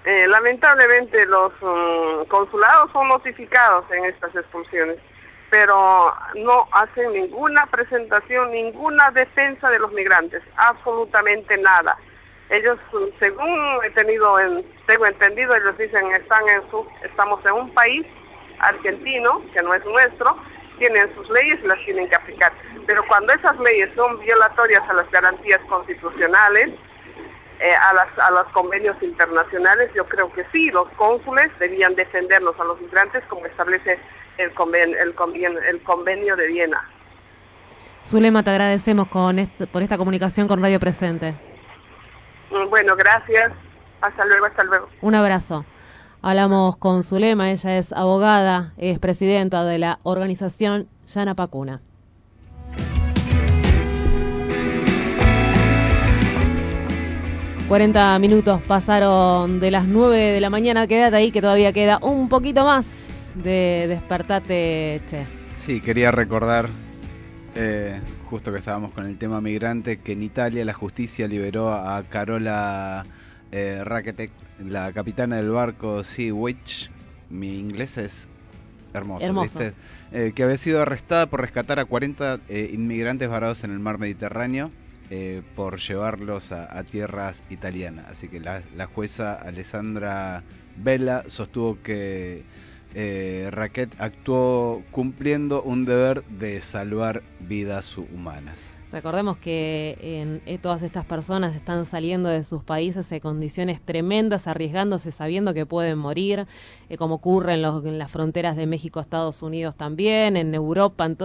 Eh, 0.06 0.28
lamentablemente 0.28 1.26
los 1.28 1.52
mm, 1.62 2.28
consulados 2.28 2.92
son 2.92 3.08
notificados 3.08 3.86
en 3.92 4.06
estas 4.06 4.36
expulsiones 4.36 4.98
pero 5.52 6.14
no 6.36 6.66
hacen 6.72 7.12
ninguna 7.12 7.66
presentación, 7.68 8.52
ninguna 8.52 9.12
defensa 9.12 9.70
de 9.70 9.80
los 9.80 9.92
migrantes, 9.92 10.42
absolutamente 10.56 11.58
nada. 11.58 11.98
Ellos, 12.50 12.80
según 13.20 13.80
he 13.84 13.90
tenido, 13.92 14.38
tengo 14.88 15.06
entendido, 15.06 15.54
ellos 15.54 15.78
dicen 15.78 16.10
están 16.14 16.48
en 16.50 16.62
su, 16.72 16.88
estamos 17.04 17.46
en 17.46 17.52
un 17.52 17.74
país 17.74 18.08
argentino 18.60 19.42
que 19.54 19.62
no 19.62 19.74
es 19.74 19.84
nuestro, 19.86 20.38
tienen 20.80 21.14
sus 21.16 21.30
leyes 21.30 21.60
y 21.62 21.68
las 21.68 21.80
tienen 21.84 22.08
que 22.10 22.16
aplicar. 22.16 22.54
Pero 22.88 23.04
cuando 23.08 23.34
esas 23.34 23.60
leyes 23.60 23.90
son 23.94 24.20
violatorias 24.20 24.90
a 24.90 24.94
las 24.94 25.12
garantías 25.12 25.60
constitucionales, 25.68 26.70
eh, 27.62 27.74
a, 27.76 27.94
las, 27.94 28.08
a 28.20 28.32
los 28.32 28.48
convenios 28.54 29.02
internacionales, 29.02 29.92
yo 29.96 30.06
creo 30.08 30.32
que 30.34 30.44
sí, 30.52 30.72
los 30.72 30.90
cónsules 30.98 31.52
debían 31.60 31.96
defendernos 31.96 32.60
a 32.60 32.64
los 32.64 32.82
migrantes 32.82 33.24
como 33.30 33.46
establece 33.46 34.00
el, 34.38 34.54
conven, 34.54 34.96
el, 34.96 35.14
el 35.70 35.84
convenio 35.84 36.36
de 36.36 36.48
Viena. 36.48 36.90
Zulema, 38.04 38.44
te 38.44 38.50
agradecemos 38.50 39.08
con 39.10 39.38
por 39.72 39.84
esta 39.84 39.98
comunicación 39.98 40.48
con 40.48 40.62
Radio 40.62 40.80
Presente. 40.80 41.36
Mm, 42.50 42.70
bueno, 42.70 42.96
gracias. 42.96 43.52
Hasta 44.02 44.26
luego, 44.26 44.48
hasta 44.48 44.64
luego. 44.64 44.90
Un 45.02 45.16
abrazo. 45.16 45.64
Hablamos 46.24 46.78
con 46.78 47.04
Zulema, 47.04 47.52
ella 47.52 47.78
es 47.78 47.94
abogada, 47.94 48.74
es 48.78 49.00
presidenta 49.00 49.64
de 49.64 49.78
la 49.78 50.00
organización 50.04 50.88
Yana 51.06 51.36
Pacuna. 51.36 51.82
...40 57.72 58.20
minutos 58.20 58.62
pasaron 58.64 59.62
de 59.62 59.72
las 59.72 59.88
9 59.88 60.18
de 60.18 60.42
la 60.42 60.50
mañana... 60.50 60.88
...quédate 60.88 61.16
ahí 61.16 61.32
que 61.32 61.40
todavía 61.40 61.72
queda 61.72 62.00
un 62.02 62.28
poquito 62.28 62.66
más 62.66 63.32
de 63.34 63.86
Despertate 63.88 65.02
Che. 65.06 65.26
Sí, 65.56 65.80
quería 65.80 66.12
recordar, 66.12 66.68
eh, 67.56 68.02
justo 68.26 68.52
que 68.52 68.60
estábamos 68.60 68.92
con 68.92 69.06
el 69.06 69.18
tema 69.18 69.40
migrante, 69.40 70.02
que 70.02 70.12
en 70.12 70.22
Italia 70.22 70.66
la 70.66 70.74
justicia 70.74 71.30
liberó 71.30 71.72
a 71.72 72.04
Carola 72.10 73.06
eh, 73.54 73.82
la 74.60 74.92
capitana 74.92 75.38
del 75.38 75.52
barco 75.52 76.04
Sea 76.04 76.34
Witch. 76.34 76.92
Mi 77.30 77.58
inglés 77.58 77.98
es 77.98 78.28
hermoso, 78.94 79.34
¿viste? 79.42 79.74
Eh, 80.12 80.34
que 80.36 80.44
había 80.44 80.58
sido 80.58 80.82
arrestada 80.82 81.28
por 81.28 81.40
rescatar 81.40 81.80
a 81.80 81.86
40 81.86 82.42
eh, 82.50 82.70
inmigrantes 82.74 83.30
varados 83.30 83.64
en 83.64 83.72
el 83.72 83.80
mar 83.80 83.98
Mediterráneo. 83.98 84.72
Por 85.56 85.80
llevarlos 85.80 86.52
a, 86.52 86.84
tierras 86.84 87.44
italianas. 87.50 88.08
Así 88.10 88.30
que 88.30 88.40
la, 88.40 88.62
la 88.76 88.86
jueza 88.86 89.34
Alessandra 89.34 90.44
Vela 90.78 91.24
sostuvo 91.28 91.82
que 91.82 92.44
eh, 92.94 93.48
Raquet 93.52 93.90
actuó 94.00 94.84
cumpliendo 94.92 95.64
un 95.64 95.86
deber 95.86 96.24
de 96.26 96.62
salvar 96.62 97.24
vidas 97.40 97.98
humanas. 97.98 98.81
Recordemos 98.92 99.38
que 99.38 99.98
en, 100.02 100.42
eh, 100.46 100.58
todas 100.58 100.82
estas 100.82 101.06
personas 101.06 101.56
están 101.56 101.86
saliendo 101.86 102.28
de 102.28 102.44
sus 102.44 102.62
países 102.64 103.10
en 103.14 103.22
condiciones 103.22 103.82
tremendas, 103.82 104.48
arriesgándose 104.48 105.12
sabiendo 105.12 105.54
que 105.54 105.66
pueden 105.66 105.98
morir, 105.98 106.46
eh, 106.90 106.98
como 106.98 107.16
ocurre 107.16 107.54
en, 107.54 107.64
en, 107.64 107.98
las 107.98 108.12
fronteras 108.12 108.58
de 108.58 108.68
México, 108.68 109.00
Estados 109.00 109.42
Unidos 109.44 109.78
también, 109.78 110.36
en 110.36 110.54
Europa, 110.54 111.06
en, 111.06 111.16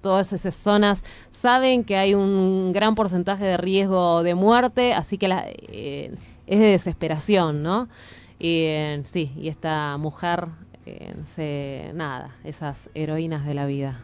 todas 0.00 0.32
esas 0.32 0.54
zonas, 0.54 1.02
saben 1.32 1.82
que 1.82 1.96
hay 1.96 2.14
un 2.14 2.72
gran 2.72 2.94
porcentaje 2.94 3.44
de 3.44 3.56
riesgo 3.56 4.22
de 4.22 4.36
muerte, 4.36 4.94
así 4.94 5.18
que 5.18 5.26
es 6.46 6.60
de 6.60 6.66
desesperación, 6.66 7.62
¿no? 7.64 7.88
Y 8.38 8.68
sí, 9.04 9.32
y 9.36 9.48
esta 9.48 9.96
mujer 9.96 10.46
se, 11.26 11.90
nada, 11.94 12.36
esas 12.44 12.88
heroínas 12.94 13.44
de 13.44 13.54
la 13.54 13.66
vida. 13.66 14.00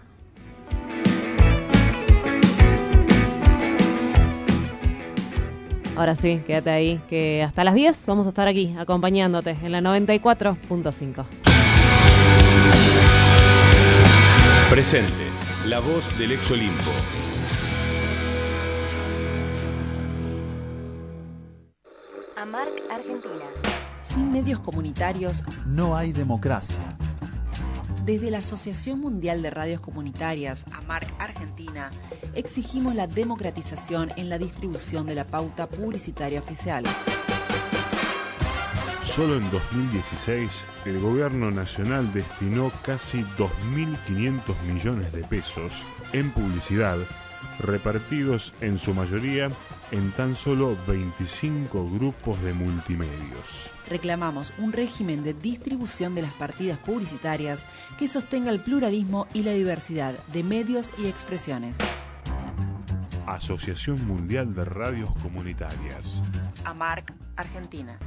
Ahora 5.97 6.17
sí, 6.17 6.43
quédate 6.45 6.71
ahí, 6.71 7.01
que 7.09 7.45
hasta 7.45 7.63
las 7.63 7.75
10 7.75 8.07
vamos 8.07 8.27
a 8.27 8.31
estar 8.31 8.49
aquí 8.49 8.75
acompañándote 8.77 9.57
en 9.63 9.71
la 9.71 9.81
94.5. 9.81 11.25
Presente, 14.71 15.13
la 15.69 15.79
voz 15.79 16.19
del 16.19 16.33
ex 16.33 16.51
Olimpo. 16.51 16.91
Amarc 22.37 22.73
Argentina. 22.91 23.45
Sin 24.03 24.33
medios 24.33 24.59
comunitarios 24.59 25.45
no 25.65 25.97
hay 25.97 26.13
democracia. 26.13 26.81
Desde 28.05 28.31
la 28.31 28.39
Asociación 28.39 29.01
Mundial 29.01 29.41
de 29.41 29.49
Radios 29.49 29.81
Comunitarias, 29.81 30.67
AMARC 30.73 31.09
Argentina, 31.19 31.89
exigimos 32.35 32.95
la 32.95 33.07
democratización 33.07 34.13
en 34.17 34.29
la 34.29 34.37
distribución 34.37 35.07
de 35.07 35.15
la 35.15 35.27
pauta 35.27 35.67
publicitaria 35.67 36.39
oficial. 36.39 36.85
Solo 39.03 39.37
en 39.37 39.51
2016, 39.51 40.51
el 40.85 41.01
gobierno 41.01 41.51
nacional 41.51 42.13
destinó 42.13 42.71
casi 42.83 43.23
2.500 43.39 44.61
millones 44.67 45.11
de 45.15 45.25
pesos 45.25 45.83
en 46.13 46.31
publicidad 46.33 46.99
repartidos 47.59 48.55
en 48.61 48.79
su 48.79 48.95
mayoría 48.95 49.49
en 49.91 50.13
tan 50.13 50.35
solo 50.35 50.77
25 50.87 51.89
grupos 51.91 52.43
de 52.43 52.53
multimedios. 52.53 53.71
Reclamamos 53.89 54.53
un 54.59 54.73
régimen 54.73 55.23
de 55.23 55.35
distribución 55.35 56.15
de 56.15 56.23
las 56.23 56.33
partidas 56.33 56.79
publicitarias 56.79 57.67
que 57.99 58.09
sostenga 58.09 58.51
el 58.51 58.61
pluralismo 58.61 59.27
y 59.35 59.43
la 59.43 59.53
diversidad 59.53 60.15
de 60.33 60.43
medios 60.43 60.93
y 60.99 61.07
expresiones. 61.07 61.79
Asociación 63.27 64.07
Mundial 64.07 64.55
de 64.55 64.65
Radios 64.65 65.11
Comunitarias. 65.23 66.23
AMARC, 66.65 67.15
Argentina. 67.37 67.99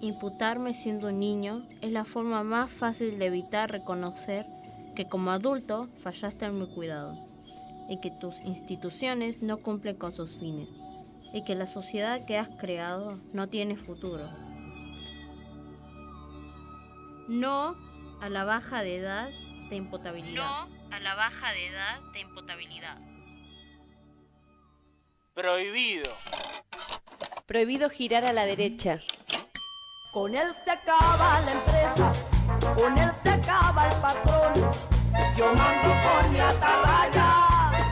Imputarme 0.00 0.74
siendo 0.74 1.08
un 1.08 1.20
niño 1.20 1.68
es 1.80 1.92
la 1.92 2.04
forma 2.04 2.42
más 2.42 2.70
fácil 2.70 3.18
de 3.18 3.26
evitar 3.26 3.70
reconocer 3.70 4.46
que 4.96 5.08
como 5.08 5.30
adulto 5.30 5.88
fallaste 6.02 6.46
en 6.46 6.58
mi 6.58 6.66
cuidado 6.66 7.29
y 7.90 8.00
que 8.00 8.10
tus 8.10 8.38
instituciones 8.40 9.42
no 9.42 9.58
cumplen 9.58 9.96
con 9.96 10.14
sus 10.14 10.38
fines 10.38 10.70
y 11.34 11.42
que 11.44 11.54
la 11.54 11.66
sociedad 11.66 12.24
que 12.24 12.38
has 12.38 12.48
creado 12.48 13.20
no 13.32 13.48
tiene 13.48 13.76
futuro. 13.76 14.30
No 17.28 17.76
a 18.20 18.28
la 18.28 18.44
baja 18.44 18.82
de 18.82 18.96
edad 18.96 19.30
de 19.68 19.76
imputabilidad. 19.76 20.66
No 20.68 20.94
a 20.94 21.00
la 21.00 21.14
baja 21.14 21.52
de 21.52 21.66
edad 21.66 22.00
de 22.12 22.20
imputabilidad. 22.20 22.96
Prohibido. 25.34 26.10
Prohibido 27.46 27.90
girar 27.90 28.24
a 28.24 28.32
la 28.32 28.44
derecha. 28.44 28.98
Con 30.12 30.34
él 30.34 30.52
se 30.64 30.70
acaba 30.70 31.40
la 31.40 31.52
empresa, 31.52 32.12
con 32.76 32.98
él 32.98 33.10
se 33.22 33.30
acaba 33.30 33.88
el 33.88 34.00
patrón. 34.00 34.70
Yo 35.36 35.52
mando 35.54 35.88
con 36.02 36.32
mi 36.32 36.40
atalaya, 36.40 37.49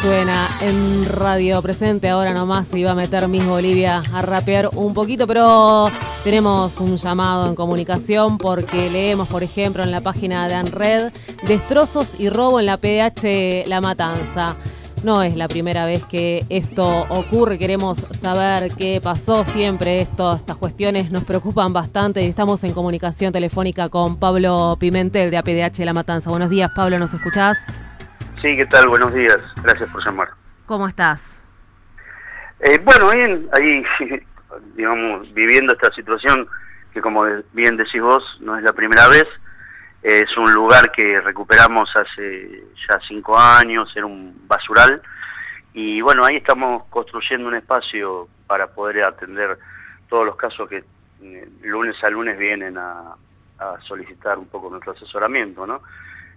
suena 0.00 0.48
en 0.62 1.04
Radio 1.04 1.60
Presente. 1.60 2.08
Ahora 2.08 2.32
nomás 2.32 2.68
se 2.68 2.78
iba 2.78 2.92
a 2.92 2.94
meter 2.94 3.28
Miss 3.28 3.46
Bolivia 3.46 4.02
a 4.14 4.22
rapear 4.22 4.70
un 4.74 4.94
poquito, 4.94 5.26
pero 5.26 5.90
tenemos 6.24 6.80
un 6.80 6.96
llamado 6.96 7.46
en 7.48 7.54
comunicación 7.54 8.38
porque 8.38 8.88
leemos, 8.88 9.28
por 9.28 9.42
ejemplo, 9.42 9.82
en 9.82 9.90
la 9.90 10.00
página 10.00 10.48
de 10.48 10.54
ANRED, 10.54 11.12
destrozos 11.46 12.18
y 12.18 12.30
robo 12.30 12.60
en 12.60 12.66
la 12.66 12.78
PH 12.78 13.64
La 13.66 13.82
Matanza. 13.82 14.56
No 15.02 15.22
es 15.22 15.36
la 15.36 15.48
primera 15.48 15.84
vez 15.84 16.04
que 16.04 16.46
esto 16.48 17.06
ocurre, 17.10 17.58
queremos 17.58 18.06
saber 18.18 18.72
qué 18.72 19.00
pasó 19.02 19.44
siempre. 19.44 20.00
Estas 20.00 20.42
cuestiones 20.58 21.10
nos 21.10 21.24
preocupan 21.24 21.74
bastante 21.74 22.22
y 22.22 22.26
estamos 22.26 22.64
en 22.64 22.72
comunicación 22.72 23.32
telefónica 23.32 23.90
con 23.90 24.16
Pablo 24.16 24.76
Pimentel 24.80 25.30
de 25.30 25.36
APDH 25.36 25.80
La 25.84 25.92
Matanza. 25.92 26.30
Buenos 26.30 26.48
días, 26.48 26.70
Pablo, 26.74 26.98
¿nos 26.98 27.12
escuchás? 27.12 27.58
Sí, 28.40 28.56
¿qué 28.56 28.64
tal? 28.64 28.88
Buenos 28.88 29.12
días. 29.12 29.38
Gracias 29.62 29.90
por 29.90 30.02
llamar. 30.02 30.30
¿Cómo 30.64 30.88
estás? 30.88 31.42
Eh, 32.60 32.78
bueno, 32.82 33.10
bien, 33.10 33.48
ahí, 33.52 33.84
digamos, 34.76 35.32
viviendo 35.34 35.74
esta 35.74 35.92
situación 35.92 36.48
que 36.94 37.02
como 37.02 37.22
bien 37.52 37.76
decís 37.76 38.00
vos, 38.00 38.24
no 38.40 38.56
es 38.56 38.62
la 38.62 38.72
primera 38.72 39.08
vez. 39.08 39.26
Es 40.02 40.34
un 40.38 40.54
lugar 40.54 40.90
que 40.90 41.20
recuperamos 41.20 41.94
hace 41.94 42.64
ya 42.88 42.98
cinco 43.06 43.38
años, 43.38 43.92
era 43.94 44.06
un 44.06 44.34
basural. 44.48 45.02
Y 45.74 46.00
bueno, 46.00 46.24
ahí 46.24 46.36
estamos 46.36 46.84
construyendo 46.88 47.46
un 47.46 47.56
espacio 47.56 48.26
para 48.46 48.68
poder 48.68 49.04
atender 49.04 49.58
todos 50.08 50.24
los 50.24 50.36
casos 50.36 50.66
que 50.66 50.82
eh, 51.22 51.48
lunes 51.62 52.02
a 52.02 52.08
lunes 52.08 52.38
vienen 52.38 52.78
a, 52.78 53.16
a 53.58 53.80
solicitar 53.82 54.38
un 54.38 54.46
poco 54.46 54.70
nuestro 54.70 54.92
asesoramiento, 54.92 55.66
¿no? 55.66 55.82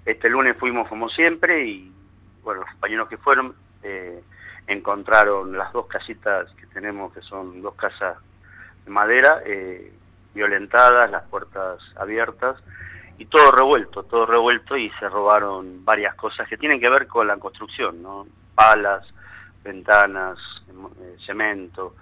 Este 0.05 0.29
lunes 0.29 0.57
fuimos 0.57 0.87
como 0.89 1.09
siempre 1.09 1.65
y 1.65 1.91
bueno, 2.43 2.61
los 2.61 2.69
compañeros 2.71 3.07
que 3.07 3.17
fueron 3.17 3.55
eh, 3.83 4.21
encontraron 4.67 5.57
las 5.57 5.71
dos 5.73 5.87
casitas 5.87 6.51
que 6.53 6.67
tenemos, 6.67 7.13
que 7.13 7.21
son 7.21 7.61
dos 7.61 7.75
casas 7.75 8.17
de 8.85 8.91
madera, 8.91 9.41
eh, 9.45 9.93
violentadas, 10.33 11.09
las 11.09 11.23
puertas 11.23 11.81
abiertas 11.95 12.61
y 13.17 13.25
todo 13.25 13.51
revuelto, 13.51 14.03
todo 14.03 14.25
revuelto 14.25 14.75
y 14.75 14.89
se 14.99 15.07
robaron 15.07 15.85
varias 15.85 16.15
cosas 16.15 16.47
que 16.47 16.57
tienen 16.57 16.79
que 16.79 16.89
ver 16.89 17.07
con 17.07 17.27
la 17.27 17.37
construcción, 17.37 18.01
¿no? 18.01 18.27
Palas, 18.55 19.07
ventanas, 19.63 20.39
eh, 20.69 21.15
cemento 21.25 21.95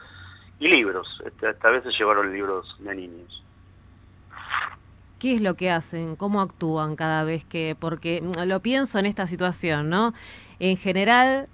y 0.60 0.68
libros. 0.68 1.22
Esta, 1.26 1.50
esta 1.50 1.70
vez 1.70 1.84
se 1.84 1.92
llevaron 1.92 2.32
libros 2.32 2.76
de 2.80 2.96
niños. 2.96 3.44
¿Qué 5.22 5.36
es 5.36 5.42
lo 5.42 5.54
que 5.54 5.70
hacen? 5.70 6.16
¿Cómo 6.16 6.42
actúan 6.42 6.96
cada 6.96 7.24
vez 7.24 7.46
que...? 7.46 7.76
Porque 7.80 8.24
mm, 8.24 8.48
lo 8.48 8.60
pienso 8.60 8.98
en 8.98 9.06
esta 9.06 9.28
situación, 9.28 9.88
¿no? 9.88 10.16
En 10.58 10.78
general, 10.78 11.48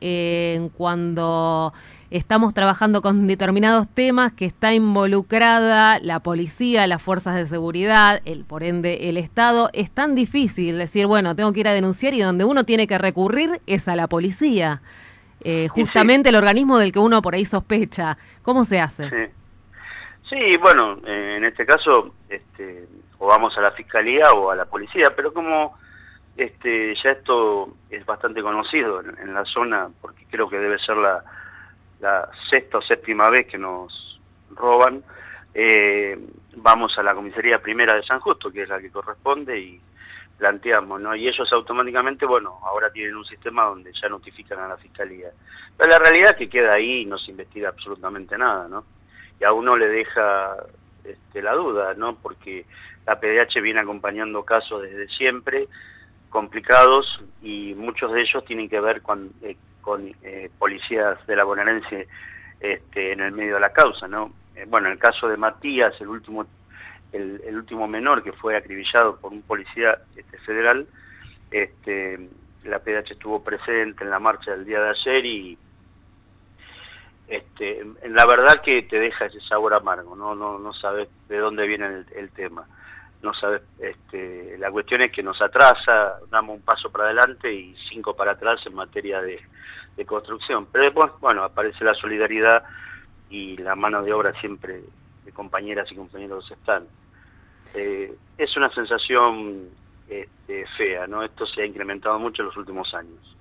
eh, 0.00 0.70
cuando 0.76 1.72
estamos 2.10 2.52
trabajando 2.52 3.02
con 3.02 3.28
determinados 3.28 3.86
temas 3.86 4.32
que 4.32 4.44
está 4.44 4.74
involucrada 4.74 6.00
la 6.00 6.18
policía, 6.18 6.88
las 6.88 7.00
fuerzas 7.00 7.36
de 7.36 7.46
seguridad, 7.46 8.22
el 8.24 8.44
por 8.44 8.64
ende 8.64 9.08
el 9.08 9.18
Estado, 9.18 9.70
es 9.72 9.92
tan 9.92 10.16
difícil 10.16 10.76
decir, 10.76 11.06
bueno, 11.06 11.36
tengo 11.36 11.52
que 11.52 11.60
ir 11.60 11.68
a 11.68 11.74
denunciar 11.74 12.12
y 12.12 12.22
donde 12.22 12.44
uno 12.44 12.64
tiene 12.64 12.88
que 12.88 12.98
recurrir 12.98 13.60
es 13.68 13.86
a 13.86 13.94
la 13.94 14.08
policía, 14.08 14.82
eh, 15.44 15.68
justamente 15.68 16.30
el 16.30 16.34
organismo 16.34 16.76
del 16.76 16.90
que 16.90 16.98
uno 16.98 17.22
por 17.22 17.36
ahí 17.36 17.44
sospecha. 17.44 18.18
¿Cómo 18.42 18.64
se 18.64 18.80
hace? 18.80 19.08
Sí. 19.10 19.32
Sí, 20.28 20.56
bueno, 20.60 20.98
eh, 21.06 21.34
en 21.36 21.44
este 21.44 21.64
caso, 21.64 22.12
este, 22.28 22.88
o 23.18 23.26
vamos 23.26 23.56
a 23.56 23.60
la 23.60 23.70
fiscalía 23.72 24.32
o 24.32 24.50
a 24.50 24.56
la 24.56 24.66
policía, 24.66 25.14
pero 25.14 25.32
como 25.32 25.78
este, 26.36 26.94
ya 26.96 27.10
esto 27.10 27.76
es 27.90 28.04
bastante 28.04 28.42
conocido 28.42 29.00
en, 29.00 29.32
la 29.32 29.44
zona, 29.44 29.88
porque 30.00 30.26
creo 30.30 30.48
que 30.48 30.58
debe 30.58 30.78
ser 30.78 30.96
la, 30.96 31.24
la, 32.00 32.28
sexta 32.50 32.78
o 32.78 32.82
séptima 32.82 33.30
vez 33.30 33.46
que 33.46 33.58
nos 33.58 34.20
roban. 34.50 35.02
Eh, 35.54 36.18
vamos 36.56 36.98
a 36.98 37.02
la 37.02 37.14
comisaría 37.14 37.62
primera 37.62 37.94
de 37.94 38.02
San 38.02 38.20
Justo, 38.20 38.52
que 38.52 38.62
es 38.62 38.68
la 38.68 38.80
que 38.80 38.90
corresponde, 38.90 39.58
y 39.58 39.80
planteamos, 40.36 41.00
¿no? 41.00 41.14
Y 41.16 41.28
ellos 41.28 41.50
automáticamente, 41.52 42.26
bueno, 42.26 42.58
ahora 42.62 42.90
tienen 42.90 43.16
un 43.16 43.24
sistema 43.24 43.64
donde 43.64 43.92
ya 43.92 44.08
notifican 44.08 44.58
a 44.58 44.68
la 44.68 44.76
fiscalía. 44.76 45.30
Pero 45.76 45.90
la 45.90 45.98
realidad 45.98 46.32
es 46.32 46.36
que 46.36 46.50
queda 46.50 46.74
ahí 46.74 47.00
y 47.00 47.06
no 47.06 47.16
se 47.16 47.30
investiga 47.30 47.70
absolutamente 47.70 48.36
nada, 48.36 48.68
¿no? 48.68 48.84
Y 49.40 49.44
a 49.44 49.52
uno 49.52 49.76
le 49.76 49.88
deja 49.88 50.56
este, 51.04 51.40
la 51.40 51.54
duda, 51.54 51.94
¿no? 51.94 52.16
Porque 52.16 52.66
la 53.06 53.20
PDH 53.20 53.60
viene 53.62 53.80
acompañando 53.80 54.44
casos 54.44 54.82
desde 54.82 55.08
siempre, 55.08 55.68
complicados, 56.28 57.22
y 57.42 57.74
muchos 57.74 58.12
de 58.12 58.22
ellos 58.22 58.44
tienen 58.44 58.68
que 58.68 58.80
ver 58.80 59.02
con, 59.02 59.32
eh, 59.42 59.56
eh, 60.22 60.50
policías 60.58 61.24
de 61.26 61.36
la 61.36 61.44
bonaerense 61.44 62.08
este, 62.60 63.12
en 63.12 63.20
el 63.20 63.32
medio 63.32 63.54
de 63.54 63.60
la 63.60 63.72
causa, 63.72 64.08
¿no? 64.08 64.32
Eh, 64.56 64.64
bueno, 64.66 64.88
en 64.88 64.94
el 64.94 64.98
caso 64.98 65.28
de 65.28 65.36
Matías, 65.36 66.00
el 66.00 66.08
último 66.08 66.46
el, 67.12 67.56
último 67.56 67.86
menor 67.88 68.22
que 68.22 68.32
fue 68.32 68.56
acribillado 68.56 69.16
por 69.16 69.32
un 69.32 69.42
policía 69.42 69.98
este, 70.16 70.38
federal, 70.38 70.86
este, 71.50 72.28
la 72.64 72.80
PDH 72.80 73.12
estuvo 73.12 73.42
presente 73.42 74.04
en 74.04 74.10
la 74.10 74.18
marcha 74.18 74.50
del 74.50 74.64
día 74.64 74.80
de 74.80 74.90
ayer 74.90 75.24
y 75.24 75.58
este, 77.28 77.84
la 78.08 78.26
verdad 78.26 78.60
que 78.62 78.82
te 78.82 79.00
deja 79.00 79.26
ese 79.26 79.40
sabor 79.40 79.74
amargo, 79.74 80.14
no, 80.14 80.34
no, 80.34 80.58
no 80.58 80.72
sabes 80.72 81.08
de 81.28 81.38
dónde 81.38 81.66
viene 81.66 82.04
el, 82.14 82.30
tema, 82.30 82.66
no 83.22 83.34
sabes, 83.34 83.62
este, 83.78 84.56
la 84.58 84.70
cuestión 84.70 85.02
es 85.02 85.12
que 85.12 85.22
nos 85.22 85.40
atrasa, 85.40 86.18
damos 86.30 86.56
un 86.56 86.62
paso 86.62 86.90
para 86.90 87.04
adelante 87.04 87.52
y 87.52 87.74
cinco 87.88 88.14
para 88.14 88.32
atrás 88.32 88.64
en 88.66 88.74
materia 88.74 89.20
de, 89.20 89.40
construcción, 90.06 90.66
pero 90.70 90.84
después, 90.84 91.10
bueno, 91.20 91.42
aparece 91.42 91.82
la 91.82 91.94
solidaridad 91.94 92.64
y 93.30 93.56
la 93.56 93.74
mano 93.74 94.02
de 94.02 94.12
obra 94.12 94.38
siempre 94.40 94.82
de 95.24 95.32
compañeras 95.32 95.90
y 95.90 95.94
compañeros 95.94 96.50
están. 96.50 96.86
Eh, 97.74 98.14
es 98.36 98.56
una 98.58 98.68
sensación 98.70 99.70
este, 100.06 100.66
fea, 100.76 101.06
¿no? 101.06 101.22
Esto 101.22 101.46
se 101.46 101.62
ha 101.62 101.66
incrementado 101.66 102.18
mucho 102.18 102.42
en 102.42 102.48
los 102.48 102.56
últimos 102.58 102.92
años. 102.92 103.35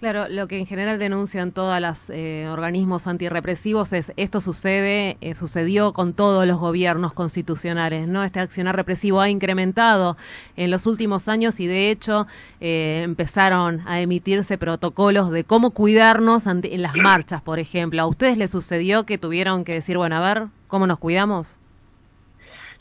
Claro, 0.00 0.26
lo 0.28 0.48
que 0.48 0.58
en 0.58 0.66
general 0.66 0.98
denuncian 0.98 1.52
todos 1.52 1.80
los 1.80 2.10
eh, 2.10 2.46
organismos 2.50 3.06
antirrepresivos 3.06 3.92
es 3.94 4.12
esto 4.16 4.40
sucede, 4.40 5.16
eh, 5.22 5.34
sucedió 5.34 5.94
con 5.94 6.12
todos 6.12 6.46
los 6.46 6.58
gobiernos 6.58 7.14
constitucionales, 7.14 8.06
¿no? 8.06 8.22
Este 8.22 8.40
accionar 8.40 8.76
represivo 8.76 9.22
ha 9.22 9.30
incrementado 9.30 10.18
en 10.56 10.70
los 10.70 10.86
últimos 10.86 11.28
años 11.28 11.58
y 11.58 11.66
de 11.66 11.90
hecho 11.90 12.26
empezaron 12.60 13.82
a 13.86 14.00
emitirse 14.00 14.58
protocolos 14.58 15.30
de 15.30 15.44
cómo 15.44 15.70
cuidarnos 15.70 16.46
en 16.46 16.82
las 16.82 16.94
marchas, 16.96 17.40
por 17.40 17.58
ejemplo. 17.58 18.02
¿A 18.02 18.06
ustedes 18.06 18.36
les 18.36 18.50
sucedió 18.50 19.06
que 19.06 19.16
tuvieron 19.16 19.64
que 19.64 19.72
decir, 19.72 19.96
bueno, 19.96 20.16
a 20.16 20.20
ver, 20.20 20.48
¿cómo 20.68 20.86
nos 20.86 20.98
cuidamos? 20.98 21.58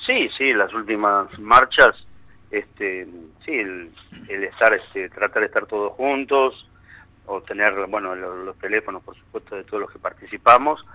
Sí, 0.05 0.29
sí, 0.37 0.53
las 0.53 0.73
últimas 0.73 1.27
marchas, 1.39 2.05
este, 2.51 3.07
sí, 3.45 3.51
el, 3.51 3.91
estar, 4.43 4.73
este, 4.73 5.09
tratar 5.09 5.41
de 5.41 5.47
estar 5.47 5.65
todos 5.65 5.93
juntos, 5.93 6.67
o 7.25 7.41
tener, 7.41 7.73
bueno, 7.87 8.15
los, 8.15 8.57
teléfonos, 8.57 9.03
por 9.03 9.15
supuesto, 9.15 9.55
de 9.55 9.63
todos 9.63 9.81
los 9.81 9.91
que 9.91 9.99
participamos, 9.99 10.85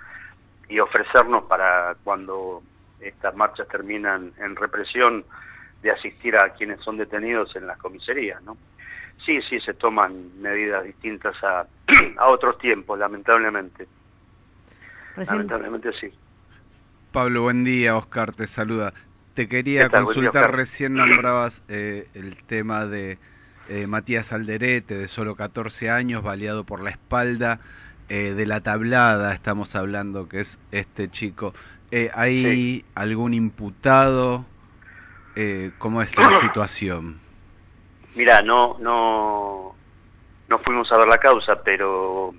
y 0.68 0.79
ofrecernos 0.81 1.45
para 1.45 1.97
cuando 2.05 2.62
estas 3.01 3.35
marchas 3.35 3.68
terminan 3.68 4.33
en 4.39 4.57
represión, 4.57 5.24
de 5.83 5.93
asistir 5.93 6.37
a 6.37 6.51
quienes 6.55 6.81
son 6.81 6.97
detenidos 6.97 7.55
en 7.55 7.66
las 7.66 7.79
comisarías, 7.79 8.43
¿no? 8.43 8.57
Sí, 9.24 9.41
sí, 9.43 9.61
se 9.61 9.74
toman 9.74 10.41
medidas 10.41 10.85
distintas 10.85 11.37
a, 11.43 11.66
a 12.18 12.31
otros 12.31 12.59
tiempos, 12.59 12.99
lamentablemente. 12.99 13.87
Lamentablemente 15.16 15.93
sí. 15.93 16.12
Pablo, 17.12 17.43
buen 17.43 17.64
día. 17.64 17.97
Oscar 17.97 18.33
te 18.33 18.47
saluda. 18.47 18.93
Te 19.35 19.49
quería 19.49 19.89
consultar, 19.89 20.55
recién 20.55 20.95
nombrabas 20.95 21.62
eh, 21.68 22.09
el 22.14 22.43
tema 22.45 22.87
de 22.87 23.18
eh, 23.68 23.86
Matías 23.86 24.32
Alderete, 24.32 24.96
de 24.96 25.08
solo 25.08 25.36
14 25.36 25.90
años, 25.90 26.22
baleado 26.22 26.64
por 26.64 26.82
la 26.82 26.90
espalda, 26.90 27.60
eh, 28.08 28.34
de 28.34 28.46
la 28.46 28.60
tablada, 28.60 29.34
estamos 29.34 29.74
hablando, 29.74 30.28
que 30.28 30.40
es 30.40 30.58
este 30.72 31.10
chico. 31.10 31.54
¿Hay 32.14 32.84
algún 32.94 33.32
imputado? 33.32 34.44
¿Cómo 35.78 36.02
es 36.02 36.18
la 36.18 36.32
situación? 36.40 37.18
Mira, 38.14 38.42
no, 38.42 38.76
no, 38.80 39.74
no 40.48 40.58
fuimos 40.58 40.90
a 40.92 40.98
ver 40.98 41.08
la 41.08 41.18
causa, 41.18 41.62
pero 41.62 42.34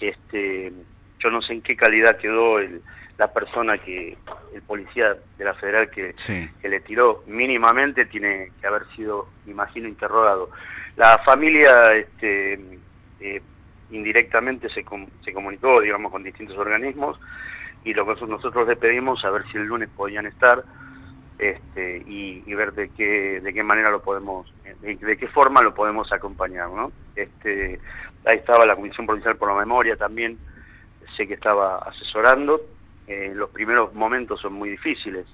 este, 0.00 0.72
yo 1.18 1.30
no 1.30 1.42
sé 1.42 1.54
en 1.54 1.62
qué 1.62 1.76
calidad 1.76 2.16
quedó 2.16 2.58
el 2.60 2.80
la 3.18 3.32
persona 3.32 3.78
que, 3.78 4.16
el 4.54 4.62
policía 4.62 5.16
de 5.36 5.44
la 5.44 5.54
federal 5.54 5.90
que, 5.90 6.14
que 6.60 6.68
le 6.68 6.80
tiró 6.80 7.24
mínimamente 7.26 8.06
tiene 8.06 8.52
que 8.60 8.66
haber 8.66 8.86
sido, 8.94 9.28
imagino, 9.46 9.88
interrogado. 9.88 10.50
La 10.96 11.18
familia 11.18 11.92
este, 11.94 12.78
eh, 13.20 13.42
indirectamente 13.90 14.68
se, 14.68 14.84
se 15.24 15.32
comunicó, 15.32 15.80
digamos, 15.80 16.12
con 16.12 16.22
distintos 16.22 16.56
organismos 16.56 17.18
y 17.84 17.92
lo 17.94 18.06
que 18.06 18.26
nosotros 18.26 18.66
le 18.68 18.76
pedimos 18.76 19.24
a 19.24 19.30
ver 19.30 19.44
si 19.50 19.58
el 19.58 19.64
lunes 19.64 19.88
podían 19.94 20.26
estar 20.26 20.64
este, 21.38 22.02
y, 22.06 22.54
ver 22.54 22.72
de 22.72 22.90
qué, 22.90 23.40
de 23.40 23.52
qué 23.52 23.62
manera 23.64 23.90
lo 23.90 24.02
podemos, 24.02 24.52
de, 24.80 24.94
de, 24.94 25.16
qué 25.16 25.26
forma 25.26 25.62
lo 25.62 25.74
podemos 25.74 26.12
acompañar, 26.12 26.70
¿no? 26.70 26.92
Este, 27.16 27.80
ahí 28.24 28.36
estaba 28.36 28.64
la 28.64 28.76
Comisión 28.76 29.04
Provincial 29.04 29.36
por 29.36 29.48
la 29.48 29.58
Memoria 29.58 29.96
también, 29.96 30.38
sé 31.16 31.26
que 31.26 31.34
estaba 31.34 31.78
asesorando, 31.78 32.60
eh, 33.06 33.32
los 33.34 33.50
primeros 33.50 33.94
momentos 33.94 34.40
son 34.40 34.54
muy 34.54 34.70
difíciles 34.70 35.26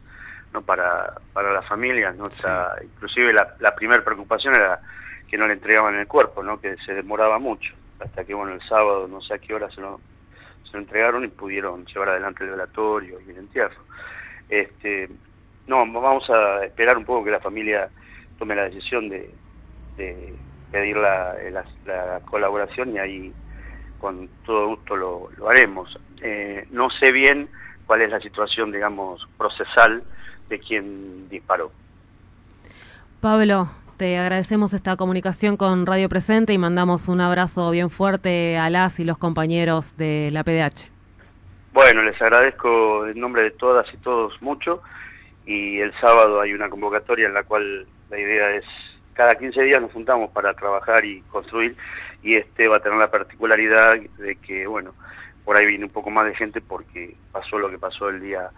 no 0.53 0.63
para, 0.63 1.15
para 1.33 1.53
las 1.53 1.67
familias 1.67 2.17
no 2.17 2.29
inclusive 2.83 3.33
la, 3.33 3.55
la 3.61 3.75
primera 3.75 4.05
preocupación 4.05 4.55
era 4.55 4.81
que 5.29 5.39
no 5.39 5.47
le 5.47 5.55
entregaban 5.55 5.95
el 5.95 6.09
cuerpo 6.09 6.43
no 6.43 6.61
que 6.61 6.77
se 6.79 6.95
demoraba 6.95 7.39
mucho 7.39 7.73
hasta 8.01 8.25
que 8.25 8.35
bueno 8.35 8.55
el 8.55 8.63
sábado 8.63 9.07
no 9.07 9.21
sé 9.21 9.35
a 9.35 9.39
qué 9.39 9.55
hora 9.55 9.71
se 9.71 9.81
lo, 9.81 10.01
se 10.65 10.73
lo 10.73 10.81
entregaron 10.81 11.25
y 11.25 11.29
pudieron 11.29 11.85
llevar 11.87 12.11
adelante 12.11 12.45
el 12.45 12.51
velatorio 12.51 13.21
y 13.21 13.31
el 13.31 13.39
entierro. 13.39 13.83
Este 14.49 15.09
no 15.67 15.79
vamos 15.87 16.29
a 16.31 16.65
esperar 16.65 16.99
un 16.99 17.05
poco 17.05 17.25
que 17.25 17.31
la 17.31 17.41
familia 17.41 17.89
tome 18.39 18.57
la 18.57 18.65
decisión 18.65 19.09
de, 19.09 19.31
de 19.97 20.35
pedir 20.73 20.97
la, 20.97 21.37
la, 21.87 22.21
colaboración 22.29 22.95
y 22.95 22.99
ahí 22.99 23.33
con 24.01 24.29
todo 24.45 24.69
gusto 24.69 24.97
lo, 24.97 25.29
lo 25.37 25.49
haremos. 25.49 25.99
Eh, 26.23 26.67
no 26.71 26.91
sé 26.91 27.13
bien 27.13 27.49
cuál 27.87 28.03
es 28.03 28.11
la 28.11 28.21
situación, 28.21 28.73
digamos, 28.73 29.27
procesal 29.37 30.03
de 30.49 30.59
quien 30.59 31.29
disparó. 31.29 31.71
Pablo, 33.21 33.69
te 33.97 34.17
agradecemos 34.17 34.73
esta 34.73 34.97
comunicación 34.97 35.57
con 35.57 35.85
Radio 35.85 36.09
Presente 36.09 36.53
y 36.53 36.59
mandamos 36.59 37.09
un 37.09 37.21
abrazo 37.21 37.71
bien 37.71 37.91
fuerte 37.91 38.57
a 38.57 38.71
las 38.71 38.99
y 38.99 39.05
los 39.05 39.19
compañeros 39.19 39.97
de 39.97 40.31
la 40.33 40.43
PDH. 40.43 40.89
Bueno, 41.73 42.03
les 42.03 42.21
agradezco 42.23 43.07
en 43.07 43.21
nombre 43.21 43.43
de 43.43 43.51
todas 43.51 43.93
y 43.93 43.97
todos 43.99 44.41
mucho 44.41 44.83
y 45.45 45.81
el 45.81 45.93
sábado 46.01 46.41
hay 46.41 46.53
una 46.53 46.71
convocatoria 46.71 47.27
en 47.27 47.35
la 47.35 47.43
cual 47.43 47.87
la 48.09 48.19
idea 48.19 48.51
es 48.57 48.65
cada 49.13 49.35
15 49.35 49.63
días 49.63 49.81
nos 49.83 49.93
juntamos 49.93 50.31
para 50.31 50.55
trabajar 50.55 51.05
y 51.05 51.21
construir 51.31 51.77
y 52.23 52.37
este 52.37 52.69
va 52.69 52.77
a 52.77 52.81
tener 52.81 52.99
la 52.99 53.11
particularidad 53.11 53.97
de 54.19 54.37
que, 54.37 54.67
bueno, 54.67 54.95
por 55.45 55.57
ahí 55.57 55.67
viene 55.67 55.85
un 55.85 55.91
poco 55.91 56.11
más 56.11 56.27
de 56.27 56.35
gente 56.35 56.61
porque 56.61 57.17
pasó 57.33 57.59
lo 57.59 57.71
que 57.71 57.79
pasó 57.79 58.09
el 58.09 58.21
día 58.21 58.51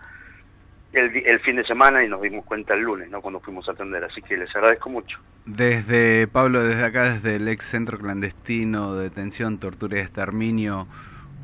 el, 0.93 1.41
fin 1.41 1.57
de 1.57 1.65
semana 1.65 2.05
y 2.05 2.09
nos 2.09 2.21
dimos 2.21 2.45
cuenta 2.45 2.75
el 2.75 2.83
lunes, 2.83 3.11
¿no? 3.11 3.23
Cuando 3.23 3.41
fuimos 3.41 3.69
a 3.69 3.73
atender, 3.73 4.05
así 4.05 4.21
que 4.21 4.37
les 4.37 4.55
agradezco 4.55 4.91
mucho. 4.91 5.19
Desde, 5.47 6.27
Pablo, 6.27 6.63
desde 6.63 6.85
acá, 6.85 7.15
desde 7.15 7.37
el 7.37 7.49
ex 7.49 7.65
centro 7.65 7.99
clandestino 7.99 8.95
de 8.95 9.05
detención, 9.05 9.59
tortura 9.59 9.97
y 9.97 10.01
exterminio, 10.01 10.87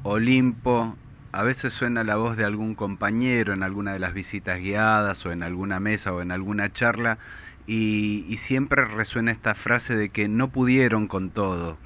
Olimpo, 0.03 0.97
a 1.33 1.43
veces 1.43 1.73
suena 1.73 2.05
la 2.05 2.17
voz 2.17 2.37
de 2.37 2.45
algún 2.45 2.75
compañero 2.75 3.53
en 3.53 3.63
alguna 3.63 3.93
de 3.93 3.99
las 3.99 4.15
visitas 4.15 4.59
guiadas 4.59 5.25
o 5.27 5.33
en 5.33 5.43
alguna 5.43 5.81
mesa 5.81 6.13
o 6.13 6.21
en 6.21 6.31
alguna 6.31 6.73
charla 6.73 7.19
y, 7.67 8.25
y 8.29 8.37
siempre 8.39 8.85
resuena 8.85 9.33
esta 9.33 9.55
frase 9.55 9.97
de 9.97 10.11
que 10.11 10.29
no 10.29 10.49
pudieron 10.49 11.07
con 11.07 11.31
todo. 11.31 11.79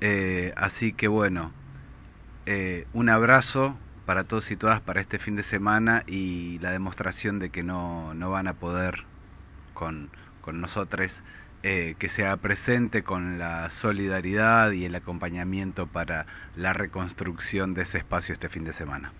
Eh, 0.00 0.52
así 0.56 0.92
que 0.92 1.08
bueno, 1.08 1.52
eh, 2.46 2.86
un 2.92 3.08
abrazo 3.08 3.76
para 4.06 4.24
todos 4.24 4.50
y 4.50 4.56
todas 4.56 4.80
para 4.80 5.00
este 5.00 5.18
fin 5.18 5.36
de 5.36 5.42
semana 5.42 6.02
y 6.06 6.58
la 6.60 6.70
demostración 6.70 7.38
de 7.38 7.50
que 7.50 7.62
no, 7.62 8.14
no 8.14 8.30
van 8.30 8.48
a 8.48 8.54
poder 8.54 9.04
con, 9.72 10.10
con 10.40 10.60
nosotros, 10.60 11.22
eh, 11.62 11.94
que 11.98 12.08
sea 12.08 12.36
presente 12.36 13.02
con 13.02 13.38
la 13.38 13.70
solidaridad 13.70 14.72
y 14.72 14.84
el 14.84 14.94
acompañamiento 14.94 15.86
para 15.86 16.26
la 16.56 16.74
reconstrucción 16.74 17.72
de 17.72 17.82
ese 17.82 17.98
espacio 17.98 18.34
este 18.34 18.50
fin 18.50 18.64
de 18.64 18.74
semana. 18.74 19.12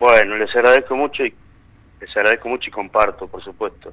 Bueno, 0.00 0.36
les 0.36 0.54
agradezco 0.54 0.96
mucho 0.96 1.24
y 1.24 1.32
les 2.00 2.16
agradezco 2.16 2.48
mucho 2.48 2.68
y 2.68 2.72
comparto, 2.72 3.28
por 3.28 3.42
supuesto. 3.42 3.92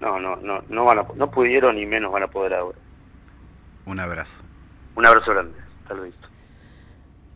No, 0.00 0.20
no, 0.20 0.36
no, 0.36 0.62
no 0.68 0.84
van 0.84 1.00
a, 1.00 1.06
no 1.16 1.30
pudieron 1.30 1.76
ni 1.76 1.86
menos 1.86 2.12
van 2.12 2.24
a 2.24 2.28
poder 2.28 2.54
ahora. 2.54 2.78
Un 3.86 4.00
abrazo. 4.00 4.42
Un 4.96 5.06
abrazo 5.06 5.32
grande. 5.32 5.58
Hasta 5.82 5.94
luego. 5.94 6.14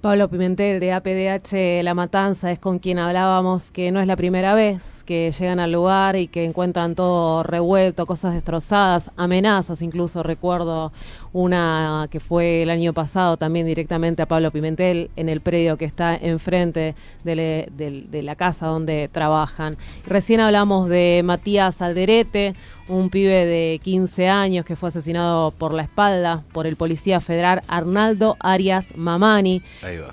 Pablo 0.01 0.31
Pimentel 0.31 0.79
de 0.79 0.93
APDH 0.93 1.83
La 1.83 1.93
Matanza 1.93 2.53
es 2.53 2.61
con 2.61 2.79
quien 2.79 3.01
hablábamos 3.01 3.73
que 3.73 3.91
no 3.91 3.99
es 3.99 4.07
la 4.07 4.15
primera 4.15 4.55
vez 4.55 5.03
que 5.03 5.33
llegan 5.33 5.59
al 5.59 5.73
lugar 5.73 6.15
y 6.15 6.29
que 6.29 6.45
encuentran 6.45 6.95
todo 6.95 7.43
revuelto, 7.43 8.07
cosas 8.07 8.35
destrozadas, 8.35 9.11
amenazas 9.17 9.83
incluso. 9.83 10.23
Recuerdo 10.23 10.93
una 11.39 12.09
que 12.11 12.19
fue 12.19 12.63
el 12.63 12.71
año 12.71 12.93
pasado 12.93 13.37
también 13.37 13.65
directamente 13.65 14.23
a 14.23 14.27
Pablo 14.27 14.51
Pimentel 14.51 15.09
en 15.15 15.29
el 15.29 15.41
predio 15.41 15.77
que 15.77 15.85
está 15.85 16.17
enfrente 16.17 16.97
de, 17.23 17.69
de 17.77 18.23
la 18.23 18.35
casa 18.35 18.67
donde 18.67 19.09
trabajan. 19.13 19.77
Recién 20.05 20.41
hablamos 20.41 20.89
de 20.89 21.23
Matías 21.25 21.81
Alderete, 21.81 22.55
un 22.89 23.09
pibe 23.09 23.47
de 23.47 23.81
15 23.85 24.29
años 24.29 24.65
que 24.65 24.75
fue 24.75 24.89
asesinado 24.89 25.53
por 25.53 25.73
la 25.73 25.83
espalda 25.83 26.43
por 26.51 26.67
el 26.67 26.75
policía 26.75 27.21
federal 27.21 27.63
Arnaldo 27.69 28.37
Arias 28.41 28.87
Mamani. 28.97 29.63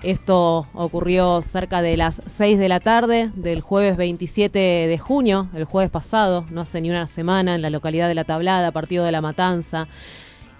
Esto 0.03 0.67
ocurrió 0.75 1.41
cerca 1.41 1.81
de 1.81 1.97
las 1.97 2.21
6 2.27 2.59
de 2.59 2.69
la 2.69 2.79
tarde 2.79 3.31
del 3.33 3.61
jueves 3.61 3.97
27 3.97 4.59
de 4.59 4.97
junio, 4.99 5.47
el 5.55 5.63
jueves 5.63 5.89
pasado, 5.89 6.45
no 6.51 6.61
hace 6.61 6.81
ni 6.81 6.91
una 6.91 7.07
semana, 7.07 7.55
en 7.55 7.63
la 7.63 7.71
localidad 7.71 8.07
de 8.07 8.13
La 8.13 8.25
Tablada, 8.25 8.71
partido 8.71 9.05
de 9.05 9.11
La 9.11 9.21
Matanza 9.21 9.87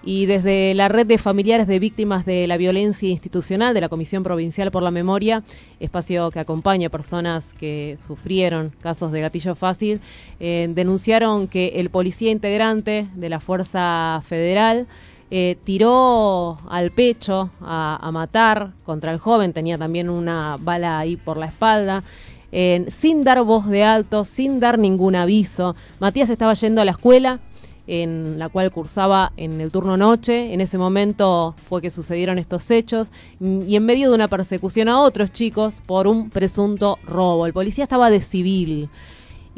y 0.06 0.26
desde 0.26 0.72
la 0.74 0.86
red 0.86 1.04
de 1.04 1.18
familiares 1.18 1.66
de 1.66 1.80
víctimas 1.80 2.24
de 2.24 2.46
la 2.46 2.56
violencia 2.56 3.08
institucional 3.08 3.74
de 3.74 3.80
la 3.80 3.88
Comisión 3.88 4.22
Provincial 4.22 4.70
por 4.70 4.84
la 4.84 4.92
Memoria, 4.92 5.42
espacio 5.80 6.30
que 6.30 6.38
acompaña 6.38 6.86
a 6.86 6.90
personas 6.90 7.52
que 7.54 7.98
sufrieron 8.06 8.72
casos 8.80 9.10
de 9.10 9.20
gatillo 9.20 9.56
fácil, 9.56 10.00
eh, 10.38 10.70
denunciaron 10.72 11.48
que 11.48 11.80
el 11.80 11.90
policía 11.90 12.30
integrante 12.30 13.08
de 13.16 13.28
la 13.28 13.40
Fuerza 13.40 14.22
Federal 14.24 14.86
eh, 15.32 15.56
tiró 15.64 16.60
al 16.68 16.92
pecho 16.92 17.50
a, 17.60 18.08
matar 18.12 18.74
contra 18.84 19.12
el 19.12 19.18
joven, 19.18 19.52
tenía 19.52 19.76
también 19.76 20.08
una 20.08 20.56
bala 20.60 21.00
ahí 21.00 21.16
por 21.16 21.36
la 21.36 21.46
espalda. 21.46 22.04
sin 22.52 23.24
dar 23.24 23.42
voz 23.42 23.66
de 23.66 23.82
alto, 23.82 24.24
sin 24.24 24.60
dar 24.60 24.78
ningún 24.78 25.16
aviso. 25.16 25.74
Matías 25.98 26.30
estaba 26.30 26.54
yendo 26.54 26.80
a 26.80 26.84
la 26.84 26.92
escuela, 26.92 27.40
en 27.86 28.38
la 28.38 28.48
cual 28.48 28.70
cursaba 28.70 29.32
en 29.36 29.60
el 29.60 29.70
turno 29.70 29.96
noche. 29.96 30.52
En 30.52 30.60
ese 30.60 30.78
momento 30.78 31.54
fue 31.68 31.82
que 31.82 31.90
sucedieron 31.90 32.38
estos 32.38 32.70
hechos 32.70 33.12
y 33.40 33.76
en 33.76 33.84
medio 33.84 34.08
de 34.08 34.14
una 34.14 34.28
persecución 34.28 34.88
a 34.88 35.00
otros 35.00 35.32
chicos 35.32 35.82
por 35.84 36.06
un 36.06 36.30
presunto 36.30 36.98
robo. 37.04 37.46
El 37.46 37.52
policía 37.52 37.84
estaba 37.84 38.10
de 38.10 38.20
civil. 38.20 38.88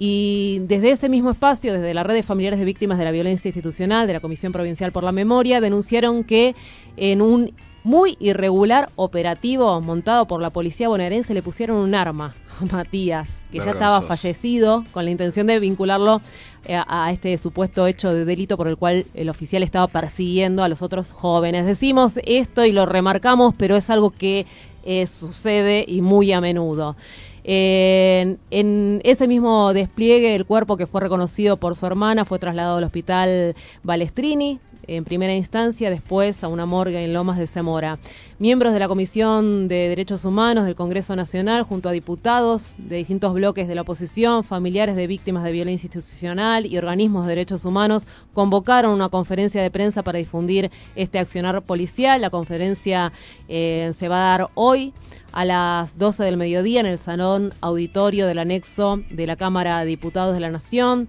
Y 0.01 0.61
desde 0.69 0.93
ese 0.93 1.09
mismo 1.09 1.31
espacio, 1.31 1.73
desde 1.73 1.93
la 1.93 2.05
red 2.05 2.15
de 2.15 2.23
familiares 2.23 2.61
de 2.61 2.65
víctimas 2.65 2.99
de 2.99 3.05
la 3.05 3.11
violencia 3.11 3.49
institucional 3.49 4.07
de 4.07 4.13
la 4.13 4.21
Comisión 4.21 4.53
Provincial 4.53 4.93
por 4.93 5.03
la 5.03 5.11
Memoria, 5.11 5.61
denunciaron 5.61 6.23
que 6.23 6.55
en 6.97 7.21
un 7.21 7.53
muy 7.83 8.17
irregular 8.21 8.91
operativo 8.97 9.81
montado 9.81 10.27
por 10.27 10.41
la 10.41 10.51
policía 10.51 10.89
bonaerense 10.89 11.35
le 11.35 11.43
pusieron 11.43 11.79
un 11.79 11.95
arma 11.95 12.35
a 12.61 12.65
Matías, 12.67 13.41
que 13.51 13.59
ya 13.59 13.71
estaba 13.71 14.03
fallecido, 14.03 14.85
con 14.93 15.05
la 15.05 15.11
intención 15.11 15.47
de 15.47 15.59
vincularlo 15.59 16.21
eh, 16.65 16.81
a 16.87 17.11
este 17.11 17.37
supuesto 17.39 17.87
hecho 17.87 18.13
de 18.13 18.25
delito 18.25 18.57
por 18.57 18.69
el 18.69 18.77
cual 18.77 19.07
el 19.15 19.29
oficial 19.29 19.63
estaba 19.63 19.87
persiguiendo 19.87 20.63
a 20.63 20.69
los 20.69 20.83
otros 20.83 21.13
jóvenes. 21.13 21.67
Decimos 21.67 22.19
esto 22.25 22.65
y 22.65 22.73
lo 22.73 22.87
remarcamos, 22.87 23.55
pero 23.57 23.77
es 23.77 23.91
algo 23.91 24.11
que 24.11 24.47
eh, 24.85 25.07
sucede 25.07 25.85
y 25.87 26.03
muy 26.03 26.33
a 26.33 26.41
menudo. 26.41 26.97
en 27.45 29.01
ese 29.05 29.27
mismo 29.27 29.73
despliegue, 29.73 30.35
el 30.35 30.45
cuerpo 30.45 30.77
que 30.77 30.87
fue 30.87 31.01
reconocido 31.01 31.57
por 31.57 31.77
su 31.77 31.87
hermana 31.87 32.25
fue 32.25 32.39
trasladado 32.39 32.79
al 32.79 32.85
hospital 32.85 33.55
Balestrini, 33.83 34.61
en 34.89 35.05
primera 35.05 35.35
instancia, 35.35 35.91
después 35.91 36.43
a 36.43 36.49
una 36.49 36.67
morgue 36.67 37.05
en 37.05 37.13
Lomas 37.13 37.39
de 37.39 37.47
Zamora. 37.47 37.99
Miembros 38.39 38.73
de 38.73 38.79
la 38.79 38.89
Comisión 38.89 39.69
de 39.69 39.89
Derechos 39.89 40.25
Humanos 40.25 40.65
del 40.65 40.75
Congreso 40.75 41.15
Nacional, 41.15 41.63
junto 41.63 41.89
a 41.89 41.93
diputados 41.93 42.77
de 42.79 42.97
distintos 42.97 43.35
bloques 43.35 43.69
de 43.69 43.75
la 43.75 43.83
oposición, 43.83 44.45
familiares 44.45 44.97
de 44.97 45.07
víctimas 45.07 45.45
de 45.45 45.53
violencia 45.53 45.87
institucional 45.87 46.67
y 46.67 46.79
organismos 46.79 47.27
de 47.27 47.31
derechos 47.31 47.65
humanos, 47.65 48.07
convocaron 48.33 48.93
una 48.93 49.09
conferencia 49.09 49.63
de 49.63 49.71
prensa 49.71 50.03
para 50.03 50.19
difundir 50.19 50.71
este 50.97 51.19
accionar 51.19 51.63
policial. 51.63 52.21
La 52.21 52.31
conferencia 52.31 53.13
eh, 53.49 53.93
se 53.97 54.09
va 54.09 54.17
a 54.17 54.39
dar 54.39 54.51
hoy 54.55 54.95
a 55.33 55.45
las 55.45 55.99
12 55.99 56.25
del 56.25 56.37
mediodía 56.37 56.81
en 56.81 56.87
el 56.87 56.99
Salón 56.99 57.53
Auditorio 57.61 58.27
del 58.27 58.39
Anexo 58.39 59.03
de 59.11 59.27
la 59.27 59.37
Cámara 59.37 59.81
de 59.81 59.87
Diputados 59.87 60.35
de 60.35 60.41
la 60.41 60.51
Nación 60.51 61.09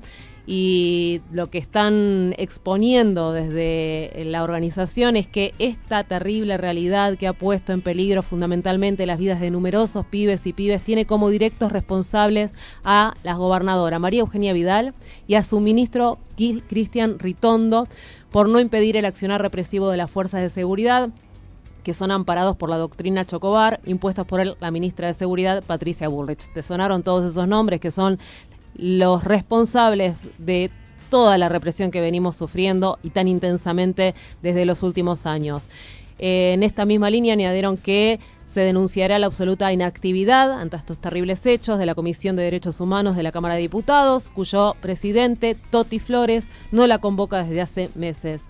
y 0.51 1.21
lo 1.31 1.51
que 1.51 1.59
están 1.59 2.33
exponiendo 2.39 3.33
desde 3.33 4.23
la 4.25 4.43
organización 4.43 5.15
es 5.15 5.27
que 5.27 5.53
esta 5.59 6.03
terrible 6.03 6.57
realidad 6.57 7.19
que 7.19 7.27
ha 7.27 7.33
puesto 7.33 7.71
en 7.71 7.83
peligro 7.83 8.23
fundamentalmente 8.23 9.05
las 9.05 9.19
vidas 9.19 9.39
de 9.41 9.51
numerosos 9.51 10.07
pibes 10.07 10.47
y 10.47 10.53
pibes 10.53 10.81
tiene 10.81 11.05
como 11.05 11.29
directos 11.29 11.71
responsables 11.71 12.51
a 12.83 13.13
la 13.21 13.35
gobernadora 13.35 13.99
María 13.99 14.21
Eugenia 14.21 14.51
Vidal 14.51 14.95
y 15.27 15.35
a 15.35 15.43
su 15.43 15.59
ministro 15.59 16.17
Cristian 16.35 17.19
Ritondo 17.19 17.87
por 18.31 18.49
no 18.49 18.59
impedir 18.59 18.97
el 18.97 19.05
accionar 19.05 19.43
represivo 19.43 19.91
de 19.91 19.97
las 19.97 20.09
fuerzas 20.09 20.41
de 20.41 20.49
seguridad 20.49 21.11
que 21.83 21.93
son 21.93 22.11
amparados 22.11 22.55
por 22.55 22.69
la 22.69 22.77
doctrina 22.77 23.25
Chocobar, 23.25 23.79
impuestos 23.85 24.25
por 24.27 24.57
la 24.59 24.71
ministra 24.71 25.07
de 25.07 25.13
Seguridad, 25.13 25.63
Patricia 25.65 26.07
Bullrich. 26.07 26.51
Te 26.53 26.61
sonaron 26.61 27.03
todos 27.03 27.31
esos 27.31 27.47
nombres 27.47 27.79
que 27.79 27.89
son 27.89 28.19
los 28.79 29.23
responsables 29.23 30.29
de 30.37 30.71
toda 31.09 31.37
la 31.37 31.49
represión 31.49 31.91
que 31.91 32.01
venimos 32.01 32.37
sufriendo 32.37 32.99
y 33.03 33.09
tan 33.09 33.27
intensamente 33.27 34.15
desde 34.41 34.65
los 34.65 34.83
últimos 34.83 35.25
años. 35.25 35.69
Eh, 36.19 36.51
en 36.53 36.63
esta 36.63 36.85
misma 36.85 37.09
línea 37.09 37.33
añadieron 37.33 37.77
que 37.77 38.19
se 38.47 38.61
denunciará 38.61 39.19
la 39.19 39.27
absoluta 39.27 39.71
inactividad 39.71 40.51
ante 40.51 40.75
estos 40.75 40.97
terribles 40.97 41.45
hechos 41.45 41.77
de 41.77 41.85
la 41.85 41.93
Comisión 41.95 42.35
de 42.35 42.43
Derechos 42.43 42.81
Humanos 42.81 43.15
de 43.15 43.23
la 43.23 43.31
Cámara 43.31 43.55
de 43.55 43.61
Diputados, 43.61 44.31
cuyo 44.31 44.75
presidente, 44.81 45.55
Toti 45.69 45.99
Flores, 45.99 46.49
no 46.71 46.87
la 46.87 46.97
convoca 46.97 47.43
desde 47.43 47.61
hace 47.61 47.89
meses. 47.95 48.45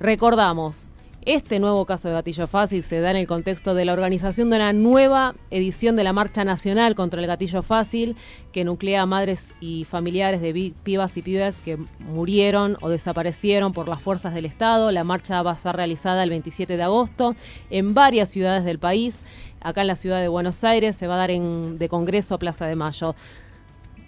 Recordamos, 0.00 0.88
este 1.26 1.58
nuevo 1.58 1.86
caso 1.86 2.08
de 2.08 2.14
gatillo 2.14 2.46
fácil 2.46 2.82
se 2.82 3.00
da 3.00 3.10
en 3.10 3.16
el 3.16 3.26
contexto 3.26 3.74
de 3.74 3.84
la 3.84 3.94
organización 3.94 4.50
de 4.50 4.56
una 4.56 4.72
nueva 4.72 5.34
edición 5.50 5.96
de 5.96 6.04
la 6.04 6.12
Marcha 6.12 6.44
Nacional 6.44 6.94
contra 6.94 7.20
el 7.20 7.26
Gatillo 7.26 7.62
Fácil, 7.62 8.16
que 8.52 8.64
nuclea 8.64 9.02
a 9.02 9.06
madres 9.06 9.52
y 9.60 9.84
familiares 9.84 10.42
de 10.42 10.74
pibas 10.82 11.16
y 11.16 11.22
pibes 11.22 11.60
que 11.62 11.78
murieron 11.98 12.76
o 12.82 12.88
desaparecieron 12.88 13.72
por 13.72 13.88
las 13.88 14.02
fuerzas 14.02 14.34
del 14.34 14.44
Estado. 14.44 14.92
La 14.92 15.04
marcha 15.04 15.42
va 15.42 15.52
a 15.52 15.56
ser 15.56 15.76
realizada 15.76 16.22
el 16.22 16.30
27 16.30 16.76
de 16.76 16.82
agosto 16.82 17.34
en 17.70 17.94
varias 17.94 18.28
ciudades 18.28 18.64
del 18.64 18.78
país. 18.78 19.20
Acá 19.60 19.80
en 19.80 19.86
la 19.86 19.96
ciudad 19.96 20.20
de 20.20 20.28
Buenos 20.28 20.62
Aires 20.62 20.94
se 20.94 21.06
va 21.06 21.14
a 21.14 21.18
dar 21.18 21.30
en, 21.30 21.78
de 21.78 21.88
Congreso 21.88 22.34
a 22.34 22.38
Plaza 22.38 22.66
de 22.66 22.76
Mayo. 22.76 23.14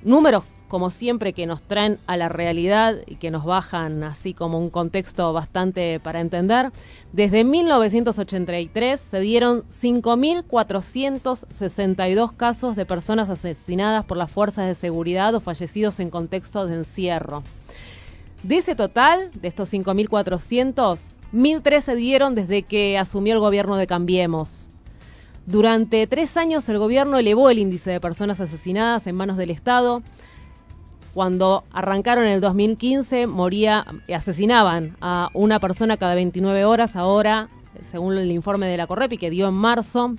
Números 0.02 0.44
como 0.68 0.90
siempre, 0.90 1.32
que 1.32 1.46
nos 1.46 1.62
traen 1.62 1.98
a 2.06 2.16
la 2.16 2.28
realidad 2.28 2.96
y 3.06 3.14
que 3.16 3.30
nos 3.30 3.44
bajan 3.44 4.02
así 4.02 4.34
como 4.34 4.58
un 4.58 4.70
contexto 4.70 5.32
bastante 5.32 6.00
para 6.00 6.20
entender. 6.20 6.72
Desde 7.12 7.44
1983 7.44 9.00
se 9.00 9.20
dieron 9.20 9.62
5.462 9.68 12.36
casos 12.36 12.74
de 12.76 12.86
personas 12.86 13.30
asesinadas 13.30 14.04
por 14.04 14.16
las 14.16 14.30
fuerzas 14.30 14.66
de 14.66 14.74
seguridad 14.74 15.32
o 15.34 15.40
fallecidos 15.40 16.00
en 16.00 16.10
contexto 16.10 16.66
de 16.66 16.76
encierro. 16.76 17.44
De 18.42 18.56
ese 18.58 18.74
total, 18.74 19.30
de 19.34 19.48
estos 19.48 19.72
5.400, 19.72 21.08
1.003 21.32 21.80
se 21.80 21.94
dieron 21.94 22.34
desde 22.34 22.62
que 22.62 22.98
asumió 22.98 23.32
el 23.34 23.40
gobierno 23.40 23.76
de 23.76 23.86
Cambiemos. 23.86 24.68
Durante 25.46 26.06
tres 26.08 26.36
años 26.36 26.68
el 26.68 26.78
gobierno 26.78 27.18
elevó 27.18 27.50
el 27.50 27.60
índice 27.60 27.92
de 27.92 28.00
personas 28.00 28.40
asesinadas 28.40 29.06
en 29.06 29.14
manos 29.14 29.36
del 29.36 29.50
Estado 29.50 30.02
cuando 31.16 31.64
arrancaron 31.72 32.24
en 32.24 32.32
el 32.32 32.42
2015, 32.42 33.26
moría, 33.26 33.86
asesinaban 34.14 34.98
a 35.00 35.30
una 35.32 35.58
persona 35.60 35.96
cada 35.96 36.14
29 36.14 36.66
horas. 36.66 36.94
Ahora, 36.94 37.48
según 37.80 38.18
el 38.18 38.30
informe 38.30 38.66
de 38.66 38.76
la 38.76 38.86
Correpi 38.86 39.16
que 39.16 39.30
dio 39.30 39.48
en 39.48 39.54
marzo, 39.54 40.14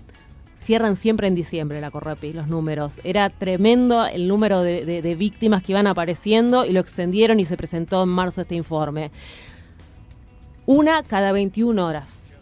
cierran 0.59 0.95
siempre 0.95 1.27
en 1.27 1.35
diciembre 1.35 1.81
la 1.81 1.91
Correpi, 1.91 2.33
los 2.33 2.47
números. 2.47 2.99
Era 3.03 3.29
tremendo 3.29 4.07
el 4.07 4.27
número 4.27 4.61
de, 4.61 5.03
de 5.03 5.15
víctimas 5.15 5.61
que 5.61 5.73
iban 5.73 5.85
apareciendo 5.85 6.65
y 6.65 6.71
lo 6.71 6.79
extendieron 6.79 7.39
y 7.39 7.45
se 7.45 7.57
presentó 7.57 8.01
en 8.01 8.09
marzo 8.09 8.41
este 8.41 8.55
informe. 8.55 9.11
Una 10.65 11.03
cada 11.03 11.31
21 11.31 11.85
horas. 11.85 12.33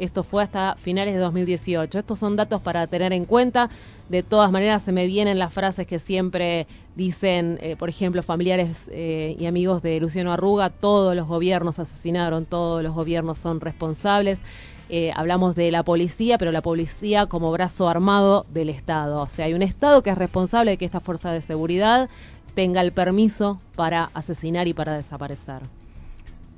Esto 0.00 0.22
fue 0.22 0.42
hasta 0.42 0.76
finales 0.76 1.14
de 1.14 1.20
2018. 1.20 1.98
Estos 1.98 2.18
son 2.18 2.34
datos 2.34 2.62
para 2.62 2.86
tener 2.86 3.12
en 3.12 3.26
cuenta. 3.26 3.68
De 4.08 4.22
todas 4.22 4.50
maneras, 4.50 4.80
se 4.82 4.92
me 4.92 5.06
vienen 5.06 5.38
las 5.38 5.52
frases 5.52 5.86
que 5.86 5.98
siempre 5.98 6.66
dicen, 6.96 7.58
eh, 7.60 7.76
por 7.76 7.90
ejemplo, 7.90 8.22
familiares 8.22 8.88
eh, 8.90 9.36
y 9.38 9.44
amigos 9.44 9.82
de 9.82 10.00
Luciano 10.00 10.32
Arruga, 10.32 10.70
todos 10.70 11.14
los 11.14 11.28
gobiernos 11.28 11.78
asesinaron, 11.78 12.46
todos 12.46 12.82
los 12.82 12.94
gobiernos 12.94 13.38
son 13.38 13.60
responsables. 13.60 14.40
Eh, 14.88 15.12
hablamos 15.14 15.54
de 15.54 15.70
la 15.70 15.82
policía, 15.82 16.38
pero 16.38 16.50
la 16.50 16.62
policía 16.62 17.26
como 17.26 17.52
brazo 17.52 17.86
armado 17.86 18.46
del 18.54 18.70
Estado. 18.70 19.20
O 19.20 19.28
sea, 19.28 19.44
hay 19.44 19.54
un 19.54 19.62
Estado 19.62 20.02
que 20.02 20.08
es 20.08 20.16
responsable 20.18 20.72
de 20.72 20.76
que 20.78 20.86
esta 20.86 21.00
fuerza 21.00 21.30
de 21.30 21.42
seguridad 21.42 22.08
tenga 22.54 22.80
el 22.80 22.92
permiso 22.92 23.60
para 23.76 24.10
asesinar 24.14 24.66
y 24.66 24.72
para 24.72 24.94
desaparecer. 24.94 25.60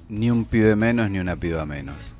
Ni 0.08 0.30
un 0.30 0.44
pibe 0.44 0.76
menos 0.76 1.10
ni 1.10 1.18
una 1.18 1.34
piba 1.34 1.66
menos. 1.66 2.14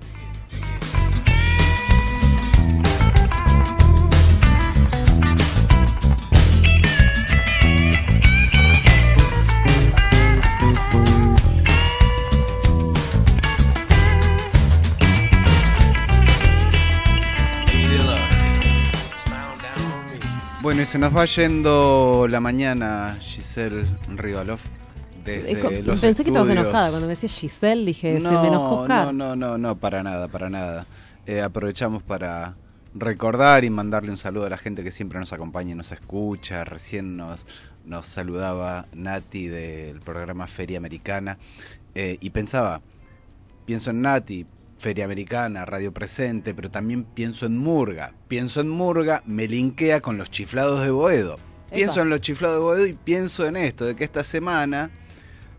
Bueno, 20.63 20.83
y 20.83 20.87
se 20.87 20.97
nos 20.97 21.15
va 21.15 21.25
yendo 21.25 22.29
la 22.31 22.39
mañana 22.39 23.17
Giselle 23.21 23.85
Rivalov. 24.15 24.61
Pensé 25.25 26.23
que 26.23 26.31
estabas 26.31 26.51
enojada 26.51 26.91
cuando 26.91 27.09
me 27.09 27.15
decías 27.15 27.33
Giselle, 27.33 27.85
dije, 27.85 28.21
se 28.21 28.29
me 28.29 28.47
enojó 28.47 28.83
Oscar. 28.83 29.07
No, 29.07 29.13
no, 29.13 29.35
no, 29.35 29.59
no, 29.59 29.77
para 29.77 30.05
nada, 30.05 30.29
para 30.29 30.49
nada. 30.49 30.87
Eh, 31.27 31.41
aprovechamos 31.41 32.05
para 32.05 32.55
recordar 32.95 33.65
y 33.65 33.71
mandarle 33.71 34.13
un 34.13 34.17
saludo 34.17 34.47
a 34.47 34.51
la 34.51 34.57
gente 34.57 34.85
que 34.85 34.93
siempre 34.93 35.19
nos 35.19 35.33
acompaña 35.33 35.73
y 35.73 35.75
nos 35.75 35.91
escucha. 35.91 36.63
Recién 36.63 37.17
nos, 37.17 37.49
nos 37.85 38.07
saludaba 38.07 38.87
Nati 38.93 39.49
del 39.49 39.99
programa 39.99 40.47
Feria 40.47 40.79
Americana 40.79 41.39
eh, 41.97 42.19
y 42.21 42.31
pensaba, 42.31 42.83
pienso 43.67 43.91
en 43.91 44.03
Nati, 44.03 44.47
Feria 44.83 45.05
Americana, 45.05 45.65
Radio 45.65 45.93
Presente, 45.93 46.55
pero 46.55 46.69
también 46.69 47.05
pienso 47.05 47.47
en 47.47 47.57
Murga. 47.57 48.15
Pienso 48.27 48.61
en 48.61 48.69
Murga, 48.69 49.23
me 49.27 49.47
linkea 49.47 50.01
con 50.01 50.19
los 50.19 50.29
chiflados 50.29 50.83
de 50.83 50.91
Boedo. 50.91 51.39
Pienso 51.73 52.03
en 52.03 52.09
los 52.09 52.21
chiflados 52.21 52.57
de 52.57 52.63
Boedo 52.65 52.87
y 52.87 52.93
pienso 52.93 53.47
en 53.47 53.57
esto, 53.57 53.87
de 53.87 53.95
que 53.95 54.03
esta 54.03 54.25
semana 54.25 54.91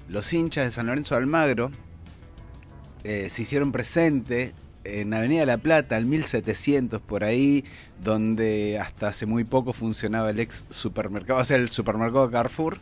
los 0.09 0.33
hinchas 0.33 0.65
de 0.65 0.71
San 0.71 0.87
Lorenzo 0.87 1.15
de 1.15 1.21
Almagro 1.21 1.71
eh, 3.05 3.29
se 3.29 3.43
hicieron 3.43 3.71
presente 3.71 4.53
en 4.83 5.13
Avenida 5.13 5.45
La 5.45 5.57
Plata, 5.57 5.95
al 5.95 6.05
1700 6.05 7.01
por 7.01 7.23
ahí, 7.23 7.63
donde 8.03 8.77
hasta 8.77 9.07
hace 9.07 9.25
muy 9.25 9.45
poco 9.45 9.71
funcionaba 9.71 10.31
el 10.31 10.41
ex 10.41 10.65
supermercado, 10.69 11.39
o 11.39 11.45
sea, 11.45 11.55
el 11.55 11.69
supermercado 11.69 12.29
Carrefour, 12.29 12.77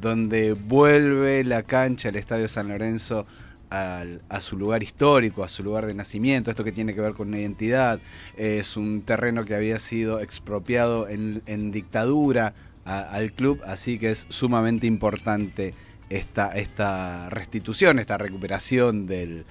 donde 0.00 0.54
vuelve 0.54 1.44
la 1.44 1.62
cancha, 1.62 2.08
el 2.08 2.16
Estadio 2.16 2.48
San 2.48 2.66
Lorenzo, 2.66 3.26
a 3.70 4.40
su 4.40 4.56
lugar 4.56 4.82
histórico, 4.82 5.44
a 5.44 5.48
su 5.48 5.62
lugar 5.62 5.86
de 5.86 5.94
nacimiento, 5.94 6.50
esto 6.50 6.64
que 6.64 6.72
tiene 6.72 6.94
que 6.94 7.00
ver 7.00 7.14
con 7.14 7.28
una 7.28 7.38
identidad, 7.38 8.00
es 8.36 8.76
un 8.76 9.02
terreno 9.02 9.44
que 9.44 9.54
había 9.54 9.78
sido 9.78 10.20
expropiado 10.20 11.08
en, 11.08 11.70
dictadura 11.70 12.54
al 12.84 13.32
club, 13.32 13.60
así 13.66 13.98
que 13.98 14.10
es 14.10 14.26
sumamente 14.30 14.86
importante 14.86 15.74
esta, 16.08 16.52
esta 16.52 17.28
restitución, 17.30 17.98
esta 17.98 18.16
recuperación 18.16 19.06
del, 19.06 19.44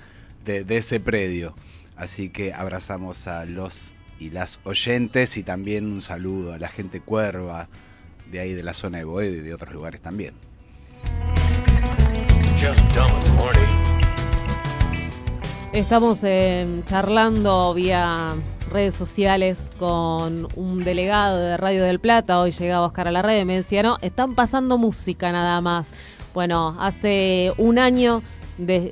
de 0.46 0.78
ese 0.78 1.00
predio. 1.00 1.54
Así 1.96 2.30
que 2.30 2.54
abrazamos 2.54 3.28
a 3.28 3.46
los 3.46 3.96
y 4.20 4.30
las 4.32 4.60
oyentes 4.64 5.38
y 5.38 5.44
también 5.44 5.86
un 5.86 6.02
saludo 6.02 6.54
a 6.54 6.60
la 6.60 6.70
gente 6.70 7.02
cuerva 7.02 7.68
de 8.32 8.40
ahí 8.40 8.54
de 8.54 8.64
la 8.64 8.74
zona 8.74 9.00
de 9.00 9.04
Boedo 9.04 9.36
y 9.36 9.40
de 9.40 9.54
otros 9.54 9.74
lugares 9.74 10.02
también. 10.02 10.34
Estamos 15.74 16.24
eh, 16.24 16.82
charlando 16.86 17.74
vía 17.74 18.34
redes 18.72 18.96
sociales 18.96 19.70
con 19.78 20.48
un 20.56 20.84
delegado 20.84 21.38
de 21.40 21.58
Radio 21.58 21.84
del 21.84 22.00
Plata. 22.00 22.40
Hoy 22.40 22.52
llegaba 22.52 22.88
Oscar 22.88 23.10
a 23.10 23.12
la 23.12 23.22
red 23.22 23.42
y 23.42 23.46
me 23.46 23.58
decía, 23.58 23.84
no, 23.84 23.98
están 24.02 24.34
pasando 24.34 24.78
música 24.78 25.32
nada 25.32 25.60
más. 25.62 25.92
Bueno, 26.34 26.76
hace 26.80 27.54
un 27.58 27.80
año 27.80 28.22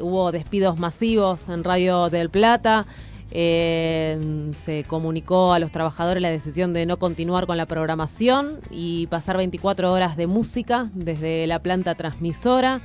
hubo 0.02 0.32
despidos 0.32 0.78
masivos 0.78 1.50
en 1.50 1.64
Radio 1.64 2.10
del 2.10 2.30
Plata. 2.30 2.86
Eh, 3.32 4.52
se 4.54 4.84
comunicó 4.84 5.54
a 5.54 5.60
los 5.60 5.72
trabajadores 5.72 6.22
la 6.22 6.30
decisión 6.30 6.74
de 6.74 6.86
no 6.86 6.98
continuar 6.98 7.48
con 7.48 7.58
la 7.58 7.66
programación 7.66 8.60
y 8.70 9.08
pasar 9.08 9.38
24 9.38 9.92
horas 9.92 10.16
de 10.18 10.28
música 10.28 10.90
desde 10.94 11.48
la 11.48 11.60
planta 11.60 11.96
transmisora. 11.96 12.82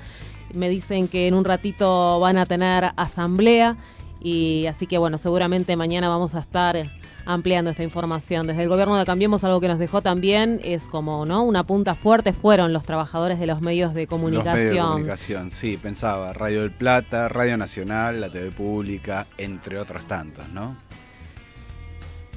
Me 0.54 0.68
dicen 0.68 1.08
que 1.08 1.28
en 1.28 1.34
un 1.34 1.44
ratito 1.44 2.20
van 2.20 2.38
a 2.38 2.46
tener 2.46 2.92
asamblea 2.96 3.76
y 4.20 4.66
así 4.66 4.86
que 4.86 4.98
bueno, 4.98 5.18
seguramente 5.18 5.76
mañana 5.76 6.08
vamos 6.08 6.34
a 6.34 6.40
estar 6.40 6.76
ampliando 7.24 7.70
esta 7.70 7.82
información. 7.82 8.46
Desde 8.46 8.62
el 8.62 8.68
gobierno 8.68 8.96
de 8.96 9.04
Cambiemos 9.04 9.44
algo 9.44 9.60
que 9.60 9.68
nos 9.68 9.78
dejó 9.78 10.02
también 10.02 10.60
es 10.64 10.88
como, 10.88 11.26
¿no? 11.26 11.42
Una 11.42 11.64
punta 11.64 11.94
fuerte 11.94 12.32
fueron 12.32 12.72
los 12.72 12.84
trabajadores 12.84 13.38
de 13.38 13.46
los 13.46 13.60
medios 13.60 13.94
de 13.94 14.06
comunicación. 14.06 14.54
Los 14.54 14.64
medios 14.64 14.74
de 14.74 14.90
comunicación, 14.90 15.50
sí, 15.50 15.76
pensaba 15.76 16.32
Radio 16.32 16.62
del 16.62 16.70
Plata, 16.70 17.28
Radio 17.28 17.56
Nacional, 17.56 18.20
la 18.20 18.30
TV 18.30 18.50
Pública, 18.50 19.26
entre 19.38 19.78
otros 19.78 20.04
tantos, 20.04 20.48
¿no? 20.50 20.76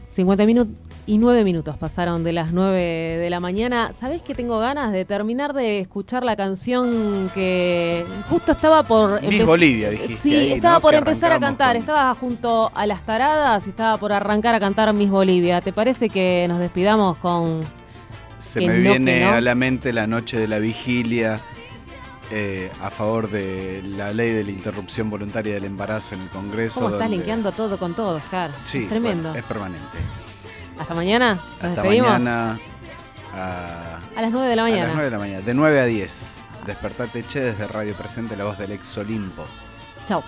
50 0.09 0.45
minutos 0.45 0.75
y 1.05 1.17
9 1.17 1.43
minutos 1.43 1.75
pasaron 1.77 2.23
de 2.23 2.31
las 2.31 2.53
9 2.53 2.79
de 3.17 3.29
la 3.29 3.39
mañana. 3.39 3.91
¿Sabés 3.99 4.21
que 4.21 4.33
tengo 4.33 4.59
ganas 4.59 4.93
de 4.93 5.03
terminar 5.03 5.53
de 5.53 5.79
escuchar 5.79 6.23
la 6.23 6.35
canción 6.35 7.29
que 7.33 8.05
justo 8.29 8.53
estaba 8.53 8.83
por 8.83 9.21
Miss 9.21 9.45
Bolivia, 9.45 9.89
dijiste. 9.89 10.17
Sí, 10.21 10.53
estaba 10.53 10.79
por 10.79 10.93
empezar 10.93 11.33
a 11.33 11.39
cantar. 11.39 11.75
Estaba 11.75 12.13
junto 12.15 12.71
a 12.73 12.85
las 12.85 13.05
taradas 13.05 13.67
y 13.67 13.71
estaba 13.71 13.97
por 13.97 14.13
arrancar 14.13 14.55
a 14.55 14.59
cantar 14.59 14.93
Miss 14.93 15.09
Bolivia. 15.09 15.59
¿Te 15.59 15.73
parece 15.73 16.09
que 16.09 16.45
nos 16.47 16.59
despidamos 16.59 17.17
con. 17.17 17.61
Se 18.39 18.61
me 18.61 18.79
viene 18.79 19.25
a 19.25 19.41
la 19.41 19.55
mente 19.55 19.91
la 19.93 20.07
noche 20.07 20.37
de 20.37 20.47
la 20.47 20.59
vigilia. 20.59 21.41
Eh, 22.31 22.71
a 22.81 22.89
favor 22.89 23.29
de 23.29 23.83
la 23.83 24.11
ley 24.11 24.31
de 24.31 24.43
la 24.43 24.49
interrupción 24.49 25.07
voluntaria 25.09 25.53
del 25.53 25.65
embarazo 25.65 26.15
en 26.15 26.21
el 26.21 26.29
Congreso. 26.29 26.79
¿Cómo 26.79 26.95
estás 26.95 27.11
linkeando 27.11 27.51
todo 27.51 27.77
con 27.77 27.93
todo, 27.93 28.15
Oscar? 28.15 28.49
Sí, 28.63 28.83
es 28.83 28.89
tremendo. 28.89 29.35
es 29.35 29.43
permanente. 29.43 29.99
Hasta 30.77 30.93
mañana. 30.93 31.39
Hasta 31.61 31.83
mañana. 31.83 32.59
A, 33.33 33.99
a, 34.15 34.21
las 34.21 34.31
9 34.31 34.47
de 34.47 34.55
la 34.55 34.63
mañana. 34.63 34.83
A 34.83 34.87
las 34.87 34.95
9 34.95 35.05
de 35.05 35.11
la 35.11 35.19
mañana. 35.19 35.41
De 35.41 35.53
9 35.53 35.79
a 35.79 35.85
10. 35.85 36.43
Despertate 36.65 37.25
Che 37.25 37.39
desde 37.39 37.67
Radio 37.67 37.95
Presente, 37.95 38.35
la 38.37 38.45
voz 38.45 38.57
del 38.57 38.71
ex 38.71 38.97
Olimpo. 38.97 39.45
Chao. 40.05 40.23